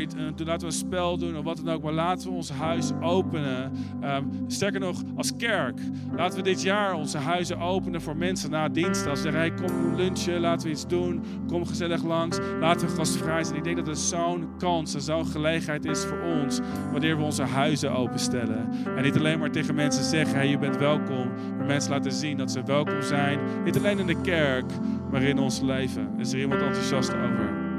doen 0.60 0.60
we 0.61 0.67
een 0.67 0.79
spel 0.79 1.17
doen 1.17 1.37
of 1.37 1.43
wat 1.43 1.61
dan 1.63 1.73
ook. 1.73 1.83
Maar 1.83 1.93
laten 1.93 2.29
we 2.29 2.35
ons 2.35 2.51
huis 2.51 2.91
openen. 3.01 3.71
Um, 4.03 4.29
sterker 4.47 4.79
nog, 4.79 5.01
als 5.15 5.35
kerk. 5.35 5.79
Laten 6.15 6.37
we 6.37 6.43
dit 6.43 6.61
jaar 6.61 6.93
onze 6.93 7.17
huizen 7.17 7.59
openen 7.59 8.01
voor 8.01 8.17
mensen 8.17 8.51
na 8.51 8.69
dienst. 8.69 9.07
Als 9.07 9.21
ze 9.21 9.31
zeggen, 9.31 9.41
hey, 9.41 9.53
kom 9.53 9.95
lunchen, 9.95 10.39
laten 10.39 10.67
we 10.67 10.73
iets 10.73 10.87
doen. 10.87 11.23
Kom 11.47 11.65
gezellig 11.65 12.03
langs. 12.03 12.39
Laten 12.59 12.87
we 12.87 12.95
gastvrij 12.95 13.43
zijn. 13.43 13.57
Ik 13.57 13.63
denk 13.63 13.77
dat 13.77 13.87
het 13.87 13.97
zo'n 13.97 14.47
kans 14.57 14.93
en 14.93 15.01
zo'n 15.01 15.25
gelegenheid 15.25 15.85
is 15.85 16.05
voor 16.05 16.21
ons. 16.21 16.59
Wanneer 16.91 17.17
we 17.17 17.23
onze 17.23 17.43
huizen 17.43 17.91
openstellen. 17.91 18.69
En 18.95 19.03
niet 19.03 19.17
alleen 19.17 19.39
maar 19.39 19.51
tegen 19.51 19.75
mensen 19.75 20.03
zeggen, 20.03 20.35
hey, 20.35 20.47
je 20.47 20.57
bent 20.57 20.77
welkom. 20.77 21.31
Maar 21.57 21.65
mensen 21.65 21.91
laten 21.91 22.11
zien 22.11 22.37
dat 22.37 22.51
ze 22.51 22.63
welkom 22.63 23.01
zijn. 23.01 23.39
Niet 23.63 23.77
alleen 23.77 23.99
in 23.99 24.07
de 24.07 24.21
kerk, 24.21 24.71
maar 25.11 25.21
in 25.21 25.39
ons 25.39 25.61
leven. 25.61 26.09
Is 26.17 26.33
er 26.33 26.39
iemand 26.39 26.61
enthousiast 26.61 27.13
over? 27.13 27.69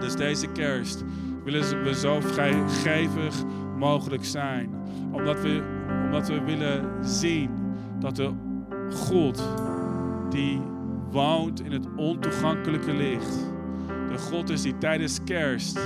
Dus 0.00 0.16
deze 0.16 0.46
kerst 0.46 1.04
willen 1.44 1.82
we 1.82 1.94
zo 1.94 2.20
vrijgevig 2.20 3.34
mogelijk 3.78 4.24
zijn. 4.24 4.74
Omdat 5.12 5.40
we, 5.40 5.62
omdat 6.04 6.28
we 6.28 6.40
willen 6.40 7.04
zien 7.04 7.50
dat 8.00 8.16
de 8.16 8.30
God 8.90 9.42
die 10.30 10.60
woont 11.10 11.60
in 11.60 11.72
het 11.72 11.86
ontoegankelijke 11.96 12.94
licht. 12.94 13.52
De 14.08 14.18
God 14.18 14.50
is 14.50 14.62
die 14.62 14.78
tijdens 14.78 15.24
kerst 15.24 15.80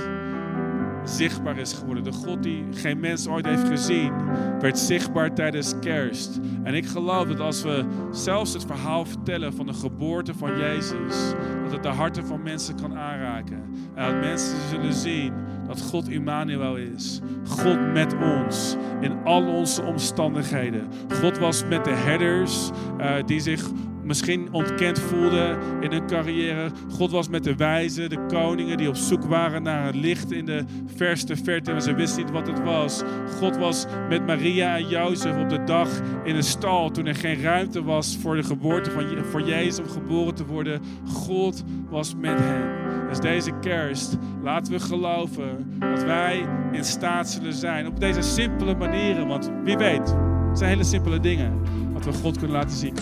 zichtbaar 1.09 1.57
is 1.57 1.73
geworden. 1.73 2.03
De 2.03 2.11
God 2.11 2.43
die 2.43 2.65
geen 2.71 2.99
mens 2.99 3.27
ooit 3.27 3.45
heeft 3.45 3.67
gezien, 3.67 4.13
werd 4.59 4.79
zichtbaar 4.79 5.33
tijdens 5.33 5.73
kerst. 5.79 6.39
En 6.63 6.73
ik 6.73 6.85
geloof 6.85 7.27
dat 7.27 7.39
als 7.39 7.63
we 7.63 7.85
zelfs 8.11 8.53
het 8.53 8.65
verhaal 8.65 9.05
vertellen 9.05 9.53
van 9.53 9.65
de 9.65 9.73
geboorte 9.73 10.33
van 10.33 10.57
Jezus, 10.57 11.33
dat 11.63 11.71
het 11.71 11.83
de 11.83 11.89
harten 11.89 12.25
van 12.25 12.43
mensen 12.43 12.75
kan 12.75 12.97
aanraken. 12.97 13.63
En 13.95 14.11
dat 14.11 14.21
mensen 14.21 14.57
zullen 14.69 14.93
zien 14.93 15.33
dat 15.67 15.81
God 15.81 16.09
Immanuel 16.09 16.75
is. 16.75 17.19
God 17.47 17.93
met 17.93 18.15
ons 18.21 18.75
in 19.01 19.23
al 19.23 19.47
onze 19.47 19.83
omstandigheden. 19.83 20.87
God 21.21 21.37
was 21.37 21.63
met 21.65 21.83
de 21.83 21.93
herders 21.93 22.69
uh, 22.99 23.13
die 23.25 23.39
zich 23.39 23.69
misschien 24.07 24.47
ontkend 24.51 24.99
voelden 24.99 25.57
in 25.81 25.91
hun 25.91 26.07
carrière. 26.07 26.69
God 26.89 27.11
was 27.11 27.29
met 27.29 27.43
de 27.43 27.55
wijzen, 27.55 28.09
de 28.09 28.25
koningen 28.27 28.77
die 28.77 28.87
op 28.87 28.95
zoek 28.95 29.23
waren 29.23 29.63
naar 29.63 29.87
een 29.87 29.99
licht 29.99 30.31
in 30.31 30.45
de 30.45 30.63
verste 30.95 31.35
verte 31.35 31.71
en 31.71 31.81
ze 31.81 31.93
wisten 31.93 32.23
niet 32.23 32.33
wat 32.33 32.47
het 32.47 32.63
was. 32.63 33.03
God 33.39 33.57
was 33.57 33.85
met 34.09 34.25
Maria 34.25 34.77
en 34.77 34.87
Jozef 34.87 35.37
op 35.37 35.49
de 35.49 35.63
dag 35.63 35.89
in 36.23 36.35
een 36.35 36.43
stal 36.43 36.91
toen 36.91 37.05
er 37.05 37.15
geen 37.15 37.41
ruimte 37.41 37.83
was 37.83 38.17
voor 38.21 38.35
de 38.35 38.43
geboorte 38.43 38.91
van 38.91 39.25
voor 39.25 39.41
Jezus 39.41 39.79
om 39.79 39.89
geboren 39.89 40.35
te 40.35 40.45
worden. 40.45 40.81
God 41.13 41.63
was 41.89 42.15
met 42.15 42.39
hen. 42.39 42.87
Dus 43.09 43.19
deze 43.19 43.51
kerst 43.61 44.17
laten 44.43 44.73
we 44.73 44.79
geloven 44.79 45.73
dat 45.79 46.03
wij 46.03 46.45
in 46.71 46.83
staat 46.83 47.29
zullen 47.29 47.53
zijn 47.53 47.87
op 47.87 47.99
deze 47.99 48.21
simpele 48.21 48.75
manieren, 48.75 49.27
want 49.27 49.51
wie 49.63 49.77
weet, 49.77 50.15
het 50.49 50.57
zijn 50.57 50.69
hele 50.69 50.83
simpele 50.83 51.19
dingen 51.19 51.61
wat 51.93 52.05
we 52.05 52.13
God 52.13 52.37
kunnen 52.37 52.55
laten 52.55 52.77
zien. 52.77 52.93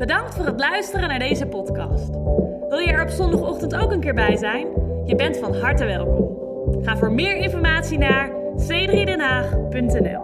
Bedankt 0.00 0.34
voor 0.34 0.46
het 0.46 0.60
luisteren 0.60 1.08
naar 1.08 1.18
deze 1.18 1.46
podcast. 1.46 2.10
Wil 2.68 2.78
je 2.78 2.92
er 2.92 3.02
op 3.02 3.08
zondagochtend 3.08 3.74
ook 3.74 3.92
een 3.92 4.00
keer 4.00 4.14
bij 4.14 4.36
zijn? 4.36 4.66
Je 5.04 5.14
bent 5.14 5.36
van 5.36 5.54
harte 5.54 5.84
welkom. 5.84 6.38
Ga 6.84 6.96
voor 6.96 7.12
meer 7.12 7.36
informatie 7.36 7.98
naar 7.98 8.30
c3denhaag.nl 8.56 10.20